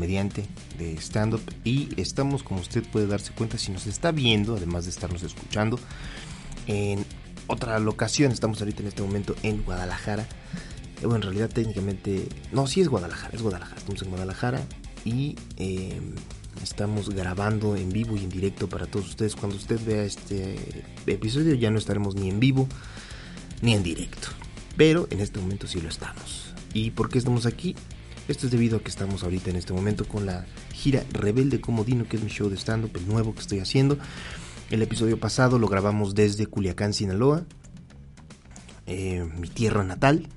comediante 0.00 0.46
de 0.78 0.94
stand-up 0.96 1.42
y 1.62 1.90
estamos, 2.00 2.42
como 2.42 2.60
usted 2.60 2.82
puede 2.90 3.06
darse 3.06 3.32
cuenta, 3.34 3.58
si 3.58 3.70
nos 3.70 3.86
está 3.86 4.12
viendo, 4.12 4.56
además 4.56 4.84
de 4.84 4.90
estarnos 4.92 5.22
escuchando, 5.22 5.78
en 6.66 7.04
otra 7.48 7.78
locación. 7.78 8.32
Estamos 8.32 8.60
ahorita 8.60 8.80
en 8.80 8.88
este 8.88 9.02
momento 9.02 9.36
en 9.42 9.62
Guadalajara. 9.62 10.22
Eh, 10.22 10.26
bueno, 11.02 11.16
en 11.16 11.22
realidad 11.22 11.50
técnicamente, 11.50 12.26
no, 12.50 12.66
sí 12.66 12.80
es 12.80 12.88
Guadalajara, 12.88 13.34
es 13.34 13.42
Guadalajara. 13.42 13.76
Estamos 13.76 14.00
en 14.00 14.08
Guadalajara 14.08 14.62
y 15.04 15.36
eh, 15.58 16.00
estamos 16.62 17.10
grabando 17.10 17.76
en 17.76 17.90
vivo 17.90 18.16
y 18.16 18.20
en 18.20 18.30
directo 18.30 18.70
para 18.70 18.86
todos 18.86 19.06
ustedes. 19.06 19.36
Cuando 19.36 19.58
usted 19.58 19.78
vea 19.84 20.02
este 20.04 20.56
episodio 21.06 21.54
ya 21.56 21.70
no 21.70 21.76
estaremos 21.76 22.14
ni 22.14 22.30
en 22.30 22.40
vivo 22.40 22.66
ni 23.60 23.74
en 23.74 23.82
directo. 23.82 24.28
Pero 24.78 25.06
en 25.10 25.20
este 25.20 25.40
momento 25.40 25.66
sí 25.66 25.78
lo 25.78 25.90
estamos. 25.90 26.54
¿Y 26.72 26.92
por 26.92 27.10
qué 27.10 27.18
estamos 27.18 27.44
aquí? 27.44 27.76
Esto 28.30 28.46
es 28.46 28.52
debido 28.52 28.76
a 28.76 28.80
que 28.80 28.90
estamos 28.90 29.24
ahorita 29.24 29.50
en 29.50 29.56
este 29.56 29.72
momento 29.72 30.06
con 30.06 30.24
la 30.24 30.46
gira 30.72 31.02
Rebelde 31.10 31.60
Comodino, 31.60 32.06
que 32.06 32.16
es 32.16 32.22
mi 32.22 32.30
show 32.30 32.48
de 32.48 32.56
stand-up, 32.56 32.92
el 32.94 33.08
nuevo 33.08 33.34
que 33.34 33.40
estoy 33.40 33.58
haciendo. 33.58 33.98
El 34.70 34.82
episodio 34.82 35.18
pasado 35.18 35.58
lo 35.58 35.66
grabamos 35.66 36.14
desde 36.14 36.46
Culiacán, 36.46 36.92
Sinaloa, 36.92 37.42
eh, 38.86 39.28
mi 39.36 39.48
tierra 39.48 39.82
natal. 39.82 40.28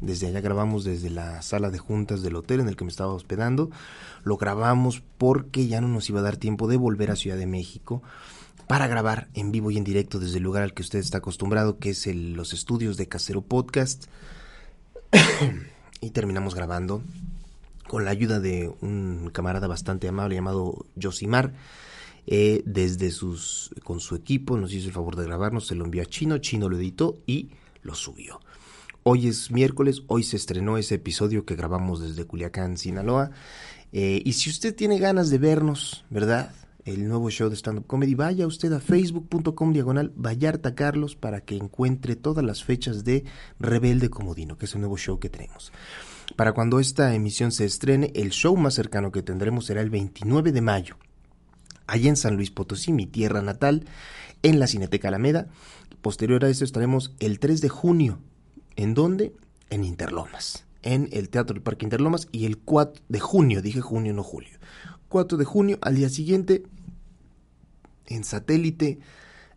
Desde 0.00 0.28
allá 0.28 0.40
grabamos 0.40 0.84
desde 0.84 1.10
la 1.10 1.42
sala 1.42 1.70
de 1.70 1.78
juntas 1.78 2.22
del 2.22 2.36
hotel 2.36 2.60
en 2.60 2.68
el 2.68 2.76
que 2.76 2.84
me 2.84 2.90
estaba 2.92 3.12
hospedando. 3.12 3.72
Lo 4.22 4.36
grabamos 4.36 5.02
porque 5.18 5.66
ya 5.66 5.80
no 5.80 5.88
nos 5.88 6.08
iba 6.08 6.20
a 6.20 6.22
dar 6.22 6.36
tiempo 6.36 6.68
de 6.68 6.76
volver 6.76 7.10
a 7.10 7.16
Ciudad 7.16 7.36
de 7.36 7.48
México 7.48 8.00
para 8.68 8.86
grabar 8.86 9.26
en 9.34 9.50
vivo 9.50 9.72
y 9.72 9.76
en 9.76 9.82
directo 9.82 10.20
desde 10.20 10.36
el 10.36 10.44
lugar 10.44 10.62
al 10.62 10.72
que 10.72 10.82
usted 10.82 11.00
está 11.00 11.18
acostumbrado, 11.18 11.78
que 11.78 11.90
es 11.90 12.06
los 12.06 12.52
estudios 12.52 12.96
de 12.96 13.08
Casero 13.08 13.42
Podcast. 13.42 14.04
y 16.00 16.10
terminamos 16.10 16.54
grabando 16.54 17.02
con 17.90 18.04
la 18.04 18.12
ayuda 18.12 18.38
de 18.38 18.72
un 18.82 19.30
camarada 19.32 19.66
bastante 19.66 20.06
amable 20.06 20.36
llamado 20.36 20.86
Josimar. 21.02 21.54
Eh, 22.24 22.62
desde 22.64 23.10
sus 23.10 23.74
con 23.82 23.98
su 23.98 24.14
equipo 24.14 24.56
nos 24.56 24.72
hizo 24.72 24.86
el 24.86 24.94
favor 24.94 25.16
de 25.16 25.24
grabarnos, 25.24 25.66
se 25.66 25.74
lo 25.74 25.84
envió 25.84 26.02
a 26.02 26.06
Chino, 26.06 26.38
Chino 26.38 26.68
lo 26.68 26.76
editó 26.76 27.18
y 27.26 27.48
lo 27.82 27.96
subió. 27.96 28.38
Hoy 29.02 29.26
es 29.26 29.50
miércoles, 29.50 30.02
hoy 30.06 30.22
se 30.22 30.36
estrenó 30.36 30.78
ese 30.78 30.94
episodio 30.94 31.44
que 31.44 31.56
grabamos 31.56 32.00
desde 32.00 32.24
Culiacán, 32.26 32.76
Sinaloa. 32.76 33.32
Eh, 33.92 34.22
y 34.24 34.34
si 34.34 34.50
usted 34.50 34.72
tiene 34.72 35.00
ganas 35.00 35.28
de 35.28 35.38
vernos, 35.38 36.04
¿verdad? 36.10 36.54
El 36.84 37.08
nuevo 37.08 37.28
show 37.28 37.48
de 37.48 37.56
stand-up 37.56 37.88
comedy, 37.88 38.14
vaya 38.14 38.46
usted 38.46 38.72
a 38.72 38.78
facebook.com 38.78 39.72
diagonal 39.72 40.12
Vallarta 40.14 40.76
Carlos 40.76 41.16
para 41.16 41.40
que 41.40 41.56
encuentre 41.56 42.14
todas 42.14 42.44
las 42.44 42.62
fechas 42.62 43.02
de 43.02 43.24
Rebelde 43.58 44.10
Comodino, 44.10 44.56
que 44.56 44.66
es 44.66 44.74
el 44.76 44.80
nuevo 44.80 44.96
show 44.96 45.18
que 45.18 45.28
tenemos. 45.28 45.72
Para 46.36 46.52
cuando 46.52 46.80
esta 46.80 47.14
emisión 47.14 47.52
se 47.52 47.64
estrene, 47.64 48.12
el 48.14 48.30
show 48.30 48.56
más 48.56 48.74
cercano 48.74 49.12
que 49.12 49.22
tendremos 49.22 49.66
será 49.66 49.80
el 49.80 49.90
29 49.90 50.52
de 50.52 50.60
mayo, 50.60 50.96
allá 51.86 52.08
en 52.08 52.16
San 52.16 52.36
Luis 52.36 52.50
Potosí, 52.50 52.92
mi 52.92 53.06
tierra 53.06 53.42
natal, 53.42 53.84
en 54.42 54.58
la 54.58 54.66
Cineteca 54.66 55.08
Alameda. 55.08 55.48
Posterior 56.00 56.44
a 56.44 56.48
eso 56.48 56.64
estaremos 56.64 57.14
el 57.18 57.38
3 57.38 57.60
de 57.60 57.68
junio. 57.68 58.18
¿En 58.76 58.94
dónde? 58.94 59.34
En 59.68 59.84
Interlomas, 59.84 60.64
en 60.82 61.08
el 61.12 61.28
Teatro 61.28 61.54
del 61.54 61.62
Parque 61.62 61.84
Interlomas 61.84 62.28
y 62.32 62.46
el 62.46 62.58
4 62.58 63.02
de 63.08 63.20
junio, 63.20 63.62
dije 63.62 63.80
junio, 63.80 64.12
no 64.14 64.22
julio. 64.22 64.58
4 65.08 65.36
de 65.36 65.44
junio, 65.44 65.78
al 65.82 65.96
día 65.96 66.08
siguiente, 66.08 66.62
en 68.06 68.24
satélite, 68.24 69.00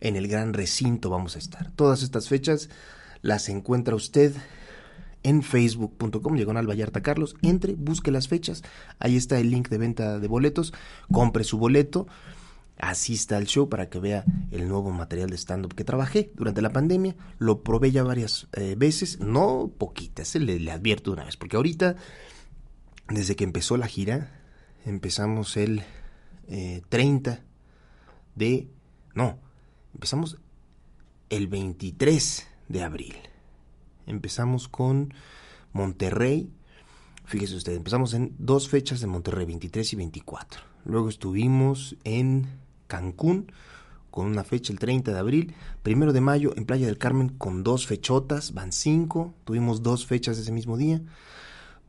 en 0.02 0.16
el 0.16 0.28
gran 0.28 0.54
recinto 0.54 1.10
vamos 1.10 1.36
a 1.36 1.40
estar. 1.40 1.72
Todas 1.72 2.04
estas 2.04 2.28
fechas 2.28 2.70
las 3.22 3.48
encuentra 3.48 3.96
usted 3.96 4.34
en 5.24 5.42
facebook.com, 5.42 6.36
diagonal 6.36 6.70
Vallarta 6.70 7.02
Carlos, 7.02 7.36
entre, 7.42 7.76
busque 7.76 8.12
las 8.12 8.28
fechas, 8.28 8.62
ahí 9.00 9.16
está 9.16 9.40
el 9.40 9.50
link 9.50 9.70
de 9.70 9.78
venta 9.78 10.20
de 10.20 10.28
boletos, 10.28 10.74
compre 11.12 11.44
su 11.44 11.58
boleto, 11.58 12.08
asista 12.78 13.38
al 13.38 13.46
show 13.46 13.70
para 13.70 13.90
que 13.90 14.00
vea 14.00 14.26
el 14.52 14.68
nuevo 14.68 14.92
material 14.92 15.30
de 15.30 15.38
stand-up 15.38 15.74
que 15.74 15.84
trabajé 15.84 16.32
durante 16.36 16.62
la 16.62 16.72
pandemia, 16.72 17.16
lo 17.40 17.64
probé 17.64 17.92
ya 17.92 18.04
varias 18.04 18.48
eh, 18.54 18.76
veces, 18.78 19.20
no 19.20 19.72
poquitas, 19.78 20.36
le, 20.36 20.60
le 20.60 20.72
advierto 20.72 21.12
una 21.12 21.26
vez, 21.26 21.38
porque 21.38 21.56
ahorita, 21.56 21.96
desde 23.08 23.36
que 23.36 23.44
empezó 23.46 23.78
la 23.78 23.88
gira, 23.88 24.42
empezamos 24.86 25.56
el 25.56 25.84
eh, 26.50 26.82
30 26.90 27.42
de, 28.36 28.68
no, 29.16 29.40
empezamos 29.94 30.38
el 31.30 31.48
23 31.48 32.48
de 32.68 32.84
abril 32.84 33.16
empezamos 34.08 34.68
con 34.68 35.14
Monterrey. 35.72 36.52
Fíjese 37.26 37.56
usted, 37.56 37.74
empezamos 37.74 38.14
en 38.14 38.36
dos 38.38 38.70
fechas 38.70 39.00
de 39.00 39.08
Monterrey, 39.08 39.46
23 39.46 39.94
y 39.94 39.96
24. 39.96 40.62
Luego 40.86 41.10
estuvimos 41.10 41.96
en 42.04 42.48
Cancún 42.88 43.52
con 44.12 44.28
una 44.28 44.44
fecha 44.44 44.72
el 44.72 44.80
30 44.80 45.12
de 45.12 45.20
abril. 45.20 45.56
Primero 45.82 46.14
de 46.14 46.22
mayo 46.22 46.54
en 46.56 46.66
Playa 46.66 46.86
del 46.86 47.00
Carmen 47.00 47.30
con 47.30 47.64
dos 47.64 47.88
fechotas, 47.88 48.54
van 48.54 48.72
cinco. 48.72 49.34
Tuvimos 49.44 49.82
dos 49.82 50.06
fechas 50.06 50.38
ese 50.38 50.52
mismo 50.52 50.78
día. 50.78 51.02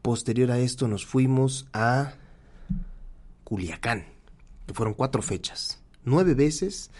Posterior 0.00 0.50
a 0.50 0.58
esto 0.58 0.88
nos 0.88 1.04
fuimos 1.04 1.66
a 1.72 2.14
Culiacán, 3.44 4.06
que 4.66 4.72
fueron 4.72 4.94
cuatro 4.94 5.20
fechas. 5.20 5.82
Nueve 6.04 6.34
veces 6.34 6.90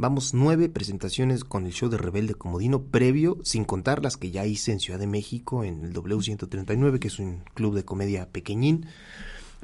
Vamos 0.00 0.32
nueve 0.32 0.70
presentaciones 0.70 1.44
con 1.44 1.66
el 1.66 1.74
show 1.74 1.90
de 1.90 1.98
Rebelde 1.98 2.32
Comodino 2.34 2.84
previo, 2.84 3.36
sin 3.42 3.66
contar 3.66 4.02
las 4.02 4.16
que 4.16 4.30
ya 4.30 4.46
hice 4.46 4.72
en 4.72 4.80
Ciudad 4.80 4.98
de 4.98 5.06
México, 5.06 5.62
en 5.62 5.84
el 5.84 5.92
W139, 5.92 6.98
que 6.98 7.08
es 7.08 7.18
un 7.18 7.44
club 7.52 7.74
de 7.74 7.84
comedia 7.84 8.26
pequeñín, 8.30 8.86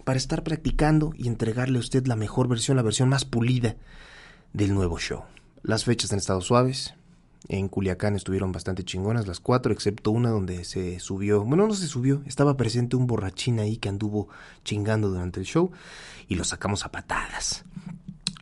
para 0.05 0.19
estar 0.19 0.43
practicando 0.43 1.15
y 1.17 1.29
entregarle 1.29 1.79
a 1.79 1.81
usted 1.81 2.07
la 2.07 2.17
mejor 2.17 2.49
versión, 2.49 2.77
la 2.77 2.83
versión 2.83 3.09
más 3.09 3.25
pulida 3.25 3.77
del 4.53 4.75
nuevo 4.75 4.99
show. 4.99 5.23
Las 5.63 5.85
fechas 5.85 6.13
han 6.13 6.19
estado 6.19 6.43
suaves. 6.43 6.93
En 7.49 7.69
Culiacán 7.69 8.15
estuvieron 8.15 8.53
bastante 8.53 8.85
chingonas 8.85 9.27
las 9.27 9.41
cuatro, 9.41 9.73
excepto 9.73 10.11
una 10.11 10.29
donde 10.29 10.65
se 10.65 11.01
subió, 11.01 11.45
bueno, 11.45 11.67
no 11.67 11.73
se 11.73 11.87
subió, 11.87 12.21
estaba 12.27 12.59
presente 12.59 12.97
un 12.97 13.07
borrachín 13.07 13.59
ahí 13.59 13.79
que 13.79 13.89
anduvo 13.89 14.29
chingando 14.65 15.09
durante 15.09 15.41
el 15.41 15.47
show 15.47 15.71
y 16.29 16.35
lo 16.35 16.45
sacamos 16.45 16.85
a 16.85 16.93
patadas. 16.93 17.65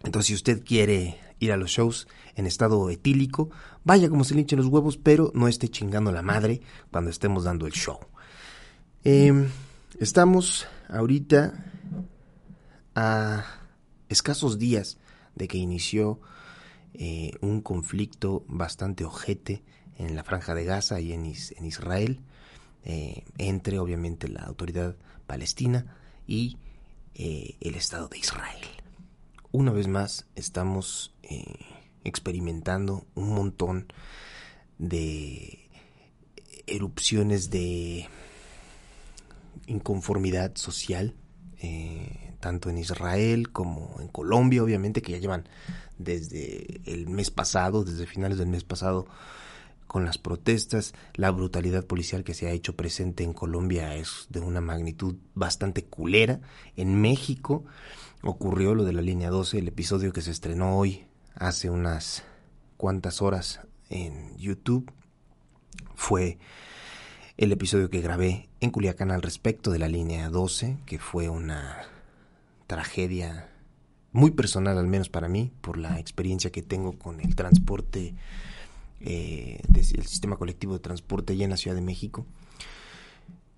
Entonces, 0.03 0.27
si 0.27 0.35
usted 0.35 0.65
quiere 0.65 1.19
ir 1.45 1.53
a 1.53 1.57
los 1.57 1.71
shows 1.71 2.09
en 2.35 2.47
estado 2.47 2.91
etílico, 2.91 3.51
vaya 3.85 4.09
como 4.09 4.25
se 4.25 4.35
le 4.35 4.45
los 4.57 4.67
huevos, 4.67 4.97
pero 4.97 5.31
no 5.35 5.49
esté 5.49 5.69
chingando 5.69 6.13
la 6.13 6.23
madre 6.23 6.61
cuando 6.91 7.11
estemos 7.11 7.45
dando 7.45 7.67
el 7.67 7.73
show. 7.73 7.99
Eh, 9.05 9.49
estamos 10.01 10.67
ahorita 10.89 11.73
a 12.95 13.45
escasos 14.09 14.59
días 14.59 14.99
de 15.35 15.49
que 15.49 15.59
inició 15.59 16.21
eh, 16.95 17.33
un 17.41 17.61
conflicto 17.61 18.45
bastante 18.49 19.05
ojete 19.05 19.63
en 19.99 20.15
la 20.15 20.25
franja 20.25 20.55
de 20.55 20.65
Gaza 20.65 21.01
y 21.01 21.13
en, 21.13 21.25
en 21.25 21.65
Israel, 21.65 22.21
eh, 22.85 23.25
entre 23.39 23.79
obviamente 23.79 24.29
la 24.29 24.43
autoridad 24.43 24.97
palestina 25.27 25.97
y 26.27 26.59
eh, 27.15 27.57
el 27.61 27.75
Estado 27.75 28.09
de 28.09 28.19
Israel 28.19 28.84
una 29.55 29.71
vez 29.71 29.87
más 29.87 30.27
estamos 30.35 31.15
eh, 31.23 31.45
experimentando 32.03 33.07
un 33.15 33.33
montón 33.33 33.87
de 34.79 35.71
erupciones 36.67 37.51
de 37.51 38.09
inconformidad 39.69 40.57
social, 40.57 41.15
eh, 41.61 42.35
tanto 42.41 42.69
en 42.69 42.79
Israel 42.79 43.53
como 43.53 43.95
en 44.01 44.09
Colombia, 44.09 44.61
obviamente, 44.61 45.03
que 45.03 45.13
ya 45.13 45.19
llevan 45.19 45.49
desde 45.99 46.81
el 46.93 47.07
mes 47.09 47.31
pasado, 47.31 47.85
desde 47.85 48.07
finales 48.07 48.39
del 48.39 48.49
mes 48.49 48.65
pasado, 48.65 49.07
con 49.87 50.05
las 50.05 50.19
protestas, 50.19 50.95
la 51.15 51.31
brutalidad 51.31 51.87
policial 51.87 52.25
que 52.25 52.35
se 52.35 52.49
ha 52.49 52.51
hecho 52.51 52.75
presente 52.75 53.23
en 53.23 53.33
Colombia 53.33 53.95
es 53.95 54.27
de 54.31 54.41
una 54.41 54.61
magnitud 54.61 55.15
bastante 55.37 55.85
culera. 55.85 56.41
En 56.75 57.01
México, 57.01 57.65
ocurrió 58.25 58.75
lo 58.75 58.85
de 58.85 58.93
la 58.93 59.03
línea 59.03 59.31
12, 59.31 59.59
el 59.59 59.69
episodio 59.69 60.13
que 60.13 60.23
se 60.23 60.31
estrenó 60.31 60.79
hoy, 60.79 61.05
hace 61.35 61.71
unas 61.71 62.25
cuantas 62.77 63.21
horas 63.21 63.61
en 63.91 64.37
YouTube, 64.39 64.91
fue 65.95 66.39
el 67.37 67.53
episodio 67.53 67.91
que 67.91 68.01
grabé 68.01 68.49
en 68.61 68.71
Culiacán 68.71 69.11
al 69.11 69.23
respecto 69.23 69.71
de 69.71 69.79
la 69.79 69.89
línea 69.89 70.31
12, 70.31 70.79
que 70.87 70.99
fue 70.99 71.29
una 71.29 71.83
tragedia 72.67 73.51
muy 74.13 74.31
personal, 74.31 74.79
al 74.79 74.87
menos 74.87 75.09
para 75.09 75.29
mí, 75.29 75.53
por 75.61 75.77
la 75.77 75.99
experiencia 75.99 76.51
que 76.51 76.63
tengo 76.63 76.99
con 76.99 77.21
el 77.21 77.35
transporte, 77.35 78.15
eh, 79.01 79.61
el 79.75 80.07
sistema 80.07 80.37
colectivo 80.37 80.73
de 80.73 80.79
transporte 80.79 81.35
allá 81.35 81.45
en 81.45 81.51
la 81.51 81.57
Ciudad 81.57 81.75
de 81.75 81.83
México. 81.83 82.25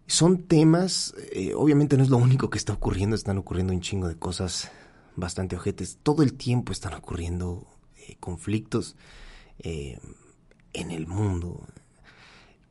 Son 0.08 0.44
temas, 0.44 1.14
eh, 1.32 1.52
obviamente 1.54 1.96
no 1.96 2.04
es 2.04 2.10
lo 2.10 2.16
único 2.16 2.48
que 2.48 2.58
está 2.58 2.72
ocurriendo, 2.72 3.16
están 3.16 3.38
ocurriendo 3.38 3.72
un 3.72 3.80
chingo 3.80 4.06
de 4.06 4.16
cosas 4.16 4.70
bastante 5.16 5.56
ojetes. 5.56 5.98
Todo 6.00 6.22
el 6.22 6.34
tiempo 6.34 6.72
están 6.72 6.94
ocurriendo 6.94 7.66
eh, 7.96 8.16
conflictos 8.20 8.94
eh, 9.58 9.98
en 10.72 10.90
el 10.90 11.06
mundo. 11.06 11.66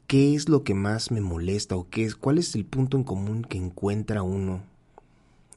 ¿qué 0.08 0.36
es 0.36 0.50
lo 0.50 0.64
que 0.64 0.76
más 0.76 1.10
me 1.10 1.20
molesta 1.20 1.76
o 1.76 1.90
qué 1.90 2.06
es, 2.06 2.16
cuál 2.16 2.38
es 2.38 2.54
el 2.54 2.64
punto 2.64 2.96
en 2.96 3.04
común 3.04 3.42
que 3.44 3.58
encuentra 3.58 4.22
uno 4.22 4.64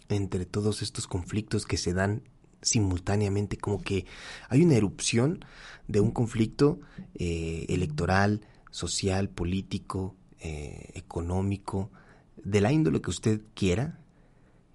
entre 0.09 0.47
todos 0.47 0.81
estos 0.81 1.07
conflictos 1.07 1.67
que 1.67 1.77
se 1.77 1.93
dan 1.93 2.23
simultáneamente? 2.63 3.57
Como 3.59 3.83
que 3.83 4.07
hay 4.49 4.63
una 4.63 4.75
erupción 4.75 5.45
de 5.87 6.01
un 6.01 6.11
conflicto 6.11 6.81
electoral, 7.15 8.41
social, 8.71 9.29
político, 9.29 10.17
eh, 10.41 10.91
económico, 10.95 11.91
de 12.37 12.61
la 12.61 12.73
índole 12.73 13.01
que 13.01 13.11
usted 13.11 13.41
quiera, 13.55 13.99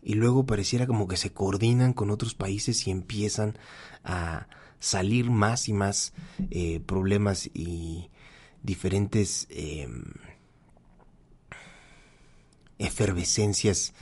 y 0.01 0.15
luego 0.15 0.45
pareciera 0.45 0.86
como 0.86 1.07
que 1.07 1.18
se 1.18 1.31
coordinan 1.31 1.94
con 1.94 2.10
otros 2.10 2.36
países 2.36 2.88
y 2.88 2.92
empiezan 2.92 3.57
a 4.04 4.48
salir 4.80 5.30
más 5.30 5.69
y 5.69 5.74
más 5.74 6.13
eh, 6.51 6.81
problemas 6.86 7.50
y 7.54 8.10
diferentes 8.63 9.48
em, 9.50 10.04
efervescencias 12.80 13.94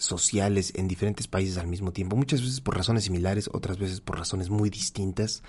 sociales 0.00 0.72
en 0.74 0.88
diferentes 0.88 1.28
países 1.28 1.58
al 1.58 1.66
mismo 1.66 1.92
tiempo, 1.92 2.16
muchas 2.16 2.40
veces 2.40 2.60
por 2.60 2.76
razones 2.76 3.04
similares, 3.04 3.50
otras 3.52 3.78
veces 3.78 4.00
por 4.00 4.18
razones 4.18 4.50
muy 4.50 4.70
distintas, 4.70 5.42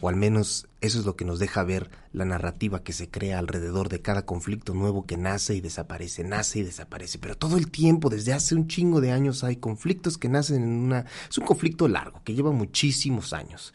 o 0.00 0.08
al 0.08 0.16
menos 0.16 0.68
eso 0.80 0.98
es 0.98 1.06
lo 1.06 1.16
que 1.16 1.24
nos 1.24 1.38
deja 1.38 1.64
ver 1.64 1.90
la 2.12 2.24
narrativa 2.24 2.82
que 2.82 2.92
se 2.92 3.08
crea 3.08 3.38
alrededor 3.38 3.88
de 3.88 4.02
cada 4.02 4.26
conflicto 4.26 4.74
nuevo 4.74 5.06
que 5.06 5.16
nace 5.16 5.54
y 5.54 5.60
desaparece, 5.60 6.22
nace 6.22 6.60
y 6.60 6.62
desaparece, 6.62 7.18
pero 7.18 7.36
todo 7.36 7.56
el 7.56 7.70
tiempo, 7.70 8.10
desde 8.10 8.34
hace 8.34 8.54
un 8.54 8.68
chingo 8.68 9.00
de 9.00 9.10
años, 9.10 9.42
hay 9.42 9.56
conflictos 9.56 10.18
que 10.18 10.28
nacen 10.28 10.62
en 10.62 10.68
una... 10.68 11.06
es 11.28 11.38
un 11.38 11.46
conflicto 11.46 11.88
largo, 11.88 12.22
que 12.24 12.34
lleva 12.34 12.52
muchísimos 12.52 13.32
años, 13.32 13.72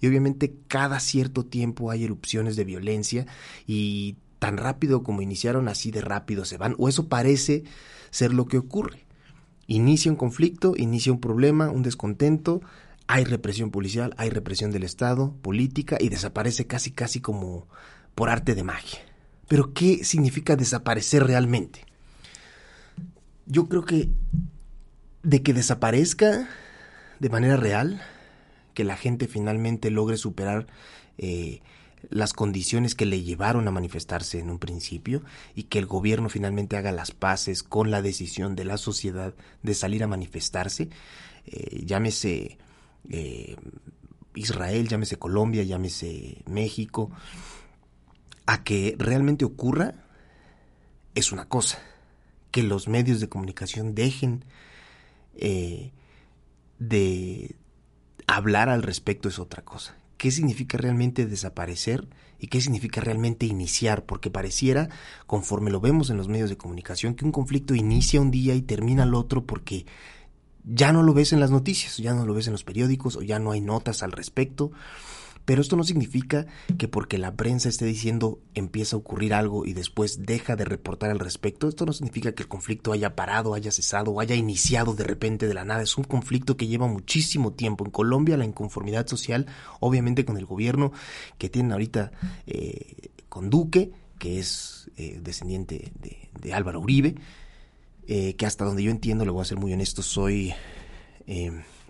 y 0.00 0.06
obviamente 0.06 0.54
cada 0.68 1.00
cierto 1.00 1.44
tiempo 1.44 1.90
hay 1.90 2.04
erupciones 2.04 2.56
de 2.56 2.64
violencia 2.64 3.26
y 3.66 4.16
tan 4.38 4.56
rápido 4.56 5.02
como 5.02 5.22
iniciaron, 5.22 5.68
así 5.68 5.90
de 5.90 6.00
rápido 6.00 6.44
se 6.44 6.56
van, 6.56 6.74
o 6.78 6.88
eso 6.88 7.08
parece 7.08 7.64
ser 8.10 8.34
lo 8.34 8.46
que 8.46 8.58
ocurre 8.58 9.01
inicia 9.72 10.10
un 10.10 10.16
conflicto, 10.16 10.74
inicia 10.76 11.12
un 11.12 11.20
problema, 11.20 11.70
un 11.70 11.82
descontento, 11.82 12.60
hay 13.06 13.24
represión 13.24 13.70
policial, 13.70 14.14
hay 14.16 14.30
represión 14.30 14.70
del 14.70 14.84
Estado, 14.84 15.34
política, 15.42 15.96
y 16.00 16.08
desaparece 16.08 16.66
casi 16.66 16.90
casi 16.90 17.20
como 17.20 17.66
por 18.14 18.28
arte 18.28 18.54
de 18.54 18.64
magia. 18.64 19.00
Pero 19.48 19.72
¿qué 19.72 20.04
significa 20.04 20.56
desaparecer 20.56 21.24
realmente? 21.24 21.84
Yo 23.46 23.68
creo 23.68 23.84
que 23.84 24.10
de 25.22 25.42
que 25.42 25.54
desaparezca 25.54 26.48
de 27.18 27.28
manera 27.28 27.56
real, 27.56 28.02
que 28.74 28.84
la 28.84 28.96
gente 28.96 29.26
finalmente 29.26 29.90
logre 29.90 30.16
superar 30.16 30.66
eh, 31.18 31.60
las 32.10 32.32
condiciones 32.32 32.94
que 32.94 33.06
le 33.06 33.22
llevaron 33.22 33.68
a 33.68 33.70
manifestarse 33.70 34.38
en 34.38 34.50
un 34.50 34.58
principio 34.58 35.22
y 35.54 35.64
que 35.64 35.78
el 35.78 35.86
gobierno 35.86 36.28
finalmente 36.28 36.76
haga 36.76 36.92
las 36.92 37.10
paces 37.10 37.62
con 37.62 37.90
la 37.90 38.02
decisión 38.02 38.56
de 38.56 38.64
la 38.64 38.76
sociedad 38.76 39.34
de 39.62 39.74
salir 39.74 40.02
a 40.02 40.08
manifestarse, 40.08 40.90
eh, 41.46 41.82
llámese 41.84 42.58
eh, 43.10 43.56
Israel, 44.34 44.88
llámese 44.88 45.18
Colombia, 45.18 45.62
llámese 45.62 46.42
México, 46.46 47.10
a 48.46 48.64
que 48.64 48.96
realmente 48.98 49.44
ocurra 49.44 49.94
es 51.14 51.30
una 51.30 51.46
cosa, 51.46 51.78
que 52.50 52.62
los 52.62 52.88
medios 52.88 53.20
de 53.20 53.28
comunicación 53.28 53.94
dejen 53.94 54.44
eh, 55.36 55.92
de 56.78 57.54
hablar 58.26 58.68
al 58.68 58.82
respecto 58.82 59.28
es 59.28 59.38
otra 59.38 59.62
cosa 59.62 59.94
qué 60.22 60.30
significa 60.30 60.78
realmente 60.78 61.26
desaparecer 61.26 62.06
y 62.38 62.46
qué 62.46 62.60
significa 62.60 63.00
realmente 63.00 63.44
iniciar, 63.44 64.06
porque 64.06 64.30
pareciera, 64.30 64.88
conforme 65.26 65.72
lo 65.72 65.80
vemos 65.80 66.10
en 66.10 66.16
los 66.16 66.28
medios 66.28 66.48
de 66.48 66.56
comunicación, 66.56 67.16
que 67.16 67.24
un 67.24 67.32
conflicto 67.32 67.74
inicia 67.74 68.20
un 68.20 68.30
día 68.30 68.54
y 68.54 68.62
termina 68.62 69.02
el 69.02 69.14
otro 69.14 69.44
porque 69.44 69.84
ya 70.62 70.92
no 70.92 71.02
lo 71.02 71.12
ves 71.12 71.32
en 71.32 71.40
las 71.40 71.50
noticias, 71.50 71.96
ya 71.96 72.14
no 72.14 72.24
lo 72.24 72.34
ves 72.34 72.46
en 72.46 72.52
los 72.52 72.62
periódicos 72.62 73.16
o 73.16 73.22
ya 73.22 73.40
no 73.40 73.50
hay 73.50 73.60
notas 73.60 74.04
al 74.04 74.12
respecto. 74.12 74.70
Pero 75.44 75.60
esto 75.60 75.76
no 75.76 75.84
significa 75.84 76.46
que 76.78 76.88
porque 76.88 77.18
la 77.18 77.34
prensa 77.34 77.68
esté 77.68 77.84
diciendo 77.84 78.40
empieza 78.54 78.96
a 78.96 79.00
ocurrir 79.00 79.34
algo 79.34 79.66
y 79.66 79.72
después 79.72 80.22
deja 80.22 80.56
de 80.56 80.64
reportar 80.64 81.10
al 81.10 81.18
respecto, 81.18 81.68
esto 81.68 81.84
no 81.84 81.92
significa 81.92 82.32
que 82.32 82.42
el 82.42 82.48
conflicto 82.48 82.92
haya 82.92 83.16
parado, 83.16 83.54
haya 83.54 83.72
cesado 83.72 84.20
haya 84.20 84.34
iniciado 84.34 84.94
de 84.94 85.04
repente 85.04 85.46
de 85.46 85.54
la 85.54 85.64
nada. 85.64 85.82
Es 85.82 85.96
un 85.96 86.04
conflicto 86.04 86.56
que 86.56 86.66
lleva 86.66 86.86
muchísimo 86.86 87.52
tiempo. 87.52 87.84
En 87.84 87.90
Colombia 87.90 88.36
la 88.36 88.44
inconformidad 88.44 89.06
social, 89.06 89.46
obviamente 89.80 90.24
con 90.24 90.36
el 90.36 90.46
gobierno 90.46 90.92
que 91.38 91.48
tienen 91.48 91.72
ahorita 91.72 92.12
eh, 92.46 93.10
con 93.28 93.50
Duque, 93.50 93.92
que 94.18 94.38
es 94.38 94.90
eh, 94.96 95.18
descendiente 95.22 95.92
de, 96.00 96.52
Álvaro 96.52 96.80
Uribe, 96.80 97.14
eh, 98.06 98.34
que 98.36 98.46
hasta 98.46 98.64
donde 98.64 98.82
yo 98.82 98.90
entiendo, 98.90 99.24
le 99.24 99.30
voy 99.30 99.42
a 99.42 99.46
ser 99.46 99.58
muy 99.58 99.72
honesto, 99.72 100.02
soy 100.02 100.52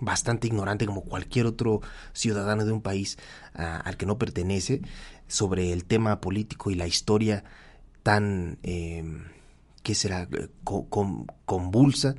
bastante 0.03 0.49
ignorante 0.49 0.85
como 0.85 1.03
cualquier 1.03 1.47
otro 1.47 1.81
ciudadano 2.13 2.65
de 2.65 2.73
un 2.73 2.83
país 2.83 3.19
ah, 3.55 3.81
al 3.85 3.97
que 3.97 4.05
no 4.05 4.19
pertenece 4.19 4.83
sobre 5.29 5.73
el 5.73 5.85
tema 5.85 6.21
político 6.21 6.71
y 6.71 6.75
la 6.75 6.89
historia 6.89 7.45
tan, 8.03 8.59
eh, 8.65 9.05
¿qué 9.85 9.95
será?, 9.95 10.29
convulsa 10.65 12.17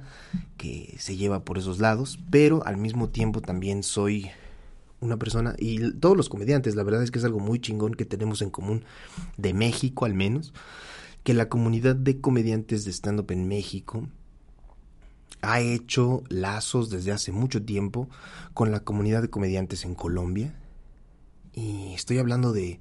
que 0.56 0.96
se 0.98 1.18
lleva 1.18 1.44
por 1.44 1.58
esos 1.58 1.80
lados, 1.80 2.18
pero 2.30 2.66
al 2.66 2.78
mismo 2.78 3.10
tiempo 3.10 3.42
también 3.42 3.84
soy 3.84 4.32
una 5.02 5.18
persona, 5.18 5.54
y 5.60 5.92
todos 6.00 6.16
los 6.16 6.30
comediantes, 6.30 6.76
la 6.76 6.84
verdad 6.84 7.04
es 7.04 7.12
que 7.12 7.20
es 7.20 7.26
algo 7.26 7.42
muy 7.42 7.60
chingón 7.60 7.94
que 7.94 8.06
tenemos 8.06 8.42
en 8.42 8.50
común, 8.50 8.86
de 9.36 9.54
México 9.54 10.06
al 10.06 10.14
menos, 10.14 10.54
que 11.24 11.34
la 11.34 11.50
comunidad 11.50 11.98
de 11.98 12.22
comediantes 12.22 12.86
de 12.86 12.92
stand-up 12.92 13.32
en 13.32 13.50
México 13.50 14.08
ha 15.44 15.60
hecho 15.60 16.24
lazos 16.30 16.90
desde 16.90 17.12
hace 17.12 17.32
mucho 17.32 17.62
tiempo 17.62 18.10
con 18.54 18.72
la 18.72 18.80
comunidad 18.80 19.22
de 19.22 19.30
comediantes 19.30 19.84
en 19.84 19.94
Colombia. 19.94 20.56
Y 21.54 21.94
estoy 21.94 22.18
hablando 22.18 22.54
de 22.54 22.80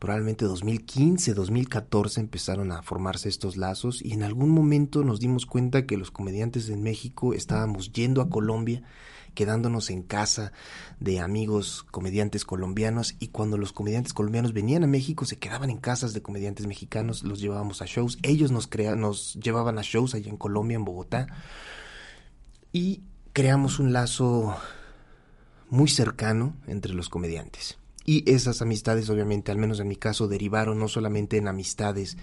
probablemente 0.00 0.44
2015, 0.44 1.32
2014 1.32 2.20
empezaron 2.20 2.72
a 2.72 2.82
formarse 2.82 3.28
estos 3.28 3.56
lazos 3.56 4.02
y 4.04 4.12
en 4.12 4.24
algún 4.24 4.50
momento 4.50 5.04
nos 5.04 5.20
dimos 5.20 5.46
cuenta 5.46 5.86
que 5.86 5.96
los 5.96 6.10
comediantes 6.10 6.68
en 6.68 6.82
México 6.82 7.32
estábamos 7.32 7.92
yendo 7.92 8.20
a 8.20 8.28
Colombia, 8.28 8.82
quedándonos 9.36 9.90
en 9.90 10.02
casa 10.02 10.50
de 10.98 11.20
amigos 11.20 11.84
comediantes 11.92 12.44
colombianos 12.44 13.14
y 13.20 13.28
cuando 13.28 13.58
los 13.58 13.72
comediantes 13.72 14.12
colombianos 14.12 14.52
venían 14.52 14.82
a 14.82 14.88
México 14.88 15.24
se 15.24 15.38
quedaban 15.38 15.70
en 15.70 15.76
casas 15.76 16.12
de 16.14 16.22
comediantes 16.22 16.66
mexicanos, 16.66 17.22
los 17.22 17.38
llevábamos 17.38 17.82
a 17.82 17.86
shows, 17.86 18.18
ellos 18.22 18.50
nos, 18.50 18.68
nos 18.96 19.34
llevaban 19.34 19.78
a 19.78 19.82
shows 19.82 20.16
allá 20.16 20.30
en 20.30 20.36
Colombia, 20.38 20.74
en 20.74 20.84
Bogotá 20.84 21.28
y 22.72 23.02
creamos 23.32 23.78
un 23.78 23.92
lazo 23.92 24.56
muy 25.68 25.88
cercano 25.88 26.56
entre 26.66 26.94
los 26.94 27.08
comediantes. 27.08 27.78
Y 28.04 28.28
esas 28.30 28.62
amistades, 28.62 29.10
obviamente, 29.10 29.52
al 29.52 29.58
menos 29.58 29.80
en 29.80 29.88
mi 29.88 29.96
caso, 29.96 30.28
derivaron 30.28 30.78
no 30.78 30.88
solamente 30.88 31.36
en 31.36 31.48
amistades 31.48 32.16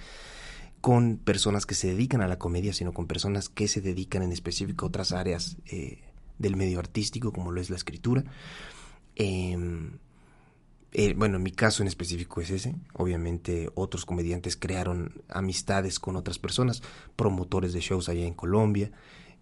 con 0.83 1.17
personas 1.17 1.65
que 1.65 1.75
se 1.75 1.87
dedican 1.87 2.21
a 2.21 2.27
la 2.27 2.37
comedia, 2.37 2.73
sino 2.73 2.93
con 2.93 3.07
personas 3.07 3.47
que 3.47 3.67
se 3.69 3.79
dedican 3.79 4.21
en 4.23 4.31
específico 4.31 4.85
a 4.85 4.89
otras 4.89 5.11
áreas 5.13 5.57
eh, 5.65 5.99
del 6.43 6.55
medio 6.55 6.77
artístico, 6.77 7.31
como 7.31 7.51
lo 7.51 7.59
es 7.59 7.71
la 7.71 7.77
escritura. 7.77 8.23
Em, 9.15 9.97
eh, 10.91 11.15
bueno, 11.15 11.37
en 11.37 11.43
mi 11.43 11.51
caso 11.51 11.81
en 11.81 11.87
específico 11.87 12.39
es 12.41 12.51
ese. 12.51 12.75
Obviamente 12.93 13.69
otros 13.73 14.05
comediantes 14.05 14.55
crearon 14.55 15.23
amistades 15.29 15.99
con 15.99 16.15
otras 16.15 16.37
personas, 16.37 16.83
promotores 17.15 17.73
de 17.73 17.79
shows 17.79 18.09
allá 18.09 18.25
en 18.25 18.35
Colombia, 18.35 18.91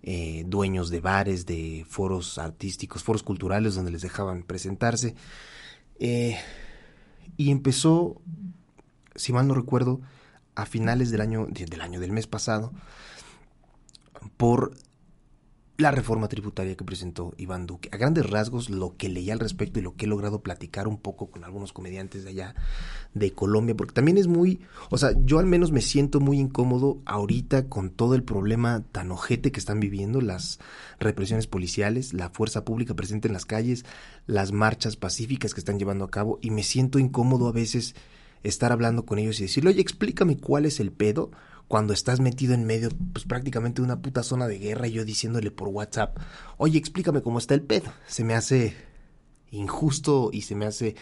eh, 0.04 0.46
dueños 0.48 0.90
de 0.90 1.02
bares, 1.02 1.46
de 1.46 1.86
foros 1.90 2.38
artísticos, 2.38 3.04
foros 3.04 3.24
culturales 3.24 3.76
donde 3.76 3.92
les 3.92 4.02
dejaban 4.02 4.44
presentarse. 4.44 5.16
Eh, 6.00 6.38
y 7.36 7.52
empezó, 7.52 8.22
si 9.16 9.34
mal 9.34 9.48
no 9.48 9.54
recuerdo, 9.54 10.00
a 10.56 10.66
finales 10.66 11.12
del 11.12 11.22
año, 11.22 11.48
del 11.50 11.82
año 11.82 12.00
del 12.00 12.12
mes 12.12 12.28
pasado, 12.28 12.72
por 14.38 14.74
la 15.78 15.92
reforma 15.92 16.28
tributaria 16.28 16.76
que 16.76 16.84
presentó 16.84 17.34
Iván 17.38 17.66
Duque. 17.66 17.90
A 17.92 17.98
grandes 17.98 18.30
rasgos, 18.30 18.70
lo 18.70 18.96
que 18.98 19.10
leí 19.10 19.32
al 19.32 19.40
respecto 19.40 19.80
y 19.80 19.82
lo 19.82 19.96
que 19.96 20.06
he 20.06 20.08
logrado 20.08 20.42
platicar 20.42 20.88
un 20.88 20.98
poco 20.98 21.32
con 21.32 21.44
algunos 21.44 21.74
comediantes 21.74 22.24
de 22.24 22.30
allá 22.30 22.56
de 23.14 23.34
Colombia, 23.34 23.76
porque 23.76 23.94
también 23.94 24.18
es 24.18 24.28
muy, 24.28 24.62
o 24.90 24.98
sea, 24.98 25.14
yo 25.26 25.40
al 25.40 25.46
menos 25.46 25.72
me 25.72 25.82
siento 25.82 26.20
muy 26.20 26.40
incómodo 26.40 27.02
ahorita 27.06 27.68
con 27.68 27.90
todo 27.90 28.16
el 28.16 28.24
problema 28.24 28.84
tan 28.92 29.12
ojete 29.12 29.52
que 29.52 29.60
están 29.60 29.80
viviendo, 29.80 30.22
las 30.22 30.60
represiones 31.00 31.48
policiales, 31.48 32.14
la 32.14 32.30
fuerza 32.30 32.64
pública 32.64 32.94
presente 32.94 33.28
en 33.28 33.34
las 33.34 33.46
calles, 33.46 33.86
las 34.28 34.52
marchas 34.52 34.96
pacíficas 34.96 35.54
que 35.54 35.62
están 35.62 35.80
llevando 35.80 36.06
a 36.06 36.12
cabo, 36.12 36.38
y 36.42 36.52
me 36.52 36.64
siento 36.64 37.00
incómodo 37.00 37.48
a 37.48 37.54
veces 37.54 37.96
estar 38.44 38.72
hablando 38.72 39.06
con 39.06 39.20
ellos 39.20 39.40
y 39.40 39.44
decirle, 39.44 39.72
oye, 39.72 39.82
explícame 39.82 40.38
cuál 40.38 40.66
es 40.66 40.80
el 40.80 40.92
pedo 40.92 41.32
cuando 41.72 41.94
estás 41.94 42.20
metido 42.20 42.54
en 42.54 42.66
medio, 42.66 42.90
pues 43.14 43.24
prácticamente 43.24 43.82
de 43.82 43.86
una 43.86 44.02
puta 44.02 44.24
zona 44.24 44.46
de 44.46 44.60
guerra 44.60 44.88
y 44.88 44.92
yo 44.92 45.06
diciéndole 45.06 45.52
por 45.52 45.70
WhatsApp, 45.70 46.18
oye, 46.58 46.78
explícame 46.78 47.22
cómo 47.22 47.40
está 47.40 47.54
el 47.54 47.62
pedo. 47.62 47.94
Se 48.08 48.26
me 48.26 48.34
hace 48.34 48.76
injusto 49.52 50.32
y 50.34 50.42
se 50.42 50.54
me 50.54 50.66
hace 50.66 50.98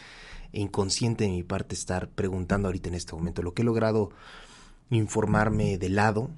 inconsciente 0.51 1.23
de 1.23 1.31
mi 1.31 1.41
parte 1.41 1.73
estar 1.73 2.09
preguntando 2.09 2.67
ahorita 2.67 2.87
en 2.87 2.93
este 2.93 3.15
momento. 3.15 3.41
Lo 3.41 3.55
que 3.55 3.63
he 3.63 3.65
logrado 3.65 4.11
informarme 4.91 5.79
de 5.79 5.89
lado, 5.89 6.29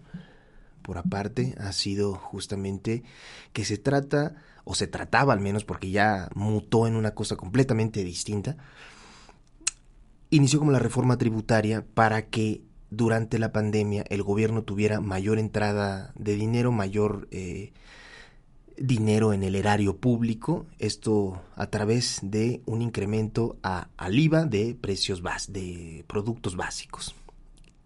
por 0.82 0.98
aparte, 0.98 1.54
ha 1.60 1.74
sido 1.74 2.14
justamente 2.14 3.04
que 3.52 3.66
se 3.66 3.78
trata, 3.78 4.36
o 4.64 4.76
se 4.76 4.88
trataba 4.88 5.34
al 5.34 5.42
menos, 5.42 5.66
porque 5.66 5.92
ya 5.92 6.30
mutó 6.36 6.88
en 6.88 6.96
una 6.96 7.12
cosa 7.12 7.36
completamente 7.36 8.02
distinta, 8.06 8.56
inició 10.30 10.60
como 10.60 10.72
la 10.72 10.80
reforma 10.80 11.18
tributaria 11.18 11.86
para 11.94 12.28
que 12.28 12.71
durante 12.92 13.40
la 13.40 13.52
pandemia 13.52 14.04
el 14.10 14.22
gobierno 14.22 14.64
tuviera 14.64 15.00
mayor 15.00 15.40
entrada 15.40 16.12
de 16.16 16.36
dinero, 16.36 16.72
mayor 16.72 17.28
eh, 17.32 17.72
dinero 18.78 19.34
en 19.34 19.44
el 19.44 19.56
erario 19.56 19.98
público, 19.98 20.68
esto 20.78 21.42
a 21.56 21.68
través 21.68 22.20
de 22.22 22.62
un 22.66 22.82
incremento 22.82 23.58
a, 23.64 23.88
al 23.98 24.20
IVA 24.20 24.46
de 24.46 24.76
precios 24.80 25.22
bas, 25.22 25.52
de 25.54 26.04
productos 26.08 26.58
básicos. 26.58 27.16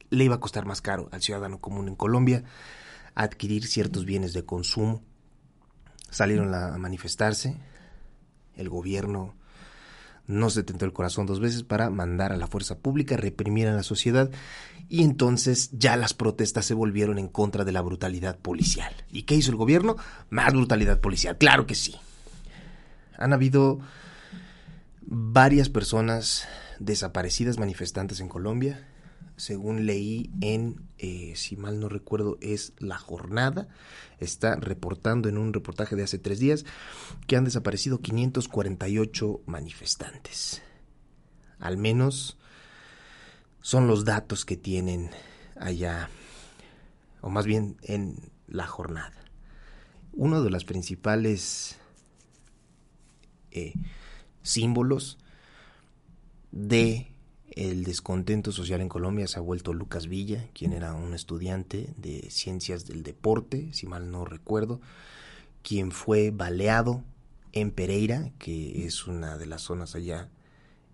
Le 0.10 0.24
iba 0.24 0.36
a 0.36 0.40
costar 0.40 0.66
más 0.66 0.82
caro 0.82 1.08
al 1.12 1.22
ciudadano 1.22 1.60
común 1.60 1.88
en 1.88 1.96
Colombia 1.96 2.44
adquirir 3.14 3.68
ciertos 3.68 4.06
bienes 4.06 4.34
de 4.34 4.44
consumo. 4.44 5.04
Salieron 6.10 6.54
a 6.54 6.78
manifestarse, 6.78 7.58
el 8.56 8.70
gobierno 8.70 9.36
no 10.28 10.50
se 10.50 10.64
tentó 10.64 10.86
el 10.86 10.94
corazón 10.94 11.26
dos 11.26 11.40
veces 11.40 11.64
para 11.64 11.90
mandar 11.90 12.32
a 12.32 12.38
la 12.38 12.48
fuerza 12.48 12.78
pública, 12.78 13.18
reprimir 13.18 13.68
a 13.68 13.76
la 13.76 13.84
sociedad 13.84 14.32
y 14.90 15.04
entonces 15.04 15.70
ya 15.72 15.96
las 15.98 16.14
protestas 16.14 16.66
se 16.66 16.74
volvieron 16.74 17.18
en 17.18 17.28
contra 17.28 17.64
de 17.64 17.72
la 17.72 17.82
brutalidad 17.82 18.38
policial. 18.38 18.94
¿Y 19.12 19.24
qué 19.24 19.36
hizo 19.36 19.52
el 19.52 19.58
gobierno? 19.58 19.98
Más 20.30 20.54
brutalidad 20.54 21.00
policial, 21.00 21.38
claro 21.38 21.66
que 21.66 21.76
sí. 21.76 21.96
Han 23.18 23.34
habido 23.34 23.80
varias 25.02 25.70
personas 25.70 26.48
desaparecidas 26.80 27.58
manifestantes 27.58 28.20
en 28.20 28.28
Colombia, 28.28 28.88
según 29.38 29.86
leí 29.86 30.32
en, 30.42 30.88
eh, 30.98 31.34
si 31.36 31.58
mal 31.58 31.80
no 31.80 31.90
recuerdo, 31.90 32.38
es 32.42 32.74
La 32.80 32.98
Jornada, 32.98 33.68
está 34.20 34.56
reportando 34.56 35.30
en 35.30 35.38
un 35.38 35.54
reportaje 35.54 35.96
de 35.96 36.04
hace 36.04 36.20
tres 36.20 36.40
días 36.40 36.66
que 37.28 37.36
han 37.36 37.46
desaparecido 37.46 38.00
548 38.00 39.42
manifestantes. 39.46 40.62
Al 41.60 41.78
menos 41.78 42.38
son 43.62 43.88
los 43.88 44.06
datos 44.06 44.46
que 44.46 44.58
tienen 44.58 45.10
allá, 45.60 46.10
o 47.22 47.30
más 47.30 47.46
bien 47.46 47.78
en 47.82 48.32
La 48.48 48.68
Jornada. 48.68 49.16
Uno 50.14 50.44
de 50.44 50.50
los 50.50 50.64
principales 50.64 51.78
eh, 53.52 53.74
símbolos 54.44 55.18
de 56.52 57.15
el 57.52 57.84
descontento 57.84 58.52
social 58.52 58.82
en 58.82 58.90
Colombia 58.90 59.28
se 59.28 59.40
ha 59.40 59.42
vuelto 59.42 59.74
Lucas 59.74 60.08
Villa, 60.08 60.48
quien 60.54 60.74
era 60.74 60.94
un 60.94 61.14
estudiante 61.14 61.94
de 61.98 62.30
ciencias 62.30 62.86
del 62.86 63.04
deporte, 63.04 63.72
si 63.74 63.88
mal 63.88 64.12
no 64.12 64.26
recuerdo, 64.26 64.82
quien 65.62 65.92
fue 65.92 66.32
baleado 66.32 67.04
en 67.54 67.72
Pereira, 67.72 68.32
que 68.40 68.86
es 68.86 69.08
una 69.08 69.38
de 69.38 69.46
las 69.46 69.62
zonas 69.62 69.96
allá 69.96 70.30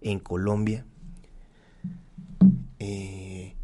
en 0.01 0.19
Colombia. 0.19 0.85
Eh, 2.79 3.55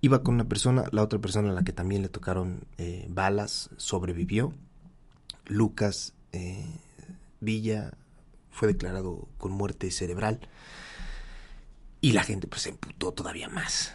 iba 0.00 0.22
con 0.22 0.34
una 0.34 0.48
persona, 0.48 0.84
la 0.92 1.02
otra 1.02 1.18
persona 1.18 1.50
a 1.50 1.52
la 1.52 1.64
que 1.64 1.72
también 1.72 2.02
le 2.02 2.08
tocaron 2.08 2.64
eh, 2.78 3.06
balas 3.08 3.70
sobrevivió. 3.76 4.52
Lucas 5.46 6.14
eh, 6.32 6.64
Villa 7.40 7.92
fue 8.50 8.68
declarado 8.68 9.28
con 9.38 9.52
muerte 9.52 9.90
cerebral. 9.90 10.40
Y 12.00 12.12
la 12.12 12.22
gente 12.22 12.46
pues 12.46 12.62
se 12.62 12.70
emputó 12.70 13.12
todavía 13.12 13.48
más. 13.48 13.94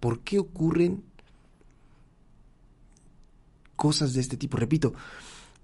¿Por 0.00 0.20
qué 0.20 0.38
ocurren 0.38 1.04
cosas 3.76 4.14
de 4.14 4.20
este 4.20 4.36
tipo? 4.36 4.56
Repito, 4.56 4.94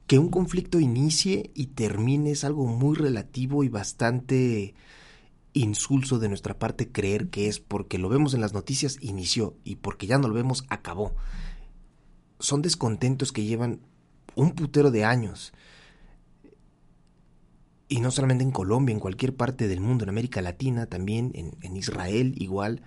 que 0.06 0.18
un 0.18 0.28
conflicto 0.28 0.80
inicie 0.80 1.50
y 1.54 1.66
termine 1.66 2.32
es 2.32 2.44
algo 2.44 2.66
muy 2.66 2.96
relativo 2.96 3.64
y 3.64 3.68
bastante 3.68 4.74
insulso 5.54 6.18
de 6.18 6.28
nuestra 6.28 6.58
parte 6.58 6.90
creer 6.90 7.28
que 7.28 7.46
es 7.48 7.60
porque 7.60 7.96
lo 7.96 8.08
vemos 8.08 8.34
en 8.34 8.40
las 8.40 8.52
noticias 8.52 8.98
inició 9.00 9.56
y 9.64 9.76
porque 9.76 10.06
ya 10.06 10.18
no 10.18 10.28
lo 10.28 10.34
vemos 10.34 10.64
acabó. 10.68 11.14
Son 12.40 12.60
descontentos 12.60 13.32
que 13.32 13.44
llevan 13.44 13.80
un 14.34 14.54
putero 14.54 14.90
de 14.90 15.04
años 15.04 15.52
y 17.88 18.00
no 18.00 18.10
solamente 18.10 18.44
en 18.44 18.50
Colombia, 18.50 18.92
en 18.92 19.00
cualquier 19.00 19.34
parte 19.34 19.68
del 19.68 19.80
mundo, 19.80 20.04
en 20.04 20.10
América 20.10 20.42
Latina, 20.42 20.86
también 20.86 21.32
en, 21.34 21.76
Israel 21.76 22.34
igual, 22.36 22.82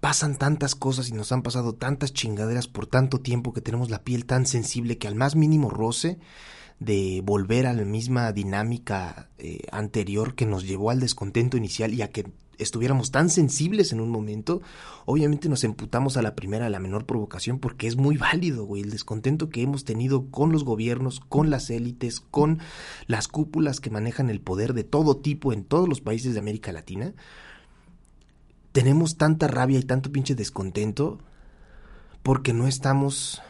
pasan 0.00 0.36
tantas 0.36 0.74
cosas 0.74 1.08
y 1.08 1.12
nos 1.12 1.32
han 1.32 1.42
pasado 1.42 1.74
tantas 1.74 2.12
chingaderas 2.12 2.66
por 2.68 2.86
tanto 2.86 3.20
tiempo 3.20 3.52
que 3.52 3.60
tenemos 3.60 3.90
la 3.90 4.02
piel 4.02 4.24
tan 4.24 4.46
sensible 4.46 4.98
que 4.98 5.08
al 5.08 5.14
más 5.14 5.36
mínimo 5.36 5.68
roce 5.68 6.18
de 6.80 7.20
volver 7.24 7.66
a 7.66 7.72
la 7.72 7.84
misma 7.84 8.32
dinámica 8.32 9.28
eh, 9.38 9.60
anterior 9.70 10.34
que 10.34 10.46
nos 10.46 10.66
llevó 10.66 10.90
al 10.90 11.00
descontento 11.00 11.56
inicial 11.56 11.92
y 11.94 12.02
a 12.02 12.10
que 12.10 12.32
estuviéramos 12.58 13.10
tan 13.10 13.30
sensibles 13.30 13.92
en 13.92 14.00
un 14.00 14.10
momento, 14.10 14.62
obviamente 15.06 15.48
nos 15.48 15.64
emputamos 15.64 16.16
a 16.16 16.22
la 16.22 16.34
primera, 16.34 16.66
a 16.66 16.70
la 16.70 16.80
menor 16.80 17.06
provocación, 17.06 17.58
porque 17.58 17.86
es 17.86 17.96
muy 17.96 18.16
válido, 18.16 18.64
güey, 18.64 18.82
el 18.82 18.90
descontento 18.90 19.50
que 19.50 19.62
hemos 19.62 19.84
tenido 19.84 20.30
con 20.30 20.52
los 20.52 20.64
gobiernos, 20.64 21.20
con 21.20 21.50
las 21.50 21.70
élites, 21.70 22.20
con 22.20 22.60
las 23.06 23.28
cúpulas 23.28 23.80
que 23.80 23.90
manejan 23.90 24.30
el 24.30 24.40
poder 24.40 24.74
de 24.74 24.84
todo 24.84 25.16
tipo 25.16 25.52
en 25.52 25.64
todos 25.64 25.88
los 25.88 26.00
países 26.00 26.34
de 26.34 26.40
América 26.40 26.72
Latina. 26.72 27.12
Tenemos 28.72 29.16
tanta 29.16 29.46
rabia 29.46 29.78
y 29.78 29.84
tanto 29.84 30.10
pinche 30.10 30.34
descontento 30.34 31.18
porque 32.22 32.52
no 32.52 32.66
estamos 32.66 33.42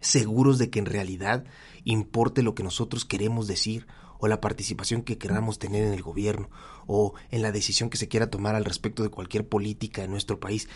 seguros 0.00 0.58
de 0.58 0.70
que 0.70 0.78
en 0.78 0.86
realidad 0.86 1.44
importe 1.84 2.42
lo 2.42 2.54
que 2.54 2.62
nosotros 2.62 3.04
queremos 3.04 3.46
decir 3.46 3.86
o 4.24 4.28
la 4.28 4.40
participación 4.40 5.02
que 5.02 5.18
queramos 5.18 5.58
tener 5.58 5.84
en 5.84 5.92
el 5.92 6.00
gobierno 6.00 6.48
o 6.86 7.12
en 7.30 7.42
la 7.42 7.52
decisión 7.52 7.90
que 7.90 7.98
se 7.98 8.08
quiera 8.08 8.30
tomar 8.30 8.54
al 8.54 8.64
respecto 8.64 9.02
de 9.02 9.10
cualquier 9.10 9.46
política 9.46 10.02
en 10.02 10.10
nuestro 10.10 10.40
país. 10.40 10.66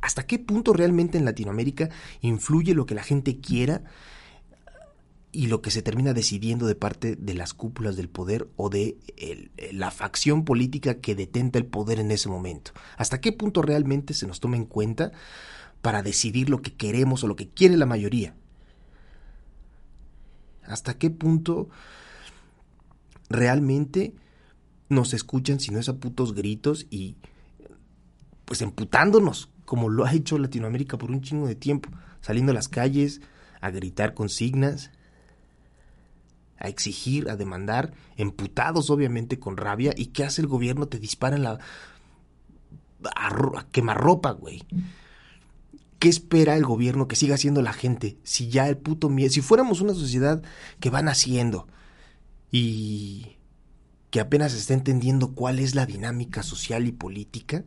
¿Hasta 0.00 0.26
qué 0.26 0.38
punto 0.38 0.72
realmente 0.72 1.18
en 1.18 1.26
Latinoamérica 1.26 1.90
influye 2.22 2.74
lo 2.74 2.86
que 2.86 2.94
la 2.94 3.02
gente 3.02 3.40
quiera 3.40 3.84
y 5.32 5.48
lo 5.48 5.60
que 5.60 5.70
se 5.70 5.82
termina 5.82 6.14
decidiendo 6.14 6.66
de 6.66 6.76
parte 6.76 7.14
de 7.14 7.34
las 7.34 7.52
cúpulas 7.52 7.94
del 7.96 8.08
poder 8.08 8.48
o 8.56 8.70
de 8.70 8.96
la 9.70 9.90
facción 9.90 10.46
política 10.46 10.94
que 10.94 11.14
detenta 11.14 11.58
el 11.58 11.66
poder 11.66 12.00
en 12.00 12.10
ese 12.10 12.30
momento? 12.30 12.72
¿Hasta 12.96 13.20
qué 13.20 13.32
punto 13.32 13.60
realmente 13.60 14.14
se 14.14 14.26
nos 14.26 14.40
toma 14.40 14.56
en 14.56 14.64
cuenta 14.64 15.12
para 15.82 16.02
decidir 16.02 16.48
lo 16.48 16.62
que 16.62 16.72
queremos 16.72 17.22
o 17.22 17.26
lo 17.26 17.36
que 17.36 17.50
quiere 17.50 17.76
la 17.76 17.84
mayoría? 17.84 18.34
¿Hasta 20.66 20.96
qué 20.96 21.10
punto 21.10 21.68
realmente 23.34 24.14
nos 24.88 25.14
escuchan 25.14 25.60
si 25.60 25.70
no 25.70 25.78
es 25.78 25.88
a 25.88 25.96
putos 25.96 26.34
gritos 26.34 26.86
y 26.90 27.16
pues 28.44 28.62
emputándonos, 28.62 29.50
como 29.64 29.88
lo 29.88 30.04
ha 30.04 30.12
hecho 30.12 30.38
Latinoamérica 30.38 30.98
por 30.98 31.10
un 31.10 31.22
chingo 31.22 31.46
de 31.46 31.54
tiempo, 31.54 31.90
saliendo 32.20 32.52
a 32.52 32.54
las 32.54 32.68
calles 32.68 33.20
a 33.60 33.70
gritar 33.70 34.14
consignas, 34.14 34.90
a 36.58 36.68
exigir, 36.68 37.30
a 37.30 37.36
demandar, 37.36 37.92
emputados 38.16 38.90
obviamente 38.90 39.38
con 39.38 39.56
rabia, 39.56 39.94
y 39.96 40.06
¿qué 40.06 40.24
hace 40.24 40.42
el 40.42 40.48
gobierno? 40.48 40.86
Te 40.86 40.98
dispara 40.98 41.36
en 41.36 41.44
la... 41.44 41.58
a, 43.16 43.66
quemar 43.72 43.98
ropa, 43.98 44.32
güey. 44.32 44.62
¿Qué 45.98 46.08
espera 46.08 46.56
el 46.56 46.64
gobierno 46.64 47.08
que 47.08 47.16
siga 47.16 47.36
haciendo 47.36 47.62
la 47.62 47.72
gente? 47.72 48.18
Si 48.22 48.48
ya 48.48 48.68
el 48.68 48.76
puto 48.76 49.08
miedo, 49.08 49.30
si 49.30 49.40
fuéramos 49.40 49.80
una 49.80 49.94
sociedad 49.94 50.42
que 50.78 50.90
va 50.90 51.00
naciendo, 51.00 51.66
y 52.56 53.36
que 54.10 54.20
apenas 54.20 54.54
está 54.54 54.74
entendiendo 54.74 55.34
cuál 55.34 55.58
es 55.58 55.74
la 55.74 55.86
dinámica 55.86 56.44
social 56.44 56.86
y 56.86 56.92
política, 56.92 57.64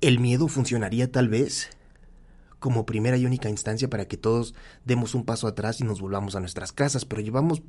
el 0.00 0.18
miedo 0.20 0.48
funcionaría 0.48 1.12
tal 1.12 1.28
vez 1.28 1.68
como 2.58 2.86
primera 2.86 3.18
y 3.18 3.26
única 3.26 3.50
instancia 3.50 3.90
para 3.90 4.08
que 4.08 4.16
todos 4.16 4.54
demos 4.86 5.14
un 5.14 5.26
paso 5.26 5.46
atrás 5.48 5.82
y 5.82 5.84
nos 5.84 6.00
volvamos 6.00 6.34
a 6.34 6.40
nuestras 6.40 6.72
casas, 6.72 7.04
pero 7.04 7.20
llevamos 7.20 7.60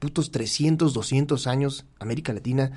putos 0.00 0.32
300, 0.32 0.94
200 0.94 1.46
años, 1.46 1.86
América 2.00 2.32
Latina, 2.32 2.72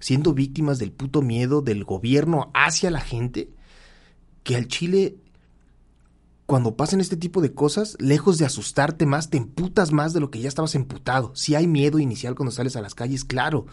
siendo 0.00 0.34
víctimas 0.34 0.80
del 0.80 0.90
puto 0.90 1.22
miedo 1.22 1.62
del 1.62 1.84
gobierno 1.84 2.50
hacia 2.54 2.90
la 2.90 3.00
gente, 3.00 3.50
que 4.42 4.56
al 4.56 4.66
Chile 4.66 5.14
cuando 6.46 6.76
pasan 6.76 7.00
este 7.00 7.16
tipo 7.16 7.42
de 7.42 7.52
cosas, 7.52 7.96
lejos 7.98 8.38
de 8.38 8.46
asustarte 8.46 9.04
más, 9.04 9.30
te 9.30 9.36
emputas 9.36 9.92
más 9.92 10.12
de 10.12 10.20
lo 10.20 10.30
que 10.30 10.40
ya 10.40 10.48
estabas 10.48 10.76
emputado. 10.76 11.34
Si 11.34 11.56
hay 11.56 11.66
miedo 11.66 11.98
inicial 11.98 12.36
cuando 12.36 12.52
sales 12.52 12.76
a 12.76 12.80
las 12.80 12.94
calles, 12.94 13.24
claro. 13.24 13.66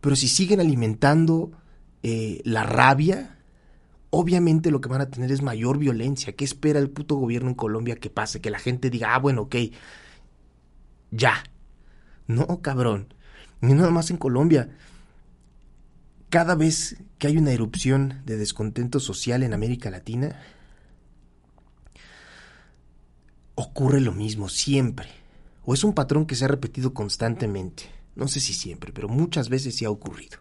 Pero 0.00 0.14
si 0.14 0.28
siguen 0.28 0.60
alimentando 0.60 1.50
eh, 2.04 2.40
la 2.44 2.62
rabia, 2.62 3.38
obviamente 4.10 4.70
lo 4.70 4.80
que 4.80 4.88
van 4.88 5.00
a 5.00 5.10
tener 5.10 5.32
es 5.32 5.42
mayor 5.42 5.78
violencia. 5.78 6.36
¿Qué 6.36 6.44
espera 6.44 6.78
el 6.78 6.90
puto 6.90 7.16
gobierno 7.16 7.48
en 7.48 7.56
Colombia 7.56 7.96
que 7.96 8.08
pase? 8.08 8.40
Que 8.40 8.50
la 8.50 8.60
gente 8.60 8.88
diga, 8.88 9.14
ah, 9.14 9.18
bueno, 9.18 9.42
ok, 9.42 9.56
ya, 11.10 11.42
No, 12.28 12.60
cabrón. 12.62 13.14
Ni 13.60 13.74
nada 13.74 13.90
más 13.90 14.10
en 14.10 14.18
Colombia. 14.18 14.70
Cada 16.28 16.54
vez 16.54 16.98
que 17.18 17.26
hay 17.26 17.36
una 17.36 17.50
erupción 17.50 18.22
de 18.26 18.36
descontento 18.36 19.00
social 19.00 19.42
en 19.42 19.54
América 19.54 19.90
Latina, 19.90 20.38
ocurre 23.60 24.00
lo 24.00 24.12
mismo 24.12 24.48
siempre. 24.48 25.08
O 25.64 25.74
es 25.74 25.82
un 25.82 25.92
patrón 25.92 26.26
que 26.26 26.36
se 26.36 26.44
ha 26.44 26.48
repetido 26.48 26.94
constantemente. 26.94 27.90
No 28.14 28.28
sé 28.28 28.38
si 28.38 28.54
siempre, 28.54 28.92
pero 28.92 29.08
muchas 29.08 29.48
veces 29.48 29.74
sí 29.74 29.84
ha 29.84 29.90
ocurrido. 29.90 30.38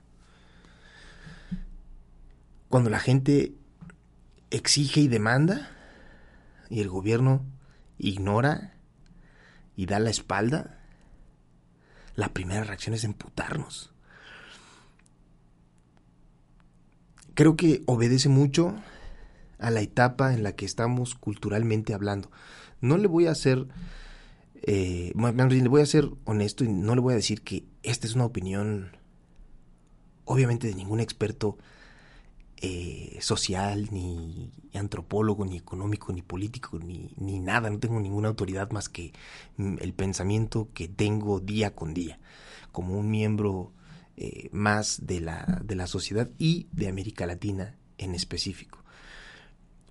Cuando 2.69 2.91
la 2.91 2.99
gente 2.99 3.55
exige 4.51 5.01
y 5.01 5.07
demanda 5.07 5.71
y 6.69 6.79
el 6.81 6.89
gobierno 6.89 7.43
ignora 7.97 8.75
y 9.75 9.87
da 9.87 9.97
la 9.97 10.11
espalda, 10.11 10.79
la 12.15 12.29
primera 12.29 12.63
reacción 12.63 12.93
es 12.93 13.03
emputarnos. 13.03 13.91
Creo 17.33 17.55
que 17.57 17.81
obedece 17.87 18.29
mucho 18.29 18.75
a 19.57 19.71
la 19.71 19.81
etapa 19.81 20.35
en 20.35 20.43
la 20.43 20.51
que 20.51 20.65
estamos 20.65 21.15
culturalmente 21.15 21.95
hablando. 21.95 22.29
No 22.81 22.97
le 22.97 23.07
voy 23.07 23.27
a 23.27 23.31
hacer, 23.31 23.67
eh, 24.63 25.13
le 25.15 25.67
voy 25.69 25.81
a 25.81 25.85
ser 25.85 26.09
honesto 26.25 26.63
y 26.63 26.67
no 26.69 26.95
le 26.95 27.01
voy 27.01 27.13
a 27.13 27.17
decir 27.17 27.41
que 27.41 27.65
esta 27.83 28.07
es 28.07 28.15
una 28.15 28.25
opinión, 28.25 28.91
obviamente 30.25 30.67
de 30.67 30.75
ningún 30.75 30.99
experto 30.99 31.57
eh, 32.59 33.19
social, 33.21 33.89
ni 33.91 34.51
antropólogo, 34.73 35.45
ni 35.45 35.57
económico, 35.57 36.11
ni 36.11 36.23
político, 36.23 36.79
ni, 36.79 37.13
ni 37.17 37.39
nada. 37.39 37.69
No 37.69 37.77
tengo 37.77 37.99
ninguna 37.99 38.29
autoridad 38.29 38.71
más 38.71 38.89
que 38.89 39.13
mm, 39.57 39.75
el 39.79 39.93
pensamiento 39.93 40.69
que 40.73 40.87
tengo 40.87 41.39
día 41.39 41.75
con 41.75 41.93
día, 41.93 42.19
como 42.71 42.97
un 42.97 43.11
miembro 43.11 43.73
eh, 44.15 44.49
más 44.51 45.05
de 45.05 45.21
la, 45.21 45.61
de 45.63 45.75
la 45.75 45.85
sociedad 45.85 46.31
y 46.39 46.65
de 46.71 46.87
América 46.87 47.27
Latina 47.27 47.75
en 47.99 48.15
específico. 48.15 48.83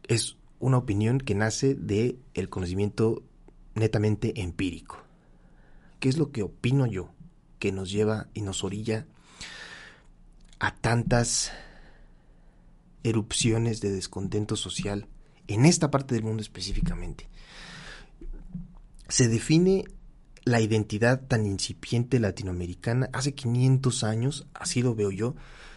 Es 0.08 0.36
una 0.58 0.78
opinión 0.78 1.18
que 1.18 1.34
nace 1.34 1.74
de 1.74 2.18
el 2.34 2.48
conocimiento 2.48 3.22
netamente 3.74 4.40
empírico. 4.40 4.98
¿Qué 6.00 6.08
es 6.08 6.18
lo 6.18 6.30
que 6.32 6.42
opino 6.42 6.86
yo 6.86 7.10
que 7.58 7.72
nos 7.72 7.90
lleva 7.90 8.28
y 8.34 8.42
nos 8.42 8.64
orilla 8.64 9.06
a 10.58 10.74
tantas 10.74 11.52
erupciones 13.02 13.80
de 13.80 13.92
descontento 13.92 14.56
social 14.56 15.06
en 15.46 15.64
esta 15.64 15.90
parte 15.90 16.14
del 16.14 16.24
mundo 16.24 16.42
específicamente. 16.42 17.28
Se 19.08 19.28
define 19.28 19.84
la 20.44 20.60
identidad 20.60 21.22
tan 21.26 21.46
incipiente 21.46 22.18
latinoamericana 22.18 23.08
hace 23.12 23.34
500 23.34 24.04
años, 24.04 24.46
así 24.54 24.82
lo 24.82 24.94
veo 24.94 25.10
yo, 25.10 25.36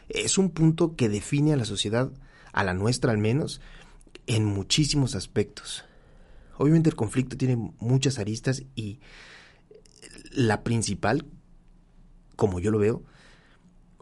es 0.09 0.37
un 0.37 0.49
punto 0.49 0.95
que 0.95 1.09
define 1.09 1.53
a 1.53 1.57
la 1.57 1.65
sociedad, 1.65 2.11
a 2.51 2.63
la 2.63 2.73
nuestra 2.73 3.11
al 3.11 3.19
menos, 3.19 3.61
en 4.29 4.45
muchísimos 4.45 5.15
aspectos. 5.15 5.85
Obviamente 6.57 6.89
el 6.89 6.95
conflicto 6.95 7.35
tiene 7.35 7.55
muchas 7.79 8.19
aristas 8.19 8.63
y 8.75 8.99
la 10.31 10.63
principal, 10.63 11.25
como 12.35 12.59
yo 12.59 12.69
lo 12.69 12.77
veo, 12.77 13.03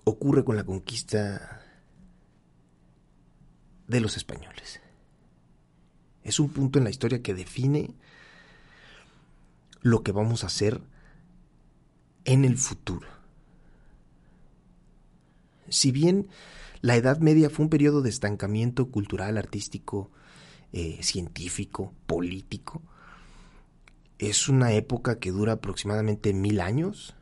ocurre 0.04 0.43
con 0.43 0.58
la 0.58 0.65
conquista 0.65 1.62
de 3.88 4.01
los 4.01 4.17
españoles. 4.17 4.82
Es 6.23 6.41
un 6.41 6.49
punto 6.49 6.78
en 6.78 6.84
la 6.84 6.89
historia 6.89 7.21
que 7.21 7.34
define 7.34 7.95
lo 9.82 10.04
que 10.04 10.12
vamos 10.12 10.43
a 10.43 10.47
hacer 10.47 10.82
en 12.25 12.43
el 12.43 12.58
futuro. 12.58 13.08
Si 15.69 15.93
bien 15.93 16.28
la 16.82 16.97
Edad 16.97 17.19
Media 17.19 17.49
fue 17.49 17.63
un 17.63 17.69
periodo 17.69 18.01
de 18.01 18.10
estancamiento 18.10 18.91
cultural, 18.91 19.38
artístico, 19.38 20.12
eh, 20.73 20.99
científico, 21.01 21.93
político, 22.06 22.82
es 24.19 24.49
una 24.49 24.73
época 24.73 25.19
que 25.19 25.32
dura 25.32 25.53
aproximadamente 25.53 26.34
mil 26.34 26.60
años. 26.60 27.15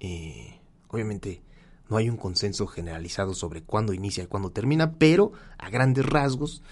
Eh, 0.00 0.60
obviamente 0.88 1.42
no 1.88 1.96
hay 1.96 2.08
un 2.08 2.16
consenso 2.16 2.66
generalizado 2.66 3.34
sobre 3.34 3.62
cuándo 3.62 3.92
inicia 3.92 4.24
y 4.24 4.26
cuándo 4.26 4.50
termina, 4.50 4.94
pero 4.94 5.32
a 5.58 5.70
grandes 5.70 6.06
rasgos 6.06 6.62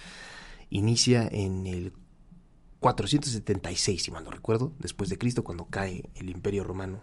inicia 0.70 1.28
en 1.30 1.66
el 1.66 1.92
476, 2.80 4.02
si 4.02 4.10
mal 4.10 4.24
no 4.24 4.30
recuerdo, 4.30 4.72
después 4.78 5.08
de 5.08 5.18
Cristo, 5.18 5.44
cuando 5.44 5.66
cae 5.66 6.10
el 6.16 6.28
Imperio 6.28 6.64
Romano 6.64 7.02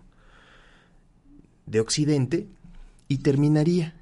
de 1.65 1.79
Occidente, 1.79 2.47
y 3.07 3.17
terminaría 3.17 3.93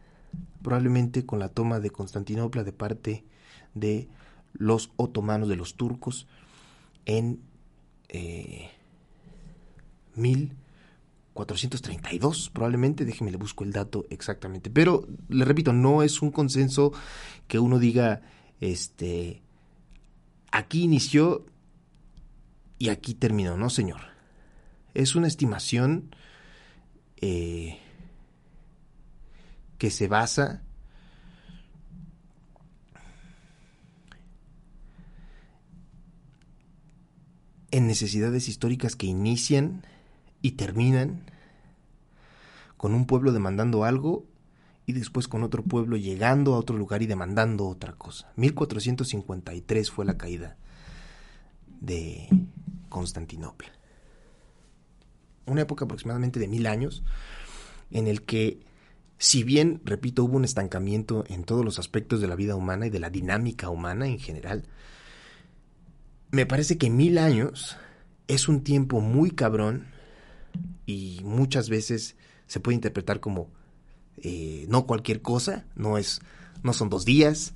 probablemente 0.62 1.25
con 1.25 1.39
la 1.39 1.49
toma 1.49 1.79
de 1.79 1.89
Constantinopla 1.89 2.63
de 2.63 2.73
parte 2.73 3.25
de 3.73 4.08
los 4.53 4.91
otomanos, 4.97 5.49
de 5.49 5.55
los 5.55 5.75
turcos, 5.75 6.27
en 7.05 7.39
eh, 8.10 8.69
432 11.34 12.49
probablemente, 12.49 13.05
déjeme 13.05 13.32
le 13.32 13.38
busco 13.38 13.63
el 13.63 13.71
dato 13.71 14.05
exactamente, 14.10 14.69
pero 14.69 15.08
le 15.29 15.45
repito, 15.45 15.71
no 15.71 16.03
es 16.03 16.21
un 16.21 16.32
consenso 16.32 16.91
que 17.47 17.60
uno 17.60 17.79
diga, 17.79 18.21
este, 18.60 19.41
aquí 20.51 20.84
inició 20.84 21.45
y 22.77 22.89
aquí 22.89 23.13
terminó, 23.13 23.55
no 23.55 23.69
señor, 23.69 24.01
es 24.93 25.15
una 25.15 25.27
estimación 25.27 26.13
eh, 27.21 27.79
que 29.77 29.91
se 29.91 30.08
basa 30.08 30.63
en 37.71 37.88
necesidades 37.88 38.47
históricas 38.47 38.95
que 38.95 39.08
inician 39.08 39.84
y 40.41 40.51
terminan 40.51 41.23
con 42.77 42.93
un 42.93 43.05
pueblo 43.05 43.32
demandando 43.32 43.84
algo 43.84 44.25
y 44.86 44.93
después 44.93 45.27
con 45.27 45.43
otro 45.43 45.63
pueblo 45.63 45.97
llegando 45.97 46.55
a 46.55 46.58
otro 46.58 46.77
lugar 46.77 47.01
y 47.03 47.08
demandando 47.08 47.67
otra 47.67 47.93
cosa. 47.93 48.32
1453 48.38 49.91
fue 49.91 50.05
la 50.05 50.17
caída 50.17 50.58
de 51.79 52.27
Constantinopla. 52.89 53.69
Una 55.45 55.62
época 55.62 55.86
aproximadamente 55.86 56.39
de 56.39 56.47
mil 56.47 56.67
años 56.67 57.03
en 57.91 58.08
el 58.08 58.23
que, 58.23 58.62
si 59.17 59.43
bien, 59.43 59.82
repito, 59.84 60.23
hubo 60.23 60.38
un 60.38 60.45
estancamiento 60.45 61.23
en 61.27 61.43
todos 61.43 61.65
los 61.65 61.79
aspectos 61.79 62.21
de 62.21 62.27
la 62.27 62.36
vida 62.36 62.55
humana 62.55 62.88
y 62.88 62.89
de 62.89 62.99
la 62.99 63.10
dinámica 63.10 63.69
humana 63.69 64.08
en 64.08 64.19
general, 64.19 64.65
me 66.31 66.45
parece 66.45 66.77
que 66.77 66.89
mil 66.89 67.17
años 67.17 67.77
es 68.27 68.47
un 68.47 68.61
tiempo 68.61 69.01
muy 69.01 69.31
cabrón 69.31 69.87
y 70.85 71.21
muchas 71.23 71.69
veces 71.69 72.15
se 72.47 72.59
puede 72.59 72.75
interpretar 72.75 73.19
como 73.19 73.49
eh, 74.17 74.65
no 74.69 74.85
cualquier 74.85 75.21
cosa, 75.21 75.65
no 75.75 75.97
es, 75.97 76.21
no 76.63 76.73
son 76.73 76.89
dos 76.89 77.05
días, 77.05 77.53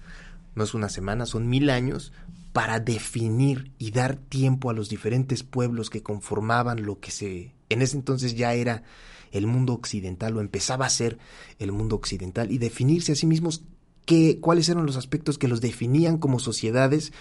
no 0.55 0.63
es 0.63 0.73
una 0.73 0.89
semana, 0.89 1.25
son 1.25 1.47
mil 1.47 1.69
años 1.69 2.13
para 2.53 2.79
definir 2.79 3.71
y 3.79 3.91
dar 3.91 4.15
tiempo 4.15 4.69
a 4.69 4.73
los 4.73 4.89
diferentes 4.89 5.43
pueblos 5.43 5.89
que 5.89 6.03
conformaban 6.03 6.85
lo 6.85 6.99
que 6.99 7.11
se 7.11 7.53
en 7.69 7.81
ese 7.81 7.97
entonces 7.97 8.35
ya 8.35 8.53
era 8.53 8.83
el 9.31 9.47
mundo 9.47 9.73
occidental 9.73 10.37
o 10.37 10.41
empezaba 10.41 10.85
a 10.85 10.89
ser 10.89 11.17
el 11.57 11.71
mundo 11.71 11.95
occidental 11.95 12.51
y 12.51 12.59
definirse 12.59 13.13
a 13.13 13.15
sí 13.15 13.25
mismos 13.25 13.63
qué, 14.05 14.39
cuáles 14.39 14.69
eran 14.69 14.85
los 14.85 14.95
aspectos 14.95 15.39
que 15.39 15.47
los 15.47 15.59
definían 15.59 16.19
como 16.19 16.37
sociedades, 16.37 17.11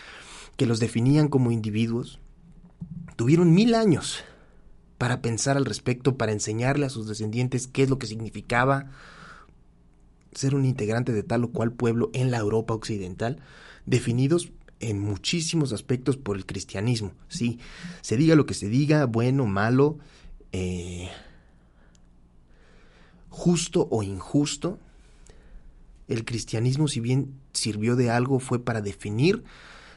que 0.56 0.66
los 0.66 0.80
definían 0.80 1.28
como 1.28 1.50
individuos. 1.50 2.18
Tuvieron 3.16 3.52
mil 3.52 3.74
años 3.74 4.24
para 4.98 5.20
pensar 5.20 5.56
al 5.56 5.64
respecto, 5.64 6.16
para 6.16 6.32
enseñarle 6.32 6.86
a 6.86 6.90
sus 6.90 7.08
descendientes 7.08 7.66
qué 7.66 7.82
es 7.82 7.90
lo 7.90 7.98
que 7.98 8.06
significaba 8.06 8.90
ser 10.32 10.54
un 10.54 10.64
integrante 10.64 11.12
de 11.12 11.22
tal 11.22 11.44
o 11.44 11.50
cual 11.50 11.72
pueblo 11.72 12.10
en 12.14 12.30
la 12.30 12.38
Europa 12.38 12.74
occidental, 12.74 13.40
definidos 13.84 14.52
en 14.80 14.98
muchísimos 14.98 15.72
aspectos 15.72 16.16
por 16.16 16.36
el 16.36 16.46
cristianismo. 16.46 17.12
Sí, 17.28 17.58
se 18.00 18.16
diga 18.16 18.34
lo 18.34 18.46
que 18.46 18.54
se 18.54 18.68
diga, 18.68 19.04
bueno, 19.06 19.46
malo, 19.46 19.98
eh, 20.52 21.08
justo 23.28 23.88
o 23.90 24.02
injusto, 24.02 24.78
el 26.08 26.24
cristianismo, 26.24 26.88
si 26.88 27.00
bien 27.00 27.34
sirvió 27.52 27.96
de 27.96 28.10
algo, 28.10 28.38
fue 28.38 28.58
para 28.58 28.80
definir 28.80 29.44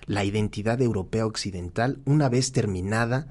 la 0.05 0.23
identidad 0.23 0.81
europea 0.81 1.25
occidental 1.25 2.01
una 2.05 2.29
vez 2.29 2.51
terminada 2.51 3.27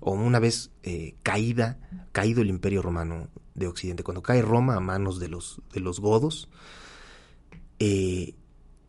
o 0.00 0.12
una 0.12 0.38
vez 0.38 0.70
eh, 0.82 1.14
caída, 1.22 1.78
caído 2.12 2.42
el 2.42 2.48
imperio 2.48 2.82
romano 2.82 3.28
de 3.54 3.66
Occidente, 3.66 4.02
cuando 4.02 4.22
cae 4.22 4.42
Roma 4.42 4.76
a 4.76 4.80
manos 4.80 5.18
de 5.18 5.28
los, 5.28 5.60
de 5.72 5.80
los 5.80 6.00
godos, 6.00 6.48
eh, 7.78 8.34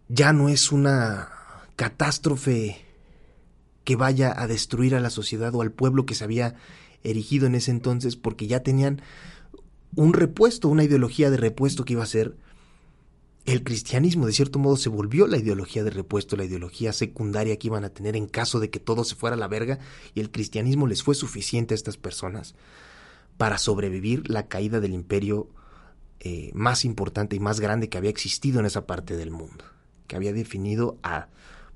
ya 0.08 0.34
no 0.34 0.50
es 0.50 0.72
una 0.72 1.30
catástrofe 1.76 2.78
que 3.84 3.96
vaya 3.96 4.34
a 4.36 4.48
destruir 4.48 4.96
a 4.96 5.00
la 5.00 5.10
sociedad 5.10 5.54
o 5.56 5.62
al 5.62 5.72
pueblo 5.72 6.06
que 6.06 6.16
se 6.16 6.24
había 6.24 6.56
erigido 7.04 7.48
en 7.48 7.56
ese 7.56 7.72
entonces 7.72 8.16
porque 8.16 8.48
ya 8.48 8.62
tenían 8.62 9.02
un 9.96 10.14
repuesto, 10.14 10.68
una 10.68 10.84
ideología 10.84 11.32
de 11.32 11.38
repuesto 11.38 11.86
que 11.86 11.94
iba 11.94 12.04
a 12.04 12.08
ser 12.08 12.38
el 13.46 13.64
cristianismo. 13.64 14.26
De 14.26 14.34
cierto 14.34 14.60
modo 14.60 14.78
se 14.78 14.90
volvió 14.90 15.28
la 15.28 15.38
ideología 15.38 15.84
de 15.84 15.90
repuesto, 15.90 16.36
la 16.36 16.46
ideología 16.46 16.94
secundaria 16.94 17.58
que 17.58 17.68
iban 17.68 17.84
a 17.84 17.90
tener 17.90 18.16
en 18.16 18.28
caso 18.28 18.60
de 18.60 18.70
que 18.70 18.80
todo 18.80 19.04
se 19.04 19.16
fuera 19.16 19.36
a 19.36 19.40
la 19.40 19.48
verga 19.48 19.80
y 20.14 20.20
el 20.20 20.32
cristianismo 20.32 20.88
les 20.88 21.04
fue 21.04 21.16
suficiente 21.16 21.74
a 21.74 21.76
estas 21.76 21.98
personas 21.98 22.56
para 23.38 23.58
sobrevivir 23.58 24.30
la 24.30 24.48
caída 24.48 24.80
del 24.80 24.94
imperio 24.94 25.50
eh, 26.20 26.52
más 26.54 26.84
importante 26.84 27.36
y 27.36 27.40
más 27.40 27.62
grande 27.62 27.88
que 27.88 27.98
había 27.98 28.10
existido 28.10 28.60
en 28.60 28.66
esa 28.66 28.86
parte 28.86 29.16
del 29.16 29.32
mundo, 29.32 29.64
que 30.08 30.18
había 30.18 30.34
definido 30.34 30.98
a 31.04 31.30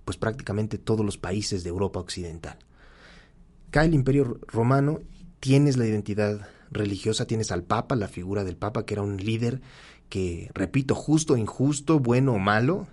pues 0.04 0.18
prácticamente 0.18 0.78
todos 0.78 1.06
los 1.06 1.18
países 1.18 1.64
de 1.64 1.70
Europa 1.70 2.00
occidental. 2.00 2.58
Cae 3.72 3.88
el 3.88 3.94
imperio 3.94 4.40
romano, 4.48 5.00
tienes 5.40 5.78
la 5.78 5.88
identidad 5.88 6.48
religiosa, 6.72 7.26
tienes 7.26 7.52
al 7.52 7.64
Papa, 7.64 7.96
la 7.96 8.10
figura 8.10 8.44
del 8.44 8.58
Papa, 8.58 8.86
que 8.86 8.96
era 8.96 9.02
un 9.02 9.18
líder 9.18 9.62
que, 10.14 10.52
repito, 10.54 10.94
justo 10.94 11.34
o 11.34 11.38
injusto, 11.38 11.98
bueno 11.98 12.34
o 12.34 12.38
malo, 12.38 12.86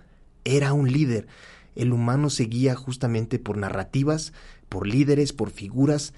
era 0.43 0.73
un 0.73 0.91
líder. 0.91 1.27
El 1.75 1.93
humano 1.93 2.31
seguía 2.31 2.73
justamente 2.73 3.37
por 3.37 3.57
narrativas, 3.57 4.33
por 4.69 4.87
líderes, 4.87 5.31
por 5.31 5.51
figuras, 5.51 6.15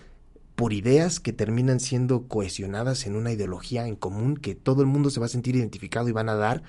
por 0.56 0.72
ideas 0.72 1.20
que 1.20 1.34
terminan 1.34 1.82
siendo 1.82 2.30
cohesionadas 2.30 3.06
en 3.06 3.18
una 3.18 3.34
ideología 3.34 3.86
en 3.86 3.98
común 3.98 4.38
que 4.38 4.56
todo 4.56 4.80
el 4.80 4.88
mundo 4.88 5.10
se 5.10 5.20
va 5.20 5.26
a 5.26 5.30
sentir 5.30 5.58
identificado 5.58 6.08
y 6.08 6.14
van 6.14 6.30
a 6.30 6.36
dar 6.36 6.64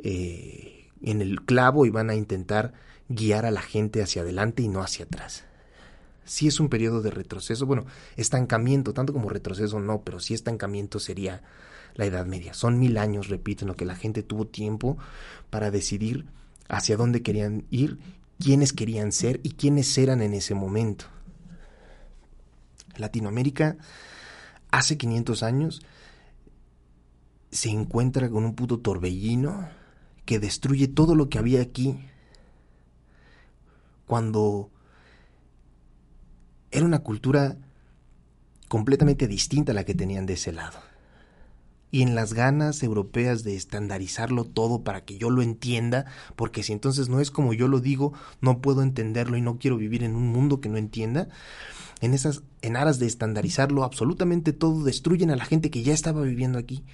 eh, 0.00 0.88
en 1.00 1.20
el 1.22 1.42
clavo 1.42 1.86
y 1.86 1.90
van 1.90 2.10
a 2.10 2.16
intentar 2.16 2.72
guiar 3.08 3.46
a 3.46 3.52
la 3.52 3.62
gente 3.62 4.02
hacia 4.02 4.22
adelante 4.22 4.64
y 4.64 4.68
no 4.68 4.82
hacia 4.82 5.04
atrás. 5.04 5.44
Si 6.24 6.48
es 6.48 6.58
un 6.58 6.70
periodo 6.70 7.02
de 7.02 7.12
retroceso, 7.12 7.66
bueno, 7.66 7.86
estancamiento, 8.16 8.94
tanto 8.94 9.12
como 9.12 9.28
retroceso 9.28 9.78
no, 9.78 10.02
pero 10.02 10.18
sí 10.18 10.34
estancamiento 10.34 10.98
sería 10.98 11.44
la 12.00 12.06
Edad 12.06 12.26
Media. 12.26 12.54
Son 12.54 12.78
mil 12.78 12.96
años, 12.96 13.28
repito, 13.28 13.64
en 13.64 13.68
lo 13.68 13.76
que 13.76 13.84
la 13.84 13.94
gente 13.94 14.22
tuvo 14.22 14.46
tiempo 14.46 14.96
para 15.50 15.70
decidir 15.70 16.26
hacia 16.68 16.96
dónde 16.96 17.22
querían 17.22 17.66
ir, 17.70 17.98
quiénes 18.38 18.72
querían 18.72 19.12
ser 19.12 19.38
y 19.42 19.50
quiénes 19.50 19.96
eran 19.98 20.22
en 20.22 20.32
ese 20.32 20.54
momento. 20.54 21.04
Latinoamérica 22.96 23.76
hace 24.70 24.96
500 24.96 25.42
años 25.42 25.82
se 27.50 27.68
encuentra 27.68 28.30
con 28.30 28.44
un 28.44 28.54
puto 28.54 28.78
torbellino 28.78 29.68
que 30.24 30.38
destruye 30.38 30.88
todo 30.88 31.14
lo 31.14 31.28
que 31.28 31.38
había 31.38 31.60
aquí 31.60 31.98
cuando 34.06 34.70
era 36.70 36.86
una 36.86 37.00
cultura 37.00 37.58
completamente 38.68 39.26
distinta 39.26 39.72
a 39.72 39.74
la 39.74 39.84
que 39.84 39.94
tenían 39.94 40.24
de 40.24 40.34
ese 40.34 40.52
lado. 40.52 40.89
Y 41.90 42.02
en 42.02 42.14
las 42.14 42.34
ganas 42.34 42.82
europeas 42.82 43.42
de 43.42 43.56
estandarizarlo 43.56 44.44
todo 44.44 44.84
para 44.84 45.04
que 45.04 45.18
yo 45.18 45.30
lo 45.30 45.42
entienda, 45.42 46.06
porque 46.36 46.62
si 46.62 46.72
entonces 46.72 47.08
no 47.08 47.20
es 47.20 47.30
como 47.30 47.52
yo 47.52 47.68
lo 47.68 47.80
digo, 47.80 48.12
no 48.40 48.60
puedo 48.60 48.82
entenderlo 48.82 49.36
y 49.36 49.42
no 49.42 49.58
quiero 49.58 49.76
vivir 49.76 50.04
en 50.04 50.14
un 50.14 50.28
mundo 50.28 50.60
que 50.60 50.68
no 50.68 50.76
entienda, 50.76 51.28
en 52.00 52.14
esas 52.14 52.42
en 52.62 52.76
aras 52.76 52.98
de 52.98 53.06
estandarizarlo 53.06 53.84
absolutamente 53.84 54.52
todo 54.52 54.84
destruyen 54.84 55.30
a 55.30 55.36
la 55.36 55.44
gente 55.44 55.70
que 55.70 55.82
ya 55.82 55.92
estaba 55.92 56.22
viviendo 56.22 56.58
aquí 56.58 56.84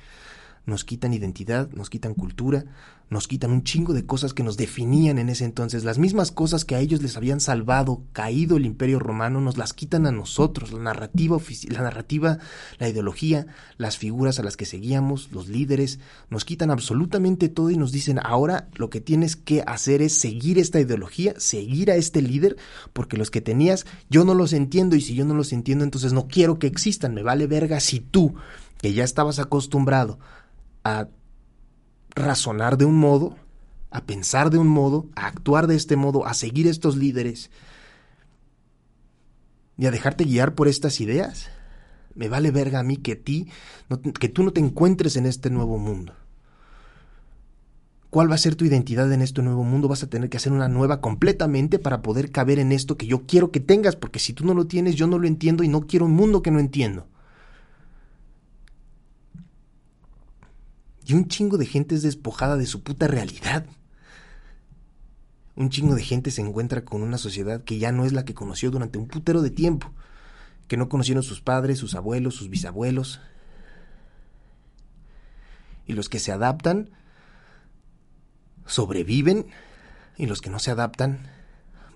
nos 0.66 0.84
quitan 0.84 1.14
identidad, 1.14 1.70
nos 1.70 1.88
quitan 1.88 2.14
cultura, 2.14 2.64
nos 3.08 3.28
quitan 3.28 3.52
un 3.52 3.62
chingo 3.62 3.94
de 3.94 4.04
cosas 4.04 4.34
que 4.34 4.42
nos 4.42 4.56
definían 4.56 5.18
en 5.18 5.28
ese 5.28 5.44
entonces. 5.44 5.84
Las 5.84 5.96
mismas 5.96 6.32
cosas 6.32 6.64
que 6.64 6.74
a 6.74 6.80
ellos 6.80 7.02
les 7.02 7.16
habían 7.16 7.38
salvado, 7.38 8.02
caído 8.12 8.56
el 8.56 8.66
imperio 8.66 8.98
romano, 8.98 9.40
nos 9.40 9.56
las 9.56 9.72
quitan 9.72 10.06
a 10.06 10.10
nosotros. 10.10 10.72
La 10.72 10.80
narrativa, 10.80 11.38
la 11.68 11.82
narrativa, 11.82 12.38
la 12.78 12.88
ideología, 12.88 13.46
las 13.78 13.96
figuras 13.96 14.40
a 14.40 14.42
las 14.42 14.56
que 14.56 14.66
seguíamos, 14.66 15.30
los 15.30 15.48
líderes, 15.48 16.00
nos 16.30 16.44
quitan 16.44 16.72
absolutamente 16.72 17.48
todo 17.48 17.70
y 17.70 17.76
nos 17.76 17.92
dicen, 17.92 18.18
ahora 18.24 18.68
lo 18.74 18.90
que 18.90 19.00
tienes 19.00 19.36
que 19.36 19.62
hacer 19.64 20.02
es 20.02 20.18
seguir 20.18 20.58
esta 20.58 20.80
ideología, 20.80 21.34
seguir 21.38 21.92
a 21.92 21.94
este 21.94 22.22
líder, 22.22 22.56
porque 22.92 23.16
los 23.16 23.30
que 23.30 23.40
tenías 23.40 23.86
yo 24.10 24.24
no 24.24 24.34
los 24.34 24.52
entiendo 24.52 24.96
y 24.96 25.00
si 25.00 25.14
yo 25.14 25.24
no 25.24 25.34
los 25.34 25.52
entiendo 25.52 25.84
entonces 25.84 26.12
no 26.12 26.26
quiero 26.26 26.58
que 26.58 26.66
existan. 26.66 27.14
Me 27.14 27.22
vale 27.22 27.46
verga 27.46 27.78
si 27.78 28.00
tú, 28.00 28.34
que 28.78 28.92
ya 28.94 29.04
estabas 29.04 29.38
acostumbrado 29.38 30.18
a 30.86 31.08
razonar 32.14 32.78
de 32.78 32.84
un 32.84 32.96
modo, 32.96 33.36
a 33.90 34.04
pensar 34.04 34.50
de 34.50 34.58
un 34.58 34.68
modo, 34.68 35.08
a 35.16 35.26
actuar 35.26 35.66
de 35.66 35.74
este 35.74 35.96
modo, 35.96 36.26
a 36.26 36.34
seguir 36.34 36.68
estos 36.68 36.96
líderes 36.96 37.50
y 39.76 39.86
a 39.86 39.90
dejarte 39.90 40.24
guiar 40.24 40.54
por 40.54 40.68
estas 40.68 41.00
ideas. 41.00 41.48
Me 42.14 42.28
vale 42.28 42.50
verga 42.50 42.78
a 42.78 42.82
mí 42.84 42.96
que 42.96 43.16
ti, 43.16 43.48
que 44.20 44.28
tú 44.28 44.42
no 44.44 44.52
te 44.52 44.60
encuentres 44.60 45.16
en 45.16 45.26
este 45.26 45.50
nuevo 45.50 45.76
mundo. 45.78 46.14
¿Cuál 48.08 48.30
va 48.30 48.36
a 48.36 48.38
ser 48.38 48.54
tu 48.54 48.64
identidad 48.64 49.12
en 49.12 49.20
este 49.20 49.42
nuevo 49.42 49.64
mundo? 49.64 49.88
Vas 49.88 50.04
a 50.04 50.08
tener 50.08 50.30
que 50.30 50.36
hacer 50.38 50.52
una 50.52 50.68
nueva 50.68 51.00
completamente 51.00 51.78
para 51.78 52.00
poder 52.00 52.30
caber 52.30 52.60
en 52.60 52.72
esto 52.72 52.96
que 52.96 53.06
yo 53.06 53.26
quiero 53.26 53.50
que 53.50 53.60
tengas, 53.60 53.96
porque 53.96 54.20
si 54.20 54.32
tú 54.32 54.46
no 54.46 54.54
lo 54.54 54.66
tienes, 54.66 54.94
yo 54.94 55.06
no 55.06 55.18
lo 55.18 55.26
entiendo 55.26 55.64
y 55.64 55.68
no 55.68 55.82
quiero 55.82 56.06
un 56.06 56.12
mundo 56.12 56.42
que 56.42 56.52
no 56.52 56.60
entiendo. 56.60 57.08
Y 61.06 61.14
un 61.14 61.28
chingo 61.28 61.56
de 61.56 61.66
gente 61.66 61.94
es 61.94 62.02
despojada 62.02 62.56
de 62.56 62.66
su 62.66 62.82
puta 62.82 63.06
realidad. 63.06 63.64
Un 65.54 65.70
chingo 65.70 65.94
de 65.94 66.02
gente 66.02 66.32
se 66.32 66.40
encuentra 66.40 66.84
con 66.84 67.00
una 67.02 67.16
sociedad 67.16 67.62
que 67.62 67.78
ya 67.78 67.92
no 67.92 68.04
es 68.04 68.12
la 68.12 68.24
que 68.24 68.34
conoció 68.34 68.72
durante 68.72 68.98
un 68.98 69.06
putero 69.06 69.40
de 69.40 69.50
tiempo, 69.50 69.92
que 70.66 70.76
no 70.76 70.88
conocieron 70.88 71.22
sus 71.22 71.40
padres, 71.40 71.78
sus 71.78 71.94
abuelos, 71.94 72.34
sus 72.34 72.50
bisabuelos. 72.50 73.20
Y 75.86 75.92
los 75.92 76.08
que 76.08 76.18
se 76.18 76.32
adaptan 76.32 76.90
sobreviven 78.66 79.46
y 80.18 80.26
los 80.26 80.40
que 80.40 80.50
no 80.50 80.58
se 80.58 80.72
adaptan, 80.72 81.20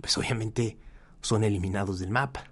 pues 0.01 0.17
obviamente 0.19 0.79
son 1.21 1.43
eliminados 1.43 1.99
del 1.99 2.11
mapa. 2.11 2.45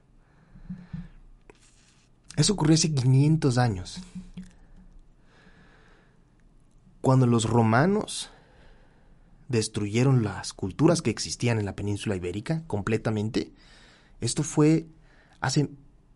Eso 2.34 2.54
ocurrió 2.54 2.74
hace 2.74 2.92
500 2.92 3.58
años 3.58 4.00
cuando 7.08 7.26
los 7.26 7.44
romanos 7.44 8.28
destruyeron 9.48 10.22
las 10.22 10.52
culturas 10.52 11.00
que 11.00 11.08
existían 11.08 11.58
en 11.58 11.64
la 11.64 11.74
península 11.74 12.16
ibérica 12.16 12.64
completamente, 12.66 13.50
esto 14.20 14.42
fue 14.42 14.88
hace 15.40 15.70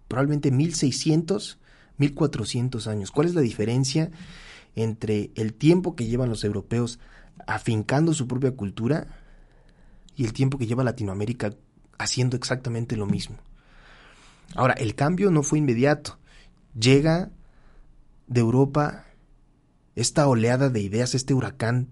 probablemente 0.07 0.51
1600, 0.51 1.59
1400 1.97 2.89
años. 2.89 3.11
¿Cuál 3.11 3.27
es 3.27 3.35
la 3.35 3.41
diferencia 3.41 4.11
entre 4.77 5.31
el 5.35 5.55
tiempo 5.55 5.97
que 5.97 6.05
llevan 6.05 6.29
los 6.29 6.45
europeos 6.45 6.99
afincando 7.47 8.13
su 8.13 8.29
propia 8.29 8.55
cultura 8.55 9.07
y 10.15 10.27
el 10.27 10.35
tiempo 10.35 10.59
que 10.59 10.67
lleva 10.67 10.85
Latinoamérica 10.85 11.55
haciendo 11.97 12.37
exactamente 12.37 12.99
lo 12.99 13.07
mismo? 13.07 13.39
Ahora, 14.55 14.75
el 14.75 14.95
cambio 14.95 15.31
no 15.31 15.43
fue 15.43 15.59
inmediato. 15.59 16.19
Llega 16.75 17.31
de 18.27 18.41
Europa 18.41 19.07
esta 19.95 20.27
oleada 20.27 20.71
de 20.71 20.81
ideas, 20.81 21.15
este 21.15 21.35
huracán 21.35 21.89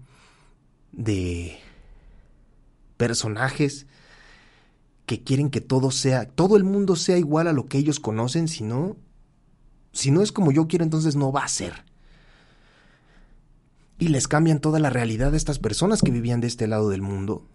de 0.91 1.59
personajes 2.97 3.87
que 5.05 5.23
quieren 5.23 5.49
que 5.49 5.61
todo 5.61 5.91
sea, 5.91 6.25
todo 6.27 6.57
el 6.57 6.63
mundo 6.63 6.95
sea 6.95 7.17
igual 7.17 7.47
a 7.47 7.53
lo 7.53 7.65
que 7.65 7.77
ellos 7.77 7.99
conocen, 7.99 8.47
si 8.47 8.63
no, 8.63 8.95
si 9.91 10.11
no 10.11 10.21
es 10.21 10.31
como 10.31 10.51
yo 10.51 10.67
quiero, 10.67 10.83
entonces 10.85 11.15
no 11.15 11.31
va 11.31 11.43
a 11.43 11.47
ser. 11.47 11.83
Y 13.99 14.07
les 14.07 14.27
cambian 14.27 14.59
toda 14.59 14.79
la 14.79 14.89
realidad 14.89 15.33
a 15.33 15.37
estas 15.37 15.59
personas 15.59 16.01
que 16.01 16.11
vivían 16.11 16.41
de 16.41 16.47
este 16.47 16.67
lado 16.67 16.89
del 16.89 17.01
mundo. 17.01 17.45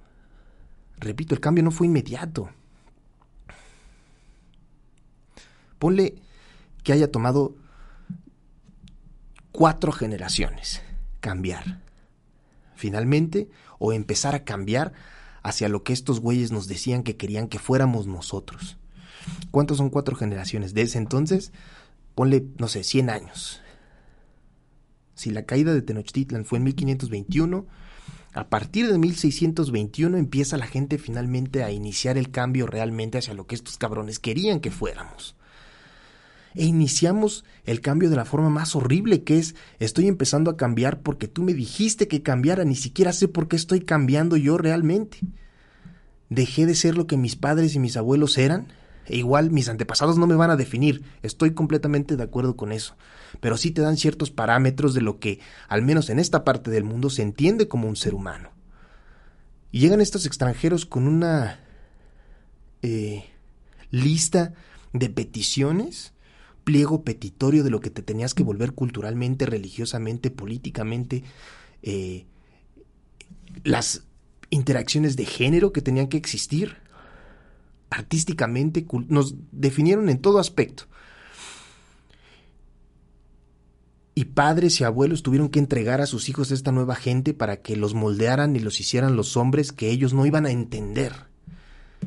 Repito, 0.99 1.35
el 1.35 1.41
cambio 1.41 1.65
no 1.65 1.71
fue 1.71 1.87
inmediato. 1.87 2.51
Ponle 5.79 6.15
que 6.85 6.93
haya 6.93 7.11
tomado 7.11 7.57
cuatro 9.57 9.91
generaciones 9.91 10.83
cambiar. 11.21 11.81
Finalmente, 12.75 13.49
o 13.79 13.95
empezar 13.95 14.35
a 14.35 14.45
cambiar 14.45 14.93
hacia 15.43 15.71
lo 15.71 15.83
que 15.83 15.95
estos 15.95 16.21
güeyes 16.21 16.53
nos 16.53 16.69
decían 16.69 17.03
que 17.03 17.17
querían 17.17 17.49
que 17.49 17.59
fuéramos 17.59 18.07
nosotros. 18.07 18.77
¿Cuántos 19.51 19.79
son 19.79 19.89
cuatro 19.89 20.15
generaciones? 20.15 20.75
De 20.75 20.83
ese 20.83 20.99
entonces, 20.99 21.53
ponle, 22.15 22.47
no 22.59 22.69
sé, 22.69 22.85
100 22.85 23.09
años. 23.09 23.63
Si 25.15 25.31
la 25.31 25.47
caída 25.47 25.73
de 25.73 25.81
Tenochtitlan 25.81 26.45
fue 26.45 26.59
en 26.59 26.65
1521, 26.65 27.67
a 28.35 28.49
partir 28.51 28.93
de 28.93 28.99
1621 28.99 30.19
empieza 30.19 30.59
la 30.59 30.67
gente 30.67 30.99
finalmente 30.99 31.65
a 31.65 31.71
iniciar 31.71 32.19
el 32.19 32.31
cambio 32.31 32.67
realmente 32.67 33.17
hacia 33.17 33.33
lo 33.33 33.47
que 33.47 33.55
estos 33.55 33.79
cabrones 33.79 34.19
querían 34.19 34.61
que 34.61 34.71
fuéramos 34.71 35.35
e 36.57 36.65
iniciamos 36.65 37.45
el 37.65 37.81
cambio 37.81 38.11
de 38.11 38.17
la 38.17 38.25
forma 38.25 38.51
más 38.51 38.75
horrible 38.75 39.23
que 39.23 39.39
es 39.39 39.55
estoy 39.79 40.09
empezando 40.09 40.51
a 40.51 40.57
cambiar 40.57 41.01
porque 41.01 41.29
tú 41.29 41.43
me 41.43 41.55
dijiste 41.55 42.09
que 42.09 42.23
cambiara, 42.23 42.65
ni 42.65 42.75
siquiera 42.75 43.13
sé 43.13 43.29
por 43.29 43.47
qué 43.49 43.57
estoy 43.57 43.81
cambiando 43.81 44.37
yo 44.37 44.59
realmente. 44.59 45.19
Dejé 46.29 46.67
de 46.67 46.75
ser 46.75 46.97
lo 46.97 47.07
que 47.07 47.17
mis 47.17 47.37
padres 47.37 47.75
y 47.75 47.79
mis 47.79 47.97
abuelos 47.97 48.37
eran 48.39 48.69
E 49.09 49.17
igual 49.17 49.51
mis 49.51 49.69
antepasados 49.69 50.19
no 50.19 50.27
me 50.27 50.35
van 50.35 50.51
a 50.51 50.57
definir, 50.57 51.05
estoy 51.23 51.55
completamente 51.55 52.17
de 52.17 52.25
acuerdo 52.25 52.57
con 52.57 52.73
eso, 52.73 52.97
pero 53.41 53.57
sí 53.57 53.71
te 53.71 53.83
dan 53.83 53.97
ciertos 53.97 54.31
parámetros 54.31 54.95
de 54.95 55.01
lo 55.01 55.21
que, 55.21 55.39
al 55.69 55.83
menos 55.83 56.11
en 56.11 56.19
esta 56.19 56.43
parte 56.43 56.71
del 56.71 56.85
mundo, 56.85 57.09
se 57.09 57.23
entiende 57.23 57.69
como 57.69 57.89
un 57.89 57.97
ser 57.97 58.15
humano. 58.15 58.51
Y 59.71 59.81
llegan 59.81 60.01
estos 60.01 60.27
extranjeros 60.27 60.87
con 60.87 61.07
una 61.07 61.61
eh, 62.83 63.27
lista 63.91 64.55
de 64.93 65.09
peticiones, 65.09 66.13
pliego 66.67 67.05
petitorio 67.05 67.63
de 67.63 67.71
lo 67.71 67.79
que 67.79 67.91
te 67.91 68.03
tenías 68.03 68.35
que 68.35 68.43
volver 68.43 68.73
culturalmente, 68.73 69.47
religiosamente, 69.47 70.33
políticamente, 70.33 71.23
eh, 71.85 72.27
las 73.63 74.03
interacciones 74.51 75.15
de 75.15 75.27
género 75.27 75.73
que 75.73 75.81
tenían 75.81 76.09
que 76.09 76.17
existir 76.17 76.79
artísticamente, 77.89 78.85
nos 79.07 79.37
definieron 79.53 80.09
en 80.09 80.19
todo 80.19 80.41
aspecto. 80.41 80.89
Y 84.17 84.25
padres 84.25 84.81
y 84.81 84.85
abuelos 84.85 85.23
tuvieron 85.23 85.51
que 85.51 85.61
entregar 85.61 86.01
a 86.01 86.07
sus 86.07 86.29
hijos 86.29 86.51
a 86.51 86.55
esta 86.55 86.73
nueva 86.73 86.97
gente 86.97 87.33
para 87.33 87.59
que 87.59 87.77
los 87.77 87.95
moldearan 87.95 88.57
y 88.57 88.59
los 88.59 88.81
hicieran 88.81 89.15
los 89.15 89.37
hombres 89.37 89.71
que 89.71 89.91
ellos 89.91 90.15
no 90.15 90.27
iban 90.27 90.47
a 90.47 90.51
entender. 90.51 91.13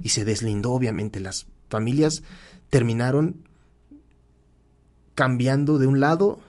Y 0.03 0.09
se 0.09 0.25
deslindó, 0.25 0.73
obviamente. 0.73 1.21
Las 1.21 1.47
familias 1.69 2.23
terminaron 2.69 3.47
cambiando 5.19 5.79
de 5.79 5.85
un 5.85 5.99
lado 5.99 6.39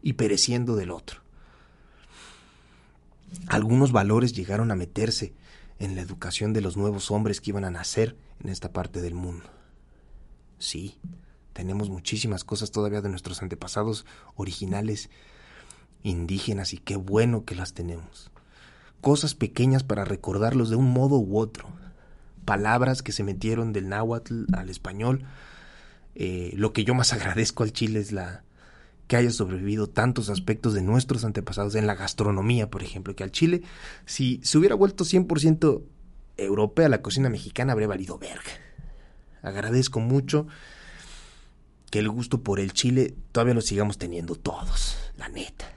y 0.00 0.12
pereciendo 0.12 0.76
del 0.76 0.92
otro. 0.92 1.22
Algunos 3.48 3.90
valores 3.90 4.32
llegaron 4.32 4.70
a 4.70 4.76
meterse 4.76 5.34
en 5.80 5.96
la 5.96 6.02
educación 6.02 6.52
de 6.52 6.60
los 6.60 6.76
nuevos 6.76 7.10
hombres 7.10 7.40
que 7.40 7.50
iban 7.50 7.64
a 7.64 7.70
nacer 7.72 8.16
en 8.38 8.48
esta 8.48 8.72
parte 8.72 9.02
del 9.02 9.14
mundo. 9.16 9.50
Sí, 10.60 11.00
tenemos 11.52 11.90
muchísimas 11.90 12.44
cosas 12.44 12.70
todavía 12.70 13.00
de 13.00 13.08
nuestros 13.08 13.42
antepasados 13.42 14.06
originales 14.36 15.10
indígenas 16.04 16.74
y 16.74 16.78
qué 16.78 16.94
bueno 16.94 17.44
que 17.44 17.56
las 17.56 17.74
tenemos. 17.74 18.30
Cosas 19.00 19.34
pequeñas 19.34 19.82
para 19.82 20.04
recordarlos 20.04 20.70
de 20.70 20.76
un 20.76 20.92
modo 20.92 21.18
u 21.18 21.40
otro. 21.40 21.66
Palabras 22.44 23.02
que 23.02 23.10
se 23.10 23.24
metieron 23.24 23.72
del 23.72 23.88
náhuatl 23.88 24.44
al 24.54 24.70
español. 24.70 25.26
Eh, 26.14 26.52
lo 26.56 26.72
que 26.72 26.84
yo 26.84 26.94
más 26.94 27.12
agradezco 27.14 27.62
al 27.62 27.72
Chile 27.72 28.00
es 28.00 28.12
la, 28.12 28.44
que 29.06 29.16
haya 29.16 29.30
sobrevivido 29.30 29.88
tantos 29.88 30.30
aspectos 30.30 30.74
de 30.74 30.82
nuestros 30.82 31.24
antepasados 31.24 31.74
en 31.74 31.86
la 31.86 31.94
gastronomía, 31.94 32.70
por 32.70 32.82
ejemplo, 32.82 33.14
que 33.14 33.24
al 33.24 33.32
Chile, 33.32 33.62
si 34.06 34.40
se 34.42 34.58
hubiera 34.58 34.74
vuelto 34.74 35.04
100% 35.04 35.82
europea 36.36 36.88
la 36.88 37.02
cocina 37.02 37.28
mexicana, 37.28 37.72
habría 37.72 37.88
valido 37.88 38.18
verga. 38.18 38.50
Agradezco 39.42 40.00
mucho 40.00 40.46
que 41.90 41.98
el 41.98 42.08
gusto 42.08 42.42
por 42.42 42.60
el 42.60 42.72
Chile 42.72 43.14
todavía 43.30 43.54
lo 43.54 43.60
sigamos 43.60 43.98
teniendo 43.98 44.34
todos, 44.36 44.96
la 45.16 45.28
neta. 45.28 45.70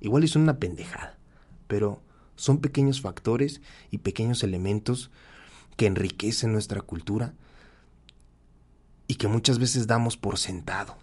Igual 0.00 0.24
es 0.24 0.36
una 0.36 0.58
pendejada, 0.58 1.18
pero 1.66 2.02
son 2.36 2.58
pequeños 2.58 3.00
factores 3.00 3.62
y 3.90 3.98
pequeños 3.98 4.42
elementos 4.44 5.10
que 5.76 5.86
enriquecen 5.86 6.52
nuestra 6.52 6.82
cultura 6.82 7.34
y 9.06 9.16
que 9.16 9.28
muchas 9.28 9.58
veces 9.58 9.86
damos 9.86 10.16
por 10.16 10.38
sentado 10.38 10.96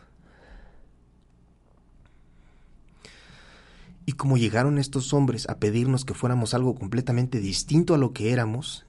Y 4.05 4.13
como 4.13 4.37
llegaron 4.37 4.77
estos 4.77 5.13
hombres 5.13 5.47
a 5.49 5.59
pedirnos 5.59 6.03
que 6.03 6.13
fuéramos 6.13 6.53
algo 6.53 6.75
completamente 6.75 7.39
distinto 7.39 7.93
a 7.93 7.97
lo 7.97 8.11
que 8.11 8.33
éramos, 8.33 8.85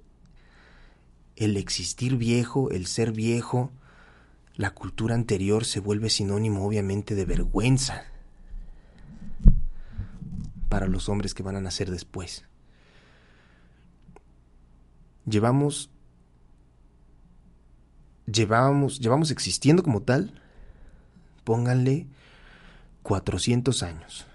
el 1.37 1.57
existir 1.57 2.17
viejo, 2.17 2.71
el 2.71 2.87
ser 2.87 3.13
viejo, 3.13 3.71
la 4.57 4.71
cultura 4.71 5.15
anterior 5.15 5.65
se 5.65 5.81
vuelve 5.81 6.11
sinónimo 6.11 6.67
obviamente 6.67 7.15
de 7.15 7.25
vergüenza 7.25 8.05
para 10.69 10.89
los 10.89 11.09
hombres 11.09 11.35
que 11.35 11.43
van 11.45 11.57
a 11.57 11.61
nacer 11.61 11.91
después. 11.91 12.45
Llevamos 15.27 15.91
llevamos 18.27 19.01
llevamos 19.01 19.31
existiendo 19.31 19.83
como 19.83 20.03
tal, 20.03 20.41
pónganle 21.45 22.07
400 23.03 23.83
años 23.83 24.27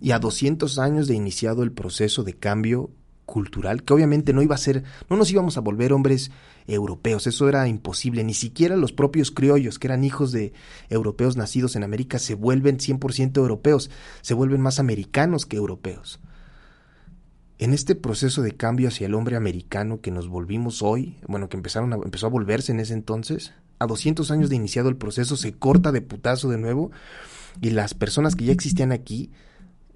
y 0.00 0.12
a 0.12 0.18
200 0.18 0.78
años 0.78 1.08
de 1.08 1.14
iniciado 1.14 1.62
el 1.62 1.72
proceso 1.72 2.24
de 2.24 2.34
cambio 2.34 2.90
cultural, 3.24 3.84
que 3.84 3.94
obviamente 3.94 4.34
no 4.34 4.42
iba 4.42 4.54
a 4.54 4.58
ser, 4.58 4.84
no 5.08 5.16
nos 5.16 5.30
íbamos 5.30 5.56
a 5.56 5.60
volver 5.60 5.94
hombres 5.94 6.30
europeos, 6.66 7.26
eso 7.26 7.48
era 7.48 7.66
imposible, 7.68 8.22
ni 8.22 8.34
siquiera 8.34 8.76
los 8.76 8.92
propios 8.92 9.30
criollos, 9.30 9.78
que 9.78 9.86
eran 9.86 10.04
hijos 10.04 10.30
de 10.30 10.52
europeos 10.90 11.36
nacidos 11.36 11.74
en 11.76 11.84
América, 11.84 12.18
se 12.18 12.34
vuelven 12.34 12.78
100% 12.78 13.36
europeos, 13.38 13.90
se 14.20 14.34
vuelven 14.34 14.60
más 14.60 14.78
americanos 14.78 15.46
que 15.46 15.56
europeos. 15.56 16.20
En 17.58 17.72
este 17.72 17.94
proceso 17.94 18.42
de 18.42 18.52
cambio 18.52 18.88
hacia 18.88 19.06
el 19.06 19.14
hombre 19.14 19.36
americano 19.36 20.00
que 20.00 20.10
nos 20.10 20.28
volvimos 20.28 20.82
hoy, 20.82 21.16
bueno, 21.28 21.48
que 21.48 21.56
empezaron 21.56 21.92
a, 21.92 21.96
empezó 21.96 22.26
a 22.26 22.30
volverse 22.30 22.72
en 22.72 22.80
ese 22.80 22.94
entonces, 22.94 23.52
a 23.78 23.86
200 23.86 24.30
años 24.30 24.50
de 24.50 24.56
iniciado 24.56 24.88
el 24.88 24.96
proceso 24.96 25.36
se 25.36 25.52
corta 25.52 25.92
de 25.92 26.00
putazo 26.00 26.48
de 26.48 26.58
nuevo 26.58 26.90
y 27.60 27.70
las 27.70 27.94
personas 27.94 28.34
que 28.34 28.44
ya 28.44 28.52
existían 28.52 28.92
aquí 28.92 29.30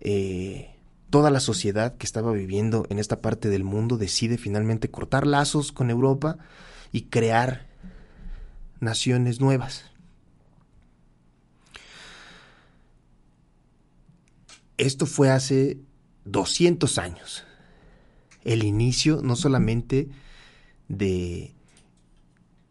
eh, 0.00 0.70
toda 1.10 1.30
la 1.30 1.40
sociedad 1.40 1.96
que 1.96 2.06
estaba 2.06 2.32
viviendo 2.32 2.86
en 2.90 2.98
esta 2.98 3.20
parte 3.20 3.48
del 3.48 3.64
mundo 3.64 3.96
decide 3.96 4.38
finalmente 4.38 4.90
cortar 4.90 5.26
lazos 5.26 5.72
con 5.72 5.90
Europa 5.90 6.38
y 6.92 7.02
crear 7.02 7.66
naciones 8.80 9.40
nuevas. 9.40 9.84
Esto 14.76 15.06
fue 15.06 15.30
hace 15.30 15.78
200 16.24 16.98
años. 16.98 17.47
El 18.44 18.64
inicio 18.64 19.20
no 19.22 19.37
solamente 19.37 20.09
de 20.88 21.55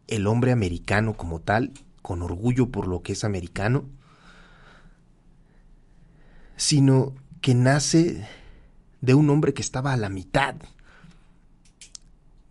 el 0.06 0.26
hombre 0.26 0.52
americano 0.52 1.14
como 1.14 1.40
tal, 1.40 1.72
con 2.02 2.22
orgullo 2.22 2.70
por 2.70 2.88
lo 2.88 3.02
que 3.02 3.12
es 3.12 3.24
americano, 3.24 3.84
sino 6.56 7.14
que 7.40 7.54
nace 7.54 8.26
de 9.00 9.14
un 9.14 9.30
hombre 9.30 9.54
que 9.54 9.62
estaba 9.62 9.92
a 9.92 9.96
la 9.96 10.08
mitad 10.08 10.56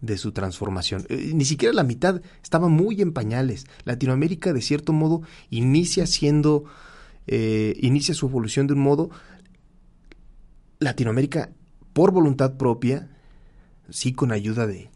de 0.01 0.17
su 0.17 0.31
transformación. 0.31 1.05
Eh, 1.09 1.31
ni 1.33 1.45
siquiera 1.45 1.73
la 1.73 1.83
mitad, 1.83 2.21
estaba 2.43 2.69
muy 2.69 3.01
en 3.01 3.13
pañales. 3.13 3.65
Latinoamérica, 3.83 4.53
de 4.53 4.61
cierto 4.61 4.93
modo, 4.93 5.23
inicia 5.49 6.05
siendo, 6.05 6.65
eh, 7.25 7.75
inicia 7.79 8.13
su 8.13 8.27
evolución 8.27 8.67
de 8.67 8.73
un 8.73 8.81
modo. 8.81 9.09
Latinoamérica, 10.79 11.49
por 11.97 12.11
voluntad 12.11 12.57
propia, 12.57 13.09
sí 13.89 14.13
con 14.13 14.31
ayuda 14.31 14.67
de 14.67 14.91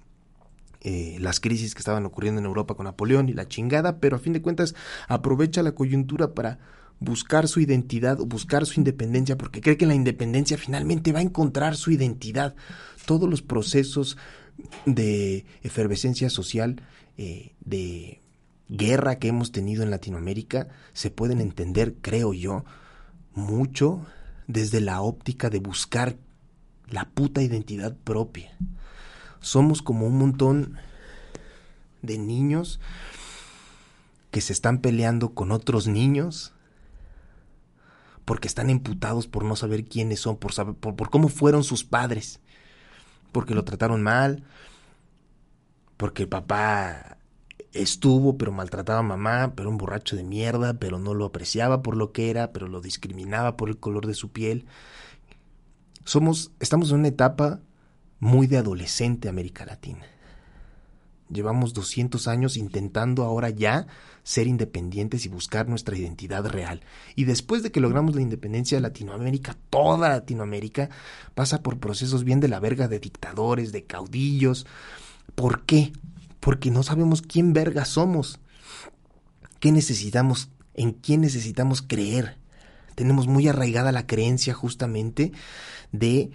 eh, 0.82 1.18
las 1.20 1.40
crisis 1.40 1.74
que 1.74 1.80
estaban 1.80 2.06
ocurriendo 2.06 2.40
en 2.40 2.46
Europa 2.46 2.76
con 2.76 2.84
Napoleón 2.84 3.28
y 3.28 3.34
la 3.34 3.48
chingada, 3.48 3.98
pero 3.98 4.18
a 4.18 4.20
fin 4.20 4.34
de 4.34 4.44
cuentas 4.44 4.76
aprovecha 5.08 5.64
la 5.64 5.72
coyuntura 5.72 6.36
para 6.36 6.60
buscar 7.00 7.48
su 7.48 7.60
identidad 7.60 8.20
o 8.20 8.28
buscar 8.28 8.68
su 8.68 8.80
independencia 8.80 9.36
porque 9.36 9.62
cree 9.62 9.78
que 9.78 9.88
la 9.88 9.96
independencia 9.96 10.60
finalmente 10.60 11.12
va 11.12 11.18
a 11.18 11.24
encontrar 11.24 11.76
su 11.76 11.90
identidad. 11.90 12.54
Todos 13.08 13.28
los 13.28 13.42
procesos 13.42 14.16
de 14.86 15.44
efervescencia 15.64 16.30
social, 16.30 16.84
eh, 17.18 17.56
de 17.66 18.22
guerra 18.70 19.18
que 19.18 19.30
hemos 19.30 19.52
tenido 19.52 19.82
en 19.82 19.90
Latinoamérica, 19.90 20.68
se 20.94 21.10
pueden 21.10 21.42
entender, 21.42 21.96
creo 22.00 22.32
yo, 22.32 22.64
mucho 23.34 24.06
desde 24.46 24.82
la 24.82 25.02
óptica 25.02 25.50
de 25.50 25.58
buscar 25.58 26.16
la 26.92 27.10
puta 27.10 27.42
identidad 27.42 27.96
propia. 28.04 28.56
Somos 29.40 29.82
como 29.82 30.06
un 30.06 30.18
montón 30.18 30.78
de 32.02 32.18
niños 32.18 32.80
que 34.30 34.42
se 34.42 34.54
están 34.54 34.80
peleando 34.80 35.34
con 35.34 35.52
otros 35.52 35.88
niños 35.88 36.54
porque 38.26 38.48
están 38.48 38.70
imputados 38.70 39.28
por 39.28 39.44
no 39.44 39.56
saber 39.56 39.86
quiénes 39.86 40.20
son, 40.20 40.38
por, 40.38 40.54
saber, 40.54 40.76
por, 40.76 41.10
cómo 41.10 41.28
fueron 41.28 41.64
sus 41.64 41.84
padres, 41.84 42.40
porque 43.32 43.56
lo 43.56 43.64
trataron 43.64 44.02
mal, 44.04 44.44
porque 45.98 46.24
el 46.24 46.30
papá 46.30 47.18
estuvo, 47.74 48.38
pero 48.38 48.52
maltrataba 48.52 49.00
a 49.00 49.04
mamá, 49.04 49.54
pero 49.56 49.70
un 49.70 49.78
borracho 49.78 50.16
de 50.16 50.24
mierda, 50.24 50.76
pero 50.76 51.00
no 51.00 51.14
lo 51.14 51.26
apreciaba 51.26 51.82
por 51.82 51.98
lo 51.98 52.12
que 52.12 52.30
era, 52.30 52.52
pero 52.52 52.68
lo 52.68 52.80
discriminaba 52.80 53.58
por 53.58 53.70
el 53.70 53.78
color 53.78 54.08
de 54.08 54.14
su 54.14 54.32
piel. 54.32 54.66
Somos, 56.04 56.52
estamos 56.60 56.90
en 56.92 57.00
una 57.00 57.10
etapa 57.10 57.60
muy 58.20 58.48
de 58.48 58.58
adolescente 58.58 59.30
América 59.30 59.66
Latina. 59.66 60.06
Llevamos 61.30 61.74
200 61.74 62.28
años 62.28 62.58
intentando 62.58 63.24
ahora 63.24 63.50
ya 63.50 63.88
ser 64.24 64.48
independientes 64.48 65.26
y 65.26 65.30
buscar 65.30 65.70
nuestra 65.70 65.96
identidad 65.96 66.46
real. 66.46 66.82
Y 67.16 67.24
después 67.24 67.64
de 67.64 67.72
que 67.72 67.80
logramos 67.80 68.16
la 68.16 68.22
independencia 68.22 68.78
de 68.78 68.82
Latinoamérica, 68.82 69.56
toda 69.70 70.10
Latinoamérica 70.10 70.90
pasa 71.34 71.62
por 71.62 71.80
procesos 71.80 72.26
bien 72.26 72.42
de 72.42 72.50
la 72.50 72.60
verga 72.60 72.88
de 72.88 73.00
dictadores, 73.00 73.72
de 73.72 73.86
caudillos. 73.86 74.66
¿Por 75.36 75.64
qué? 75.66 75.94
Porque 76.42 76.70
no 76.70 76.84
sabemos 76.84 77.22
quién 77.22 77.54
verga 77.54 77.86
somos. 77.86 78.40
¿Qué 79.60 79.72
necesitamos? 79.72 80.50
¿En 80.74 80.92
quién 80.92 81.22
necesitamos 81.22 81.82
creer? 81.82 82.41
Tenemos 82.96 83.28
muy 83.28 83.48
arraigada 83.48 83.92
la 83.92 84.08
creencia 84.08 84.54
justamente 84.54 85.32
de 85.92 86.32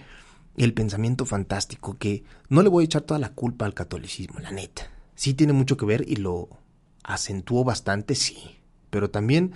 el 0.56 0.72
pensamiento 0.72 1.26
fantástico, 1.26 1.96
que 1.98 2.24
no 2.48 2.62
le 2.62 2.68
voy 2.68 2.84
a 2.84 2.86
echar 2.86 3.02
toda 3.02 3.20
la 3.20 3.32
culpa 3.32 3.66
al 3.66 3.74
catolicismo, 3.74 4.40
la 4.40 4.52
neta. 4.52 4.90
Sí 5.14 5.34
tiene 5.34 5.52
mucho 5.52 5.76
que 5.76 5.86
ver 5.86 6.04
y 6.08 6.16
lo 6.16 6.48
acentuó 7.02 7.64
bastante, 7.64 8.14
sí. 8.14 8.56
Pero 8.90 9.10
también 9.10 9.52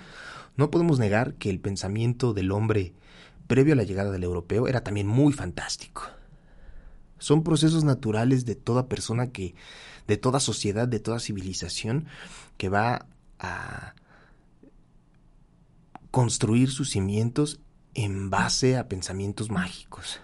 no 0.57 0.69
podemos 0.69 0.99
negar 0.99 1.33
que 1.35 1.49
el 1.49 1.59
pensamiento 1.59 2.33
del 2.33 2.51
hombre 2.51 2.93
previo 3.47 3.73
a 3.73 3.77
la 3.77 3.83
llegada 3.83 4.11
del 4.11 4.23
europeo 4.23 4.67
era 4.67 4.83
también 4.83 5.07
muy 5.07 5.33
fantástico. 5.33 6.03
Son 7.17 7.43
procesos 7.43 7.83
naturales 7.83 8.45
de 8.45 8.55
toda 8.55 8.87
persona 8.87 9.27
que, 9.27 9.55
de 10.07 10.17
toda 10.17 10.39
sociedad, 10.39 10.87
de 10.87 10.99
toda 10.99 11.19
civilización, 11.19 12.07
que 12.57 12.69
va 12.69 13.07
a 13.39 13.93
construir 16.11 16.69
sus 16.69 16.89
cimientos 16.89 17.59
en 17.93 18.29
base 18.29 18.77
a 18.77 18.87
pensamientos 18.87 19.49
mágicos. 19.49 20.19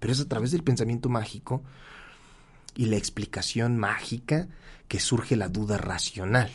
Pero 0.00 0.12
es 0.12 0.20
a 0.20 0.28
través 0.28 0.50
del 0.50 0.64
pensamiento 0.64 1.08
mágico 1.08 1.62
y 2.76 2.86
la 2.86 2.96
explicación 2.96 3.78
mágica 3.78 4.48
que 4.88 5.00
surge 5.00 5.36
la 5.36 5.48
duda 5.48 5.78
racional. 5.78 6.50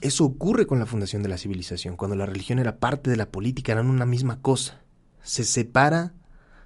Eso 0.00 0.24
ocurre 0.24 0.66
con 0.66 0.78
la 0.78 0.86
fundación 0.86 1.22
de 1.22 1.28
la 1.28 1.36
civilización, 1.36 1.96
cuando 1.96 2.16
la 2.16 2.24
religión 2.24 2.58
era 2.58 2.78
parte 2.78 3.10
de 3.10 3.16
la 3.16 3.30
política, 3.30 3.72
eran 3.72 3.90
una 3.90 4.06
misma 4.06 4.40
cosa. 4.40 4.80
Se 5.22 5.44
separa 5.44 6.14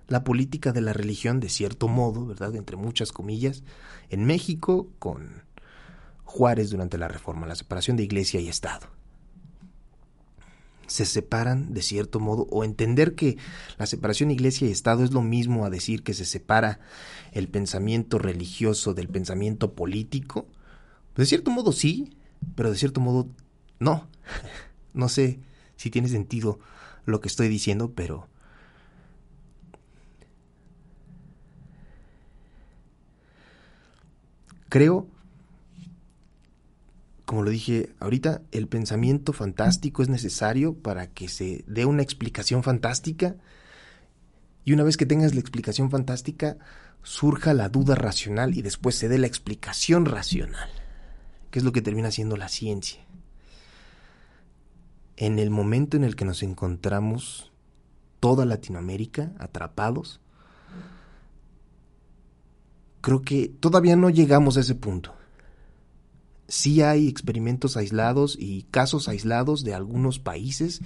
la 0.06 0.22
política 0.22 0.72
de 0.72 0.82
la 0.82 0.92
religión 0.92 1.40
de 1.40 1.48
cierto 1.48 1.88
modo, 1.88 2.26
¿verdad? 2.26 2.54
Entre 2.54 2.76
muchas 2.76 3.10
comillas, 3.10 3.64
en 4.08 4.24
México 4.24 4.88
con 5.00 5.42
Juárez 6.24 6.70
durante 6.70 6.98
la 6.98 7.08
reforma, 7.08 7.46
la 7.46 7.54
separación 7.54 7.96
de 7.96 8.04
iglesia 8.04 8.40
y 8.40 8.48
Estado 8.48 8.88
se 10.86 11.04
separan 11.06 11.72
de 11.74 11.82
cierto 11.82 12.20
modo 12.20 12.46
o 12.50 12.64
entender 12.64 13.14
que 13.14 13.36
la 13.78 13.86
separación 13.86 14.30
iglesia 14.30 14.68
y 14.68 14.70
Estado 14.70 15.04
es 15.04 15.12
lo 15.12 15.22
mismo 15.22 15.64
a 15.64 15.70
decir 15.70 16.02
que 16.02 16.14
se 16.14 16.24
separa 16.24 16.80
el 17.32 17.48
pensamiento 17.48 18.18
religioso 18.18 18.94
del 18.94 19.08
pensamiento 19.08 19.72
político. 19.74 20.46
De 21.16 21.26
cierto 21.26 21.50
modo 21.50 21.72
sí, 21.72 22.16
pero 22.54 22.70
de 22.70 22.76
cierto 22.76 23.00
modo 23.00 23.28
no. 23.78 24.08
No 24.92 25.08
sé 25.08 25.40
si 25.74 25.90
tiene 25.90 26.06
sentido 26.06 26.60
lo 27.04 27.20
que 27.20 27.26
estoy 27.26 27.48
diciendo, 27.48 27.90
pero 27.96 28.28
creo 34.68 35.08
como 37.34 37.42
lo 37.42 37.50
dije 37.50 37.92
ahorita, 37.98 38.42
el 38.52 38.68
pensamiento 38.68 39.32
fantástico 39.32 40.04
es 40.04 40.08
necesario 40.08 40.72
para 40.74 41.08
que 41.08 41.26
se 41.26 41.64
dé 41.66 41.84
una 41.84 42.00
explicación 42.00 42.62
fantástica 42.62 43.34
y 44.64 44.72
una 44.72 44.84
vez 44.84 44.96
que 44.96 45.04
tengas 45.04 45.34
la 45.34 45.40
explicación 45.40 45.90
fantástica, 45.90 46.58
surja 47.02 47.52
la 47.52 47.68
duda 47.68 47.96
racional 47.96 48.56
y 48.56 48.62
después 48.62 48.94
se 48.94 49.08
dé 49.08 49.18
la 49.18 49.26
explicación 49.26 50.04
racional, 50.04 50.70
que 51.50 51.58
es 51.58 51.64
lo 51.64 51.72
que 51.72 51.82
termina 51.82 52.12
siendo 52.12 52.36
la 52.36 52.48
ciencia. 52.48 53.04
En 55.16 55.40
el 55.40 55.50
momento 55.50 55.96
en 55.96 56.04
el 56.04 56.14
que 56.14 56.24
nos 56.24 56.44
encontramos 56.44 57.50
toda 58.20 58.44
Latinoamérica 58.44 59.32
atrapados, 59.40 60.20
creo 63.00 63.22
que 63.22 63.48
todavía 63.48 63.96
no 63.96 64.08
llegamos 64.08 64.56
a 64.56 64.60
ese 64.60 64.76
punto 64.76 65.16
sí 66.48 66.82
hay 66.82 67.08
experimentos 67.08 67.76
aislados 67.76 68.36
y 68.38 68.62
casos 68.70 69.08
aislados 69.08 69.64
de 69.64 69.74
algunos 69.74 70.18
países 70.18 70.80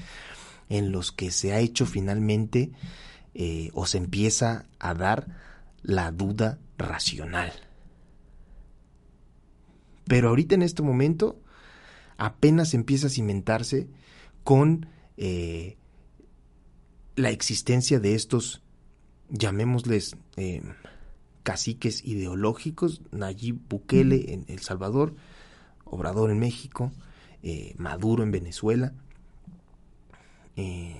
en 0.68 0.92
los 0.92 1.12
que 1.12 1.30
se 1.30 1.52
ha 1.52 1.60
hecho 1.60 1.86
finalmente 1.86 2.72
eh, 3.34 3.70
o 3.74 3.86
se 3.86 3.98
empieza 3.98 4.66
a 4.78 4.94
dar 4.94 5.26
la 5.82 6.10
duda 6.10 6.58
racional. 6.76 7.52
Pero 10.06 10.28
ahorita 10.30 10.54
en 10.54 10.62
este 10.62 10.82
momento 10.82 11.40
apenas 12.16 12.74
empieza 12.74 13.06
a 13.06 13.10
cimentarse 13.10 13.88
con 14.44 14.88
eh, 15.16 15.76
la 17.16 17.30
existencia 17.30 18.00
de 18.00 18.14
estos, 18.14 18.62
llamémosles, 19.28 20.16
eh, 20.36 20.62
caciques 21.42 22.04
ideológicos, 22.04 23.02
Nayib 23.10 23.58
Bukele 23.68 24.32
en 24.32 24.44
El 24.48 24.60
Salvador, 24.60 25.14
Obrador 25.90 26.30
en 26.30 26.38
México, 26.38 26.92
eh, 27.42 27.74
Maduro 27.78 28.22
en 28.22 28.30
Venezuela. 28.30 28.92
Eh, 30.56 30.96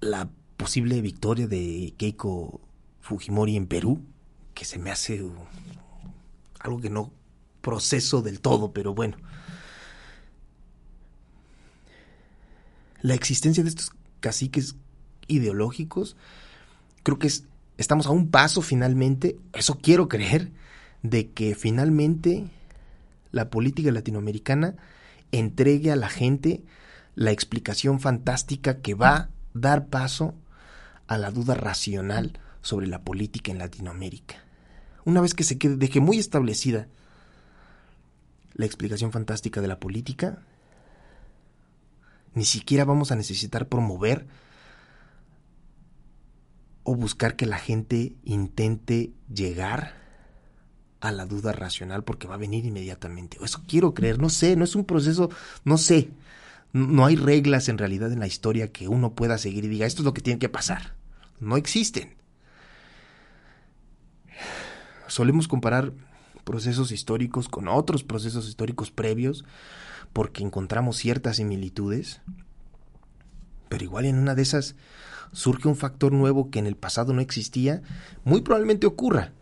la 0.00 0.28
posible 0.56 1.00
victoria 1.00 1.46
de 1.46 1.94
Keiko 1.96 2.60
Fujimori 3.00 3.56
en 3.56 3.66
Perú, 3.66 4.02
que 4.54 4.64
se 4.64 4.78
me 4.78 4.90
hace 4.90 5.24
algo 6.60 6.80
que 6.80 6.90
no 6.90 7.12
proceso 7.60 8.22
del 8.22 8.40
todo, 8.40 8.72
pero 8.72 8.94
bueno. 8.94 9.16
La 13.00 13.14
existencia 13.14 13.62
de 13.62 13.68
estos 13.68 13.92
caciques 14.20 14.76
ideológicos 15.28 16.16
creo 17.02 17.18
que 17.18 17.28
es 17.28 17.44
estamos 17.78 18.06
a 18.06 18.10
un 18.10 18.30
paso 18.30 18.60
finalmente, 18.60 19.38
eso 19.54 19.78
quiero 19.80 20.08
creer, 20.08 20.52
de 21.02 21.30
que 21.30 21.54
finalmente 21.54 22.44
la 23.30 23.48
política 23.48 23.90
latinoamericana 23.90 24.74
entregue 25.32 25.92
a 25.92 25.96
la 25.96 26.08
gente 26.08 26.64
la 27.14 27.30
explicación 27.30 28.00
fantástica 28.00 28.80
que 28.80 28.94
va 28.94 29.16
a 29.16 29.28
dar 29.54 29.86
paso 29.86 30.34
a 31.06 31.18
la 31.18 31.30
duda 31.30 31.54
racional 31.54 32.38
sobre 32.62 32.86
la 32.86 33.02
política 33.02 33.52
en 33.52 33.58
Latinoamérica. 33.58 34.36
Una 35.04 35.20
vez 35.20 35.34
que 35.34 35.44
se 35.44 35.56
quede, 35.56 35.76
deje 35.76 36.00
muy 36.00 36.18
establecida 36.18 36.88
la 38.54 38.66
explicación 38.66 39.12
fantástica 39.12 39.60
de 39.60 39.68
la 39.68 39.78
política, 39.78 40.42
ni 42.34 42.44
siquiera 42.44 42.84
vamos 42.84 43.10
a 43.12 43.16
necesitar 43.16 43.68
promover 43.68 44.26
o 46.88 46.94
buscar 46.94 47.36
que 47.36 47.44
la 47.44 47.58
gente 47.58 48.14
intente 48.24 49.12
llegar 49.30 49.92
a 51.00 51.12
la 51.12 51.26
duda 51.26 51.52
racional 51.52 52.02
porque 52.02 52.26
va 52.26 52.36
a 52.36 52.38
venir 52.38 52.64
inmediatamente. 52.64 53.36
Eso 53.44 53.62
quiero 53.68 53.92
creer, 53.92 54.18
no 54.18 54.30
sé, 54.30 54.56
no 54.56 54.64
es 54.64 54.74
un 54.74 54.86
proceso, 54.86 55.28
no 55.64 55.76
sé. 55.76 56.08
No 56.72 57.04
hay 57.04 57.16
reglas 57.16 57.68
en 57.68 57.76
realidad 57.76 58.10
en 58.10 58.20
la 58.20 58.26
historia 58.26 58.72
que 58.72 58.88
uno 58.88 59.12
pueda 59.12 59.36
seguir 59.36 59.66
y 59.66 59.68
diga, 59.68 59.84
esto 59.84 60.00
es 60.00 60.06
lo 60.06 60.14
que 60.14 60.22
tiene 60.22 60.38
que 60.38 60.48
pasar. 60.48 60.94
No 61.40 61.58
existen. 61.58 62.16
Solemos 65.08 65.46
comparar 65.46 65.92
procesos 66.44 66.90
históricos 66.90 67.50
con 67.50 67.68
otros 67.68 68.02
procesos 68.02 68.48
históricos 68.48 68.90
previos 68.90 69.44
porque 70.14 70.42
encontramos 70.42 70.96
ciertas 70.96 71.36
similitudes, 71.36 72.22
pero 73.68 73.84
igual 73.84 74.06
en 74.06 74.16
una 74.16 74.34
de 74.34 74.40
esas 74.40 74.74
surge 75.32 75.68
un 75.68 75.76
factor 75.76 76.12
nuevo 76.12 76.50
que 76.50 76.58
en 76.58 76.66
el 76.66 76.76
pasado 76.76 77.12
no 77.12 77.20
existía, 77.20 77.82
muy 78.24 78.40
probablemente 78.40 78.86
ocurra. 78.86 79.32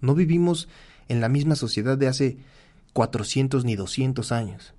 No 0.00 0.14
vivimos 0.14 0.68
en 1.08 1.20
la 1.20 1.28
misma 1.28 1.56
sociedad 1.56 1.98
de 1.98 2.08
hace 2.08 2.38
400 2.92 3.64
ni 3.64 3.76
200 3.76 4.32
años. 4.32 4.74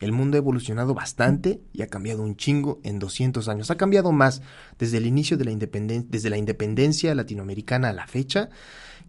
El 0.00 0.12
mundo 0.12 0.36
ha 0.36 0.38
evolucionado 0.38 0.94
bastante 0.94 1.60
y 1.72 1.82
ha 1.82 1.86
cambiado 1.86 2.22
un 2.22 2.36
chingo 2.36 2.80
en 2.82 2.98
200 2.98 3.48
años. 3.48 3.70
Ha 3.70 3.76
cambiado 3.76 4.10
más 4.10 4.42
desde 4.78 4.98
el 4.98 5.06
inicio 5.06 5.36
de 5.36 5.44
la 5.44 5.52
independencia, 5.52 6.08
desde 6.10 6.30
la 6.30 6.38
independencia 6.38 7.14
latinoamericana 7.14 7.90
a 7.90 7.92
la 7.92 8.08
fecha, 8.08 8.50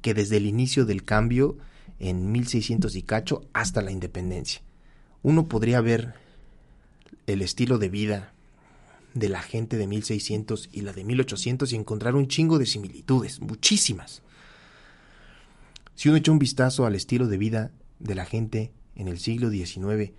que 0.01 0.13
desde 0.13 0.37
el 0.37 0.45
inicio 0.45 0.85
del 0.85 1.03
cambio 1.03 1.57
en 1.99 2.31
1600 2.31 2.95
y 2.95 3.01
cacho 3.01 3.47
hasta 3.53 3.81
la 3.81 3.91
independencia. 3.91 4.61
Uno 5.23 5.45
podría 5.45 5.81
ver 5.81 6.13
el 7.25 7.41
estilo 7.41 7.79
de 7.79 7.89
vida 7.89 8.32
de 9.13 9.29
la 9.29 9.41
gente 9.41 9.77
de 9.77 9.87
1600 9.87 10.69
y 10.71 10.81
la 10.81 10.93
de 10.93 11.03
1800 11.03 11.71
y 11.71 11.75
encontrar 11.75 12.15
un 12.15 12.27
chingo 12.27 12.57
de 12.57 12.65
similitudes, 12.65 13.39
muchísimas. 13.41 14.21
Si 15.95 16.09
uno 16.09 16.17
echa 16.17 16.31
un 16.31 16.39
vistazo 16.39 16.85
al 16.85 16.95
estilo 16.95 17.27
de 17.27 17.37
vida 17.37 17.71
de 17.99 18.15
la 18.15 18.25
gente 18.25 18.71
en 18.95 19.07
el 19.07 19.19
siglo 19.19 19.49
XIX 19.49 20.11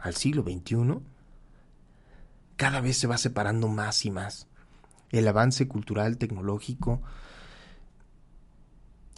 al 0.00 0.14
siglo 0.14 0.42
XXI, 0.42 1.00
cada 2.56 2.80
vez 2.80 2.96
se 2.98 3.06
va 3.06 3.18
separando 3.18 3.68
más 3.68 4.04
y 4.04 4.10
más. 4.10 4.46
El 5.10 5.26
avance 5.26 5.66
cultural, 5.68 6.18
tecnológico, 6.18 7.02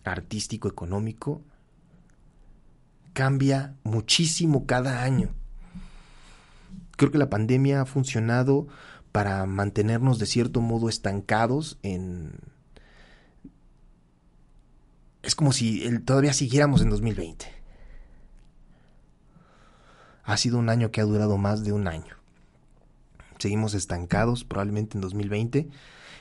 artístico, 0.04 0.68
económico, 0.68 1.42
cambia 3.12 3.74
muchísimo 3.82 4.66
cada 4.66 5.02
año. 5.02 5.34
Creo 6.96 7.10
que 7.10 7.18
la 7.18 7.30
pandemia 7.30 7.82
ha 7.82 7.86
funcionado 7.86 8.66
para 9.12 9.46
mantenernos 9.46 10.18
de 10.18 10.26
cierto 10.26 10.60
modo 10.60 10.88
estancados 10.88 11.78
en... 11.82 12.32
Es 15.22 15.34
como 15.34 15.52
si 15.52 15.98
todavía 16.00 16.32
siguiéramos 16.32 16.82
en 16.82 16.90
2020. 16.90 17.46
Ha 20.22 20.36
sido 20.36 20.58
un 20.58 20.68
año 20.68 20.90
que 20.90 21.00
ha 21.00 21.04
durado 21.04 21.36
más 21.36 21.64
de 21.64 21.72
un 21.72 21.88
año. 21.88 22.16
Seguimos 23.38 23.74
estancados 23.74 24.44
probablemente 24.44 24.96
en 24.96 25.02
2020. 25.02 25.68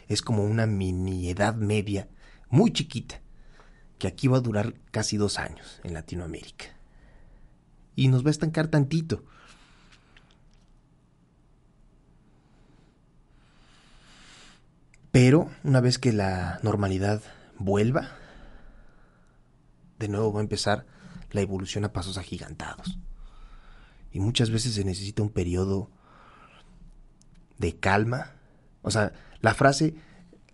Es 0.07 0.21
como 0.21 0.43
una 0.43 0.65
mini 0.65 1.29
edad 1.29 1.55
media 1.55 2.07
muy 2.49 2.71
chiquita 2.71 3.21
que 3.97 4.07
aquí 4.07 4.27
va 4.27 4.37
a 4.37 4.41
durar 4.41 4.75
casi 4.91 5.17
dos 5.17 5.39
años 5.39 5.79
en 5.83 5.93
Latinoamérica. 5.93 6.65
Y 7.95 8.09
nos 8.09 8.23
va 8.23 8.27
a 8.27 8.31
estancar 8.31 8.67
tantito. 8.67 9.23
Pero 15.15 15.49
una 15.63 15.79
vez 15.79 15.97
que 15.97 16.11
la 16.11 16.59
normalidad 16.61 17.21
vuelva, 17.57 18.09
de 19.97 20.09
nuevo 20.09 20.33
va 20.33 20.41
a 20.41 20.43
empezar 20.43 20.85
la 21.31 21.39
evolución 21.39 21.85
a 21.85 21.93
pasos 21.93 22.17
agigantados. 22.17 22.99
Y 24.11 24.19
muchas 24.19 24.49
veces 24.49 24.73
se 24.73 24.83
necesita 24.83 25.23
un 25.23 25.29
periodo 25.29 25.89
de 27.59 27.79
calma. 27.79 28.33
O 28.81 28.91
sea, 28.91 29.13
la 29.39 29.53
frase, 29.53 29.95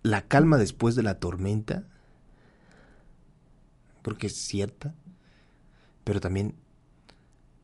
la 0.04 0.28
calma 0.28 0.58
después 0.58 0.94
de 0.94 1.02
la 1.02 1.18
tormenta, 1.18 1.82
creo 4.02 4.16
que 4.16 4.28
es 4.28 4.36
cierta, 4.36 4.94
pero 6.04 6.20
también 6.20 6.54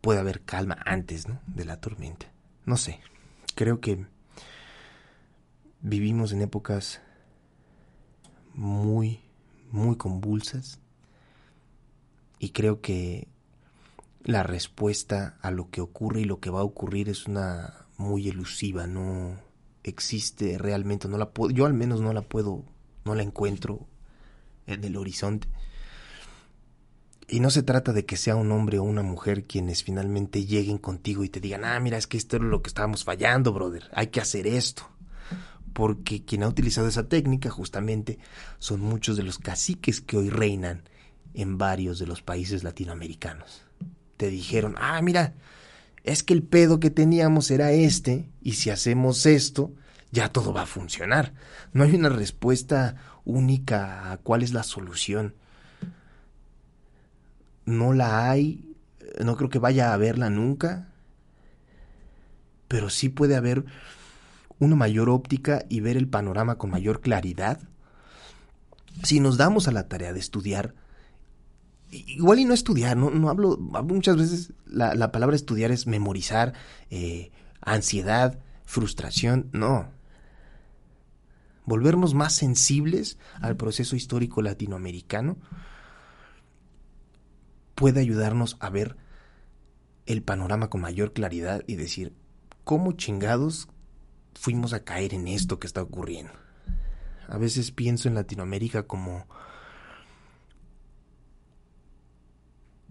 puede 0.00 0.18
haber 0.18 0.42
calma 0.42 0.76
antes 0.84 1.26
de 1.46 1.64
la 1.64 1.80
tormenta. 1.80 2.26
No 2.66 2.76
sé, 2.76 2.98
creo 3.54 3.80
que 3.80 4.04
vivimos 5.80 6.32
en 6.32 6.42
épocas 6.42 7.00
muy, 8.54 9.20
muy 9.70 9.96
convulsas 9.96 10.80
y 12.38 12.50
creo 12.50 12.80
que 12.80 13.28
la 14.24 14.42
respuesta 14.42 15.38
a 15.40 15.50
lo 15.50 15.70
que 15.70 15.80
ocurre 15.80 16.20
y 16.22 16.24
lo 16.24 16.40
que 16.40 16.50
va 16.50 16.60
a 16.60 16.64
ocurrir 16.64 17.08
es 17.08 17.26
una 17.26 17.86
muy 17.96 18.28
elusiva, 18.28 18.86
no 18.86 19.38
existe 19.82 20.58
realmente, 20.58 21.08
no 21.08 21.18
la 21.18 21.30
puedo, 21.30 21.50
yo 21.50 21.66
al 21.66 21.74
menos 21.74 22.00
no 22.00 22.12
la 22.12 22.22
puedo, 22.22 22.64
no 23.04 23.14
la 23.14 23.22
encuentro 23.22 23.86
en 24.66 24.84
el 24.84 24.96
horizonte. 24.96 25.48
Y 27.30 27.40
no 27.40 27.50
se 27.50 27.62
trata 27.62 27.92
de 27.92 28.06
que 28.06 28.16
sea 28.16 28.36
un 28.36 28.50
hombre 28.52 28.78
o 28.78 28.82
una 28.82 29.02
mujer 29.02 29.44
quienes 29.44 29.84
finalmente 29.84 30.46
lleguen 30.46 30.78
contigo 30.78 31.24
y 31.24 31.28
te 31.28 31.40
digan, 31.40 31.64
ah, 31.64 31.78
mira, 31.78 31.98
es 31.98 32.06
que 32.06 32.16
esto 32.16 32.36
es 32.36 32.42
lo 32.42 32.62
que 32.62 32.68
estábamos 32.68 33.04
fallando, 33.04 33.52
brother, 33.52 33.90
hay 33.92 34.06
que 34.06 34.20
hacer 34.20 34.46
esto. 34.46 34.88
Porque 35.72 36.24
quien 36.24 36.42
ha 36.42 36.48
utilizado 36.48 36.88
esa 36.88 37.08
técnica 37.08 37.50
justamente 37.50 38.18
son 38.58 38.80
muchos 38.80 39.16
de 39.16 39.22
los 39.22 39.38
caciques 39.38 40.00
que 40.00 40.16
hoy 40.16 40.30
reinan 40.30 40.82
en 41.34 41.58
varios 41.58 41.98
de 41.98 42.06
los 42.06 42.22
países 42.22 42.64
latinoamericanos. 42.64 43.62
Te 44.16 44.28
dijeron, 44.28 44.74
ah, 44.78 45.00
mira, 45.02 45.34
es 46.04 46.22
que 46.22 46.34
el 46.34 46.42
pedo 46.42 46.80
que 46.80 46.90
teníamos 46.90 47.50
era 47.50 47.72
este, 47.72 48.28
y 48.42 48.54
si 48.54 48.70
hacemos 48.70 49.26
esto, 49.26 49.72
ya 50.10 50.32
todo 50.32 50.52
va 50.52 50.62
a 50.62 50.66
funcionar. 50.66 51.34
No 51.72 51.84
hay 51.84 51.94
una 51.94 52.08
respuesta 52.08 52.96
única 53.24 54.10
a 54.10 54.16
cuál 54.18 54.42
es 54.42 54.52
la 54.52 54.62
solución 54.62 55.34
no 57.68 57.92
la 57.92 58.30
hay, 58.30 58.74
no 59.22 59.36
creo 59.36 59.50
que 59.50 59.58
vaya 59.58 59.90
a 59.90 59.94
haberla 59.94 60.30
nunca, 60.30 60.88
pero 62.66 62.88
sí 62.88 63.10
puede 63.10 63.36
haber 63.36 63.64
una 64.58 64.76
mayor 64.76 65.08
óptica 65.08 65.64
y 65.68 65.80
ver 65.80 65.96
el 65.96 66.08
panorama 66.08 66.56
con 66.56 66.70
mayor 66.70 67.00
claridad 67.00 67.60
si 69.02 69.20
nos 69.20 69.36
damos 69.36 69.68
a 69.68 69.72
la 69.72 69.88
tarea 69.88 70.12
de 70.12 70.20
estudiar, 70.20 70.74
igual 71.90 72.38
y 72.40 72.44
no 72.44 72.54
estudiar, 72.54 72.96
no, 72.96 73.10
no 73.10 73.28
hablo, 73.28 73.56
muchas 73.58 74.16
veces 74.16 74.52
la, 74.66 75.12
palabra 75.12 75.36
estudiar 75.36 75.70
es 75.70 75.86
memorizar, 75.86 76.54
eh, 76.90 77.30
ansiedad, 77.60 78.38
frustración, 78.64 79.48
no. 79.52 79.90
Volvernos 81.64 82.14
más 82.14 82.34
sensibles 82.34 83.18
al 83.40 83.56
proceso 83.56 83.94
histórico 83.94 84.40
latinoamericano 84.40 85.36
puede 87.74 88.00
ayudarnos 88.00 88.56
a 88.60 88.70
ver 88.70 88.96
el 90.06 90.22
panorama 90.22 90.70
con 90.70 90.80
mayor 90.80 91.12
claridad 91.12 91.62
y 91.66 91.76
decir, 91.76 92.14
¿cómo 92.64 92.92
chingados 92.92 93.68
fuimos 94.38 94.72
a 94.72 94.84
caer 94.84 95.14
en 95.14 95.28
esto 95.28 95.58
que 95.58 95.66
está 95.66 95.82
ocurriendo? 95.82 96.32
A 97.28 97.36
veces 97.38 97.72
pienso 97.72 98.08
en 98.08 98.14
Latinoamérica 98.14 98.84
como 98.84 99.26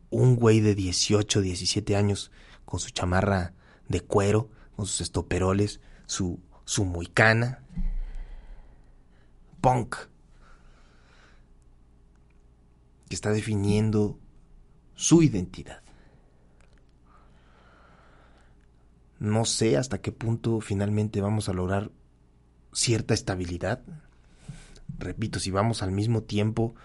un 0.09 0.35
güey 0.35 0.59
de 0.59 0.75
18, 0.75 1.41
17 1.41 1.95
años 1.95 2.31
con 2.65 2.79
su 2.79 2.89
chamarra 2.89 3.53
de 3.87 4.01
cuero, 4.01 4.49
con 4.75 4.85
sus 4.85 5.01
estoperoles, 5.01 5.79
su, 6.05 6.39
su 6.65 6.85
muicana, 6.85 7.63
punk, 9.61 9.95
que 13.09 13.15
está 13.15 13.31
definiendo 13.31 14.19
su 14.95 15.23
identidad. 15.23 15.86
No 19.19 19.45
sé 19.45 19.77
hasta 19.77 19.99
qué 19.99 20.11
punto 20.11 20.61
finalmente 20.61 21.21
vamos 21.21 21.49
a 21.49 21.53
lograr 21.53 21.91
cierta 22.73 23.13
estabilidad. 23.13 23.81
Repito, 24.99 25.39
si 25.39 25.51
vamos 25.51 25.83
al 25.83 25.91
mismo 25.91 26.23
tiempo 26.23 26.75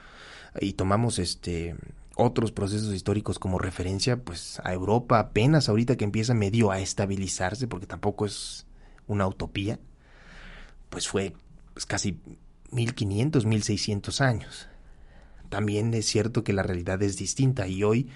y 0.60 0.74
tomamos 0.74 1.18
este 1.18 1.76
otros 2.14 2.52
procesos 2.52 2.94
históricos 2.94 3.38
como 3.38 3.58
referencia, 3.58 4.22
pues 4.22 4.60
a 4.64 4.72
Europa 4.72 5.18
apenas 5.18 5.68
ahorita 5.68 5.96
que 5.96 6.04
empieza 6.04 6.34
medio 6.34 6.70
a 6.70 6.78
estabilizarse, 6.78 7.68
porque 7.68 7.86
tampoco 7.86 8.26
es 8.26 8.66
una 9.06 9.26
utopía, 9.26 9.78
pues 10.90 11.08
fue 11.08 11.32
pues, 11.72 11.86
casi 11.86 12.20
1500, 12.70 13.46
1600 13.46 14.20
años 14.20 14.68
también 15.52 15.92
es 15.92 16.06
cierto 16.06 16.44
que 16.44 16.54
la 16.54 16.62
realidad 16.62 17.02
es 17.02 17.18
distinta 17.18 17.68
y 17.68 17.84
hoy 17.84 18.08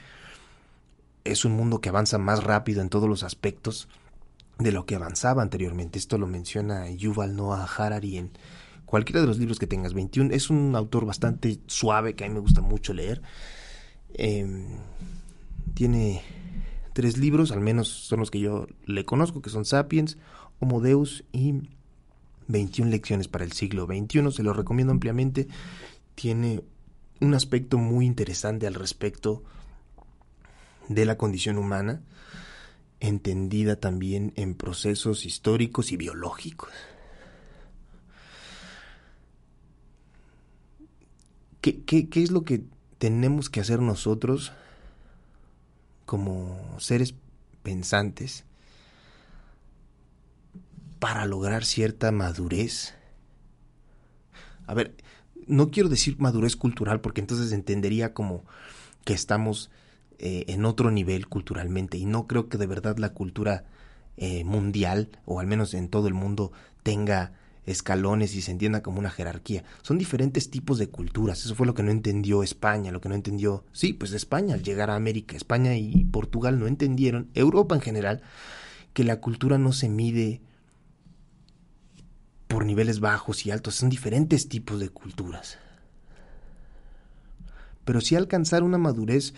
es 1.22 1.44
un 1.44 1.52
mundo 1.52 1.82
que 1.82 1.90
avanza 1.90 2.16
más 2.16 2.42
rápido 2.42 2.80
en 2.80 2.88
todos 2.88 3.10
los 3.10 3.22
aspectos 3.24 3.88
de 4.58 4.72
lo 4.72 4.86
que 4.86 4.94
avanzaba 4.94 5.42
anteriormente. 5.42 5.98
Esto 5.98 6.18
lo 6.18 6.26
menciona 6.26 6.90
Yuval 6.90 7.36
Noah 7.36 7.64
Harari 7.64 8.16
en 8.16 8.30
cualquiera 8.86 9.20
de 9.20 9.26
los 9.26 9.38
libros 9.38 9.58
que 9.58 9.66
tengas. 9.66 9.94
21 9.94 10.32
es 10.32 10.50
un 10.50 10.74
autor 10.74 11.04
bastante 11.04 11.60
suave 11.66 12.14
que 12.14 12.24
a 12.24 12.28
mí 12.28 12.34
me 12.34 12.40
gusta 12.40 12.60
mucho 12.60 12.94
leer. 12.94 13.22
Em, 14.14 14.66
tiene 15.74 16.22
tres 16.92 17.18
libros, 17.18 17.52
al 17.52 17.60
menos 17.60 17.88
son 17.88 18.20
los 18.20 18.30
que 18.30 18.40
yo 18.40 18.66
le 18.86 19.04
conozco, 19.04 19.42
que 19.42 19.50
son 19.50 19.64
Sapiens, 19.64 20.16
Homo 20.60 20.80
Deus 20.80 21.24
y 21.32 21.68
21 22.48 22.90
lecciones 22.90 23.28
para 23.28 23.44
el 23.44 23.52
siglo 23.52 23.86
XXI. 23.86 24.32
Se 24.32 24.42
lo 24.42 24.52
recomiendo 24.54 24.92
ampliamente. 24.92 25.48
Tiene 26.14 26.62
un 27.20 27.34
aspecto 27.34 27.76
muy 27.76 28.06
interesante 28.06 28.66
al 28.66 28.74
respecto 28.74 29.42
de 30.88 31.04
la 31.04 31.16
condición 31.16 31.58
humana, 31.58 32.02
entendida 33.00 33.76
también 33.76 34.32
en 34.36 34.54
procesos 34.54 35.26
históricos 35.26 35.92
y 35.92 35.96
biológicos. 35.96 36.70
¿Qué, 41.60 42.08
es 42.14 42.30
lo 42.30 42.44
que 42.44 42.62
tenemos 42.98 43.50
que 43.50 43.60
hacer 43.60 43.80
nosotros 43.80 44.52
como 46.04 46.76
seres 46.78 47.14
pensantes 47.64 48.44
para 51.00 51.26
lograr 51.26 51.64
cierta 51.64 52.12
madurez? 52.12 52.94
A 54.68 54.74
ver, 54.74 54.94
no 55.48 55.72
quiero 55.72 55.88
decir 55.88 56.20
madurez 56.20 56.54
cultural 56.54 57.00
porque 57.00 57.20
entonces 57.20 57.50
entendería 57.50 58.14
como 58.14 58.44
que 59.04 59.14
estamos 59.14 59.70
eh, 60.18 60.44
en 60.48 60.64
otro 60.64 60.90
nivel 60.90 61.28
culturalmente 61.28 61.98
y 61.98 62.06
no 62.06 62.26
creo 62.26 62.48
que 62.48 62.58
de 62.58 62.66
verdad 62.66 62.96
la 62.98 63.10
cultura 63.10 63.64
eh, 64.16 64.44
mundial 64.44 65.10
o 65.26 65.40
al 65.40 65.46
menos 65.46 65.74
en 65.74 65.88
todo 65.88 66.08
el 66.08 66.14
mundo 66.14 66.52
tenga 66.82 67.32
escalones 67.66 68.34
y 68.34 68.42
se 68.42 68.52
entienda 68.52 68.82
como 68.82 68.98
una 68.98 69.10
jerarquía. 69.10 69.64
Son 69.82 69.98
diferentes 69.98 70.50
tipos 70.50 70.78
de 70.78 70.88
culturas. 70.88 71.44
Eso 71.44 71.54
fue 71.54 71.66
lo 71.66 71.74
que 71.74 71.82
no 71.82 71.90
entendió 71.90 72.42
España, 72.42 72.92
lo 72.92 73.00
que 73.00 73.08
no 73.08 73.14
entendió, 73.14 73.64
sí, 73.72 73.92
pues 73.92 74.12
España 74.12 74.54
al 74.54 74.62
llegar 74.62 74.88
a 74.88 74.94
América. 74.94 75.36
España 75.36 75.76
y 75.76 76.04
Portugal 76.04 76.58
no 76.58 76.66
entendieron, 76.66 77.28
Europa 77.34 77.74
en 77.74 77.80
general, 77.80 78.22
que 78.94 79.04
la 79.04 79.20
cultura 79.20 79.58
no 79.58 79.72
se 79.72 79.88
mide 79.88 80.40
por 82.46 82.64
niveles 82.64 83.00
bajos 83.00 83.44
y 83.44 83.50
altos, 83.50 83.74
son 83.74 83.90
diferentes 83.90 84.48
tipos 84.48 84.80
de 84.80 84.88
culturas. 84.88 85.58
Pero 87.84 88.00
si 88.00 88.16
alcanzar 88.16 88.62
una 88.62 88.78
madurez 88.78 89.34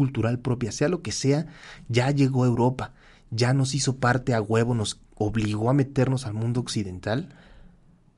cultural 0.00 0.38
propia, 0.38 0.72
sea 0.72 0.88
lo 0.88 1.02
que 1.02 1.12
sea, 1.12 1.44
ya 1.90 2.10
llegó 2.10 2.44
a 2.44 2.46
Europa, 2.46 2.94
ya 3.30 3.52
nos 3.52 3.74
hizo 3.74 3.96
parte 3.96 4.32
a 4.32 4.40
huevo, 4.40 4.74
nos 4.74 4.98
obligó 5.14 5.68
a 5.68 5.74
meternos 5.74 6.24
al 6.24 6.32
mundo 6.32 6.58
occidental. 6.60 7.28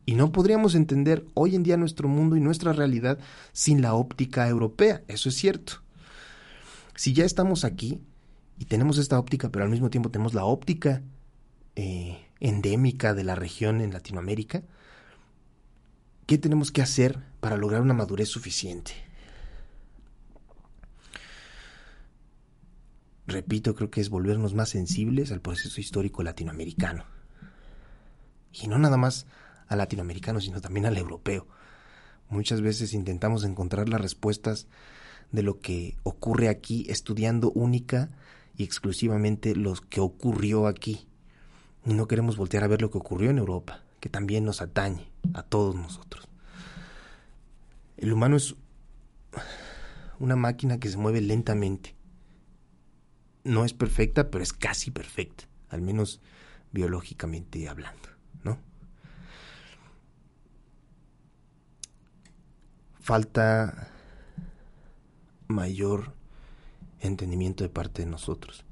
Y 0.07 0.15
no 0.15 0.31
podríamos 0.31 0.77
entender 0.77 1.27
hoy 1.35 1.57
en 1.57 1.65
día 1.65 1.77
nuestro 1.77 2.07
mundo 2.07 2.37
y 2.37 2.41
nuestra 2.41 2.73
realidad 2.73 3.19
sin 3.53 3.83
la 3.83 3.95
óptica 3.95 4.49
europea, 4.49 5.03
eso 5.09 5.29
es 5.29 5.35
cierto. 5.35 5.83
Si 6.95 7.15
ya 7.15 7.25
estamos 7.25 7.65
aquí 7.65 8.01
y 8.61 8.67
tenemos 8.67 8.97
esta 8.99 9.19
óptica, 9.19 9.49
pero 9.49 9.65
al 9.65 9.71
mismo 9.73 9.91
tiempo 9.91 10.09
tenemos 10.09 10.35
la 10.35 10.45
óptica 10.45 11.03
eh, 11.75 12.17
endémica 12.39 13.13
de 13.13 13.25
la 13.25 13.35
región 13.35 13.81
en 13.81 13.93
Latinoamérica, 13.93 14.63
¿qué 16.27 16.39
tenemos 16.39 16.71
que 16.71 16.81
hacer 16.81 17.19
para 17.41 17.57
lograr 17.57 17.83
una 17.83 17.93
madurez 17.93 18.29
suficiente? 18.29 18.93
Repito, 23.27 23.75
creo 23.75 23.91
que 23.91 24.01
es 24.01 24.09
volvernos 24.11 24.55
más 24.55 24.71
sensibles 24.71 25.33
al 25.33 25.41
proceso 25.41 25.81
histórico 25.81 26.23
latinoamericano. 26.23 27.05
Y 28.53 28.69
no 28.69 28.79
nada 28.79 28.97
más 28.97 29.27
al 29.69 29.79
latinoamericano, 29.79 30.41
sino 30.41 30.61
también 30.61 30.87
al 30.87 30.97
europeo. 30.97 31.47
Muchas 32.29 32.61
veces 32.61 32.95
intentamos 32.95 33.45
encontrar 33.45 33.89
las 33.89 34.01
respuestas 34.01 34.67
de 35.31 35.43
lo 35.43 35.61
que 35.61 35.97
ocurre 36.03 36.49
aquí 36.49 36.87
estudiando 36.89 37.51
única 37.53 38.11
y 38.57 38.65
exclusivamente 38.65 39.55
lo 39.55 39.75
que 39.75 40.01
ocurrió 40.01 40.67
aquí. 40.67 41.09
Y 41.85 41.95
no 41.95 42.07
queremos 42.07 42.37
voltear 42.37 42.65
a 42.65 42.69
ver 42.69 42.83
lo 42.83 42.91
que 42.91 42.99
ocurrió 42.99 43.31
en 43.31 43.39
Europa, 43.39 43.83
que 44.01 44.09
también 44.09 44.45
nos 44.45 44.61
atañe 44.61 45.11
a 45.35 45.43
todos 45.43 45.75
nosotros. 45.75 46.29
El 47.97 48.13
humano 48.13 48.37
es 48.37 48.55
una 50.19 50.37
máquina 50.37 50.79
que 50.79 50.89
se 50.89 50.97
mueve 50.97 51.21
lentamente 51.21 51.95
no 53.45 53.65
es 53.65 53.73
perfecta, 53.73 54.31
pero 54.31 54.43
es 54.43 54.53
casi 54.53 54.91
perfecta, 54.91 55.45
al 55.69 55.83
menos 55.83 56.21
biológicamente 56.73 57.69
hablando, 57.69 58.09
¿no? 58.45 58.59
Falta 63.01 63.89
mayor 65.49 66.15
entendimiento 67.01 67.65
de 67.65 67.71
parte 67.71 68.03
de 68.03 68.11
nosotros, 68.11 68.65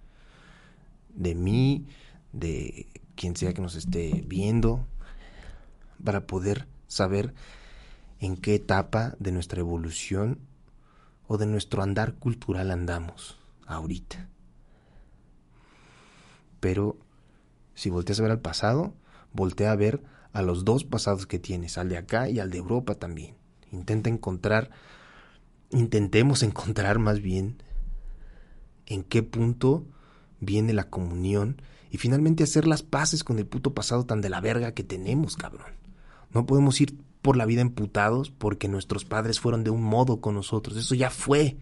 de 1.15 1.35
mí, 1.35 1.87
de 2.33 2.87
quien 3.17 3.37
sea 3.37 3.53
que 3.53 3.61
nos 3.61 3.75
esté 3.75 4.25
viendo, 4.27 4.87
para 6.03 6.27
poder 6.27 6.69
saber 6.87 7.35
en 8.21 8.37
qué 8.37 8.55
etapa 8.55 9.15
de 9.19 9.33
nuestra 9.33 9.61
evolución 9.61 10.39
o 11.27 11.37
de 11.39 11.47
nuestro 11.47 11.83
andar 11.83 12.15
cultural 12.15 12.71
andamos 12.71 13.39
ahorita 13.67 14.29
pero 16.61 16.97
si 17.75 17.91
volteas 17.91 18.21
a 18.21 18.23
ver 18.23 18.33
al 18.33 18.41
pasado, 18.41 18.95
voltea 19.33 19.73
a 19.73 19.77
ver 19.77 20.03
a 20.33 20.43
los 20.43 20.65
dos 20.65 20.85
pasados 20.85 21.27
que 21.27 21.39
tienes, 21.39 21.79
al 21.79 21.89
de 21.89 21.99
acá 21.99 22.29
y 22.29 22.39
al 22.39 22.51
de 22.51 22.59
Europa 22.59 22.95
también. 22.95 23.35
Intenta 23.73 24.09
encontrar, 24.11 24.71
intentemos 25.71 26.43
encontrar 26.43 26.99
más 26.99 27.21
bien 27.21 27.63
en 28.87 29.03
qué 29.03 29.23
punto 29.23 29.87
viene 30.41 30.73
la 30.73 30.89
comunión 30.89 31.63
y 31.91 31.99
finalmente 31.99 32.45
hacer 32.45 32.67
las 32.67 32.83
paces 32.83 33.25
con 33.25 33.39
el 33.39 33.47
puto 33.47 33.75
pasado 33.75 34.05
tan 34.05 34.21
de 34.21 34.31
la 34.31 34.41
verga 34.41 34.73
que 34.73 34.85
tenemos, 34.85 35.37
cabrón. 35.37 35.73
No 36.33 36.47
podemos 36.47 36.81
ir 36.81 36.97
por 37.23 37.37
la 37.37 37.47
vida 37.47 37.61
emputados 37.61 38.31
porque 38.31 38.69
nuestros 38.69 39.05
padres 39.05 39.41
fueron 39.41 39.65
de 39.65 39.71
un 39.71 39.83
modo 39.83 40.21
con 40.21 40.35
nosotros. 40.35 40.77
Eso 40.77 40.95
ya 40.95 41.11
fue. 41.11 41.57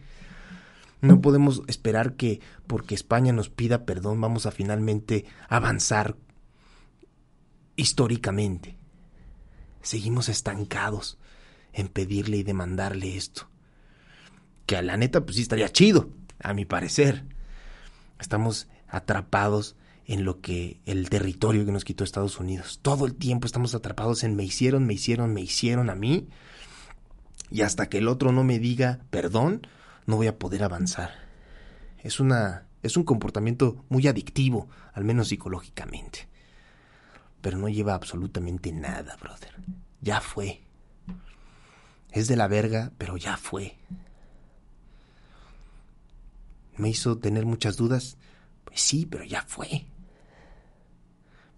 No 1.01 1.21
podemos 1.21 1.63
esperar 1.69 2.15
que 2.15 2.41
porque 2.67 2.95
España 2.95 3.33
nos 3.33 3.49
pida 3.49 3.85
perdón 3.85 4.21
vamos 4.21 4.47
a 4.47 4.51
finalmente 4.51 5.25
avanzar 5.49 6.17
históricamente. 7.77 8.77
Seguimos 9.81 10.29
estancados 10.29 11.19
en 11.73 11.89
pedirle 11.89 12.39
y 12.39 12.43
demandarle 12.43 13.17
esto. 13.17 13.49
Que 14.67 14.77
a 14.77 14.83
la 14.83 14.97
neta 14.97 15.25
pues 15.25 15.37
sí 15.37 15.43
estaría 15.43 15.69
chido, 15.71 16.11
a 16.41 16.53
mi 16.53 16.65
parecer. 16.65 17.25
Estamos 18.19 18.69
atrapados 18.89 19.77
en 20.05 20.25
lo 20.25 20.41
que 20.41 20.81
el 20.87 21.09
territorio 21.11 21.65
que 21.65 21.73
nos 21.73 21.85
quitó 21.85 22.03
Estados 22.03 22.41
Unidos. 22.41 22.81
Todo 22.83 23.07
el 23.07 23.15
tiempo 23.15 23.47
estamos 23.47 23.75
atrapados 23.75 24.25
en 24.25 24.35
me 24.35 24.43
hicieron, 24.43 24.87
me 24.87 24.95
hicieron, 24.95 25.33
me 25.33 25.43
hicieron 25.43 25.91
a 25.91 25.95
mí. 25.95 26.29
Y 27.51 27.63
hasta 27.63 27.89
que 27.89 27.99
el 27.99 28.09
otro 28.09 28.33
no 28.33 28.43
me 28.43 28.59
diga 28.59 29.01
perdón, 29.11 29.67
no 30.09 30.17
voy 30.17 30.27
a 30.27 30.39
poder 30.39 30.65
avanzar. 30.65 31.11
Es 31.99 32.19
una 32.19 32.67
es 32.83 32.97
un 32.97 33.05
comportamiento 33.05 33.85
muy 33.91 34.07
adictivo, 34.07 34.69
al 34.95 35.05
menos 35.05 35.29
psicológicamente. 35.29 36.29
Pero 37.43 37.59
no 37.59 37.69
lleva 37.69 37.95
absolutamente 37.95 38.73
nada, 38.73 39.17
brother. 39.21 39.55
Ya 40.01 40.23
fue. 40.23 40.63
Es 42.11 42.27
de 42.27 42.37
la 42.37 42.49
verga, 42.49 42.91
pero 42.97 43.19
ya 43.19 43.37
fue. 43.37 43.77
Me 46.79 46.89
hizo 46.89 47.19
tener 47.19 47.45
muchas 47.45 47.77
dudas. 47.77 48.17
Pues 48.65 48.81
sí, 48.81 49.05
pero 49.05 49.25
ya 49.25 49.43
fue. 49.43 49.85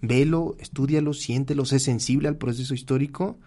Velo, 0.01 0.57
estúdialo, 0.59 1.13
siéntelo, 1.13 1.65
sé 1.65 1.79
sensible 1.79 2.27
al 2.27 2.37
proceso 2.37 2.75
histórico 2.75 3.39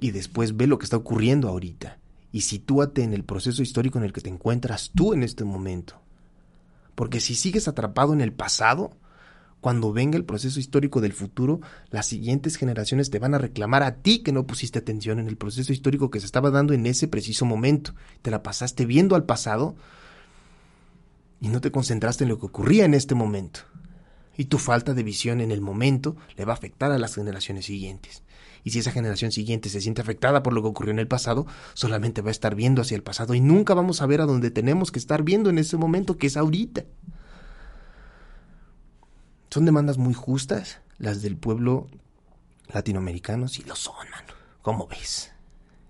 y 0.00 0.10
después 0.10 0.56
ve 0.56 0.66
lo 0.66 0.78
que 0.78 0.84
está 0.84 0.96
ocurriendo 0.96 1.48
ahorita 1.48 1.98
y 2.34 2.40
sitúate 2.40 3.04
en 3.04 3.14
el 3.14 3.22
proceso 3.22 3.62
histórico 3.62 3.96
en 3.96 4.04
el 4.04 4.12
que 4.12 4.20
te 4.20 4.28
encuentras 4.28 4.90
tú 4.92 5.12
en 5.12 5.22
este 5.22 5.44
momento. 5.44 6.00
Porque 6.96 7.20
si 7.20 7.36
sigues 7.36 7.68
atrapado 7.68 8.12
en 8.12 8.20
el 8.20 8.32
pasado, 8.32 8.90
cuando 9.60 9.92
venga 9.92 10.16
el 10.16 10.24
proceso 10.24 10.58
histórico 10.58 11.00
del 11.00 11.12
futuro, 11.12 11.60
las 11.90 12.06
siguientes 12.06 12.56
generaciones 12.56 13.08
te 13.08 13.20
van 13.20 13.36
a 13.36 13.38
reclamar 13.38 13.84
a 13.84 14.02
ti 14.02 14.24
que 14.24 14.32
no 14.32 14.48
pusiste 14.48 14.80
atención 14.80 15.20
en 15.20 15.28
el 15.28 15.36
proceso 15.36 15.72
histórico 15.72 16.10
que 16.10 16.18
se 16.18 16.26
estaba 16.26 16.50
dando 16.50 16.74
en 16.74 16.86
ese 16.86 17.06
preciso 17.06 17.44
momento. 17.44 17.94
Te 18.20 18.32
la 18.32 18.42
pasaste 18.42 18.84
viendo 18.84 19.14
al 19.14 19.26
pasado 19.26 19.76
y 21.40 21.50
no 21.50 21.60
te 21.60 21.70
concentraste 21.70 22.24
en 22.24 22.30
lo 22.30 22.40
que 22.40 22.46
ocurría 22.46 22.84
en 22.84 22.94
este 22.94 23.14
momento. 23.14 23.60
Y 24.36 24.46
tu 24.46 24.58
falta 24.58 24.92
de 24.92 25.04
visión 25.04 25.40
en 25.40 25.52
el 25.52 25.60
momento 25.60 26.16
le 26.36 26.44
va 26.44 26.54
a 26.54 26.56
afectar 26.56 26.90
a 26.90 26.98
las 26.98 27.14
generaciones 27.14 27.66
siguientes. 27.66 28.23
Y 28.64 28.70
si 28.70 28.78
esa 28.78 28.90
generación 28.90 29.30
siguiente 29.30 29.68
se 29.68 29.82
siente 29.82 30.00
afectada 30.00 30.42
por 30.42 30.54
lo 30.54 30.62
que 30.62 30.68
ocurrió 30.68 30.90
en 30.90 30.98
el 30.98 31.06
pasado, 31.06 31.46
solamente 31.74 32.22
va 32.22 32.28
a 32.28 32.32
estar 32.32 32.54
viendo 32.54 32.80
hacia 32.80 32.96
el 32.96 33.02
pasado 33.02 33.34
y 33.34 33.40
nunca 33.40 33.74
vamos 33.74 34.00
a 34.00 34.06
ver 34.06 34.22
a 34.22 34.26
donde 34.26 34.50
tenemos 34.50 34.90
que 34.90 34.98
estar 34.98 35.22
viendo 35.22 35.50
en 35.50 35.58
ese 35.58 35.76
momento 35.76 36.16
que 36.16 36.26
es 36.26 36.38
ahorita. 36.38 36.84
Son 39.50 39.66
demandas 39.66 39.98
muy 39.98 40.14
justas 40.14 40.80
las 40.98 41.20
del 41.20 41.36
pueblo 41.36 41.88
latinoamericano, 42.72 43.48
sí 43.48 43.62
lo 43.64 43.76
son, 43.76 44.08
mano. 44.10 44.32
¿Cómo 44.62 44.86
ves? 44.86 45.32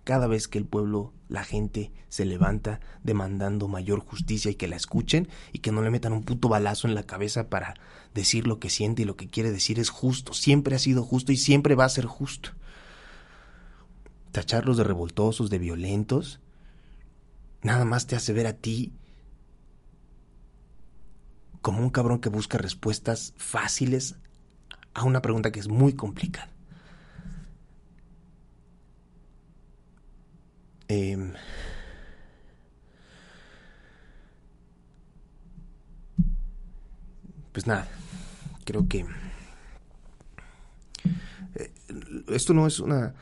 Cada 0.02 0.26
vez 0.26 0.48
que 0.48 0.58
el 0.58 0.66
pueblo, 0.66 1.12
la 1.28 1.44
gente, 1.44 1.92
se 2.08 2.24
levanta 2.24 2.80
demandando 3.04 3.68
mayor 3.68 4.00
justicia 4.00 4.50
y 4.50 4.56
que 4.56 4.68
la 4.68 4.76
escuchen 4.76 5.28
y 5.52 5.60
que 5.60 5.72
no 5.72 5.80
le 5.80 5.90
metan 5.90 6.12
un 6.12 6.24
puto 6.24 6.48
balazo 6.48 6.88
en 6.88 6.94
la 6.94 7.04
cabeza 7.04 7.48
para 7.48 7.74
decir 8.14 8.46
lo 8.46 8.58
que 8.58 8.68
siente 8.68 9.02
y 9.02 9.04
lo 9.04 9.16
que 9.16 9.28
quiere 9.28 9.52
decir 9.52 9.78
es 9.78 9.90
justo. 9.90 10.34
Siempre 10.34 10.74
ha 10.74 10.78
sido 10.80 11.04
justo 11.04 11.32
y 11.32 11.36
siempre 11.36 11.76
va 11.76 11.84
a 11.84 11.88
ser 11.88 12.06
justo 12.06 12.50
tacharlos 14.34 14.76
de 14.76 14.82
revoltosos, 14.82 15.48
de 15.48 15.60
violentos, 15.60 16.40
nada 17.62 17.84
más 17.84 18.08
te 18.08 18.16
hace 18.16 18.32
ver 18.32 18.48
a 18.48 18.54
ti 18.54 18.92
como 21.62 21.80
un 21.80 21.90
cabrón 21.90 22.18
que 22.20 22.30
busca 22.30 22.58
respuestas 22.58 23.32
fáciles 23.36 24.16
a 24.92 25.04
una 25.04 25.22
pregunta 25.22 25.52
que 25.52 25.60
es 25.60 25.68
muy 25.68 25.92
complicada. 25.92 26.50
Em, 30.88 31.32
pues 37.52 37.68
nada, 37.68 37.86
creo 38.64 38.88
que 38.88 39.06
eh, 41.54 41.72
esto 42.28 42.52
no 42.52 42.66
es 42.66 42.80
una 42.80 43.14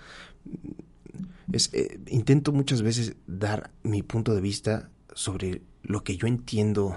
eh, 1.52 2.00
intento 2.08 2.52
muchas 2.52 2.82
veces 2.82 3.16
dar 3.26 3.70
mi 3.82 4.02
punto 4.02 4.34
de 4.34 4.40
vista 4.40 4.90
sobre 5.14 5.62
lo 5.82 6.02
que 6.02 6.16
yo 6.16 6.26
entiendo 6.26 6.96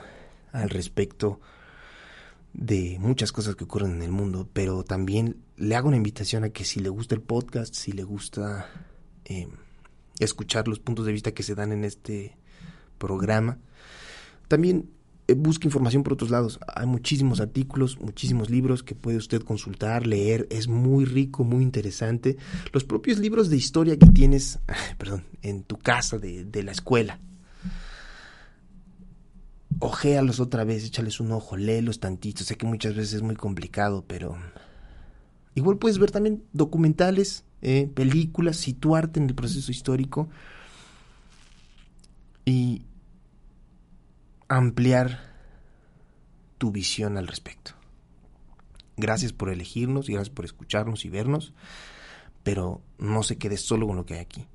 al 0.51 0.69
respecto 0.69 1.41
de 2.53 2.97
muchas 2.99 3.33
cosas 3.33 3.55
que 3.55 3.65
ocurren 3.65 3.95
en 3.95 4.01
el 4.01 4.11
mundo, 4.11 4.47
pero 4.53 4.83
también 4.83 5.41
le 5.57 5.75
hago 5.75 5.89
una 5.89 5.97
invitación 5.97 6.45
a 6.45 6.49
que 6.49 6.63
si 6.63 6.79
le 6.79 6.87
gusta 6.87 7.15
el 7.15 7.21
podcast, 7.21 7.73
si 7.73 7.91
le 7.91 8.03
gusta 8.03 8.69
em, 9.25 9.49
escuchar 10.19 10.67
los 10.67 10.79
puntos 10.79 11.05
de 11.05 11.11
vista 11.11 11.33
que 11.33 11.43
se 11.43 11.55
dan 11.55 11.73
en 11.73 11.83
este 11.83 12.37
programa, 12.97 13.59
también 14.47 14.89
busque 15.33 15.67
información 15.67 16.03
por 16.03 16.13
otros 16.13 16.29
lados. 16.29 16.59
Hay 16.75 16.85
muchísimos 16.85 17.41
artículos, 17.41 17.99
muchísimos 17.99 18.49
libros 18.49 18.83
que 18.83 18.93
puede 18.93 19.17
usted 19.17 19.41
consultar, 19.41 20.05
leer. 20.05 20.47
Es 20.51 20.67
muy 20.67 21.05
rico, 21.05 21.43
muy 21.43 21.63
interesante. 21.63 22.37
Los 22.71 22.83
propios 22.83 23.17
libros 23.17 23.49
de 23.49 23.57
historia 23.57 23.97
que 23.97 24.07
tienes, 24.07 24.59
perdón, 24.97 25.23
en 25.41 25.63
tu 25.63 25.77
casa 25.77 26.19
de, 26.19 26.45
de 26.45 26.63
la 26.63 26.71
escuela. 26.71 27.19
Ojéalos 29.79 30.39
otra 30.39 30.63
vez, 30.63 30.85
échales 30.85 31.19
un 31.19 31.31
ojo, 31.31 31.57
léelos 31.57 31.99
tantito. 31.99 32.43
Sé 32.43 32.55
que 32.55 32.65
muchas 32.67 32.95
veces 32.95 33.15
es 33.15 33.21
muy 33.23 33.35
complicado, 33.35 34.05
pero 34.07 34.37
igual 35.55 35.77
puedes 35.77 35.97
ver 35.97 36.11
también 36.11 36.43
documentales, 36.53 37.43
eh, 37.61 37.89
películas, 37.93 38.57
situarte 38.57 39.19
en 39.19 39.27
el 39.27 39.35
proceso 39.35 39.71
histórico 39.71 40.29
y 42.45 42.83
ampliar 44.47 45.33
tu 46.57 46.71
visión 46.71 47.17
al 47.17 47.27
respecto. 47.27 47.71
Gracias 48.97 49.33
por 49.33 49.49
elegirnos 49.49 50.09
y 50.09 50.13
gracias 50.13 50.33
por 50.33 50.45
escucharnos 50.45 51.05
y 51.05 51.09
vernos, 51.09 51.53
pero 52.43 52.81
no 52.97 53.23
se 53.23 53.37
quede 53.37 53.57
solo 53.57 53.87
con 53.87 53.97
lo 53.97 54.05
que 54.05 54.15
hay 54.15 54.19
aquí. 54.21 54.47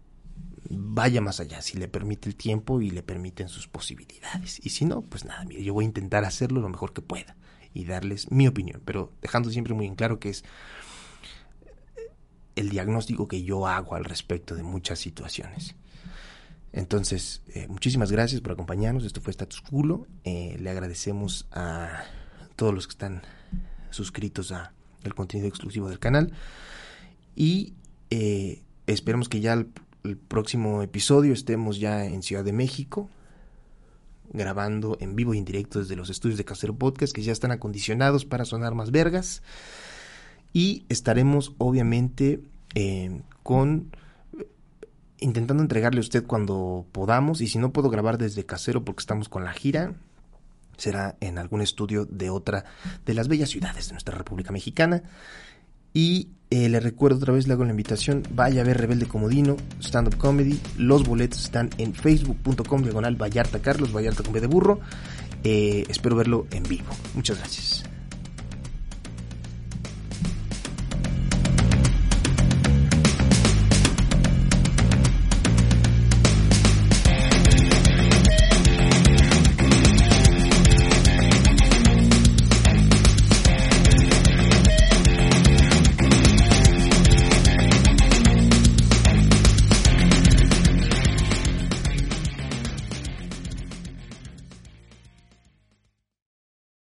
Vaya 0.70 1.20
más 1.20 1.40
allá, 1.40 1.60
si 1.62 1.78
le 1.78 1.88
permite 1.88 2.28
el 2.28 2.36
tiempo 2.36 2.80
y 2.80 2.90
le 2.90 3.02
permiten 3.02 3.48
sus 3.48 3.66
posibilidades. 3.66 4.64
Y 4.64 4.70
si 4.70 4.84
no, 4.84 5.02
pues 5.02 5.24
nada, 5.24 5.44
mire, 5.44 5.62
yo 5.62 5.74
voy 5.74 5.84
a 5.84 5.88
intentar 5.88 6.24
hacerlo 6.24 6.60
lo 6.60 6.68
mejor 6.68 6.92
que 6.92 7.02
pueda 7.02 7.36
y 7.74 7.84
darles 7.84 8.30
mi 8.30 8.46
opinión, 8.46 8.80
pero 8.84 9.12
dejando 9.20 9.50
siempre 9.50 9.74
muy 9.74 9.86
en 9.86 9.94
claro 9.94 10.18
que 10.18 10.30
es 10.30 10.44
el 12.56 12.70
diagnóstico 12.70 13.28
que 13.28 13.42
yo 13.42 13.66
hago 13.66 13.94
al 13.94 14.04
respecto 14.04 14.54
de 14.54 14.62
muchas 14.62 14.98
situaciones. 14.98 15.74
Entonces, 16.72 17.42
eh, 17.48 17.66
muchísimas 17.68 18.12
gracias 18.12 18.40
por 18.40 18.52
acompañarnos. 18.52 19.04
Esto 19.04 19.20
fue 19.20 19.32
Status 19.32 19.60
Culo. 19.60 20.06
Eh, 20.24 20.56
le 20.60 20.70
agradecemos 20.70 21.48
a 21.50 22.04
todos 22.56 22.72
los 22.72 22.86
que 22.86 22.92
están 22.92 23.22
suscritos 23.90 24.52
a 24.52 24.72
el 25.02 25.14
contenido 25.14 25.48
exclusivo 25.48 25.88
del 25.88 25.98
canal. 25.98 26.32
Y 27.34 27.74
eh, 28.10 28.62
esperemos 28.86 29.28
que 29.28 29.40
ya 29.40 29.54
el, 29.54 29.68
el, 30.04 30.16
próximo 30.16 30.82
episodio 30.82 31.32
estemos 31.32 31.80
ya 31.80 32.04
en 32.04 32.22
Ciudad 32.22 32.44
de 32.44 32.52
México, 32.52 33.08
grabando 34.32 34.96
en 35.00 35.16
vivo 35.16 35.34
y 35.34 35.38
en 35.38 35.44
directo 35.44 35.80
desde 35.80 35.96
los 35.96 36.08
estudios 36.08 36.38
de 36.38 36.44
Casero 36.44 36.76
Podcast, 36.76 37.12
que 37.12 37.22
ya 37.22 37.32
están 37.32 37.50
acondicionados 37.50 38.24
para 38.24 38.44
sonar 38.44 38.74
más 38.74 38.92
vergas. 38.92 39.42
Y 40.52 40.84
estaremos, 40.88 41.54
obviamente, 41.58 42.40
con 43.42 43.90
intentando 45.20 45.62
entregarle 45.62 46.00
a 46.00 46.02
usted 46.02 46.26
cuando 46.26 46.86
podamos 46.92 47.40
y 47.40 47.46
si 47.46 47.58
no 47.58 47.72
puedo 47.72 47.90
grabar 47.90 48.18
desde 48.18 48.46
casero 48.46 48.84
porque 48.84 49.00
estamos 49.00 49.28
con 49.28 49.44
la 49.44 49.52
gira, 49.52 49.94
será 50.76 51.16
en 51.20 51.38
algún 51.38 51.60
estudio 51.60 52.06
de 52.06 52.30
otra 52.30 52.64
de 53.04 53.14
las 53.14 53.28
bellas 53.28 53.50
ciudades 53.50 53.86
de 53.86 53.92
nuestra 53.92 54.16
República 54.16 54.52
Mexicana. 54.52 55.02
Y 55.92 56.28
eh, 56.50 56.68
le 56.68 56.80
recuerdo 56.80 57.18
otra 57.18 57.32
vez, 57.32 57.46
le 57.46 57.54
hago 57.54 57.64
la 57.64 57.70
invitación, 57.70 58.22
vaya 58.34 58.62
a 58.62 58.64
ver 58.64 58.78
Rebelde 58.78 59.06
Comodino, 59.06 59.56
Stand 59.80 60.08
Up 60.08 60.16
Comedy. 60.18 60.60
Los 60.78 61.04
boletos 61.04 61.44
están 61.44 61.70
en 61.78 61.94
facebook.com 61.94 62.82
diagonal 62.82 63.16
Vallarta 63.20 63.60
Carlos, 63.60 63.94
Vallarta 63.94 64.22
con 64.22 64.32
de 64.32 64.46
burro. 64.46 64.80
Eh, 65.42 65.84
espero 65.88 66.16
verlo 66.16 66.46
en 66.50 66.62
vivo. 66.64 66.90
Muchas 67.14 67.38
gracias. 67.38 67.89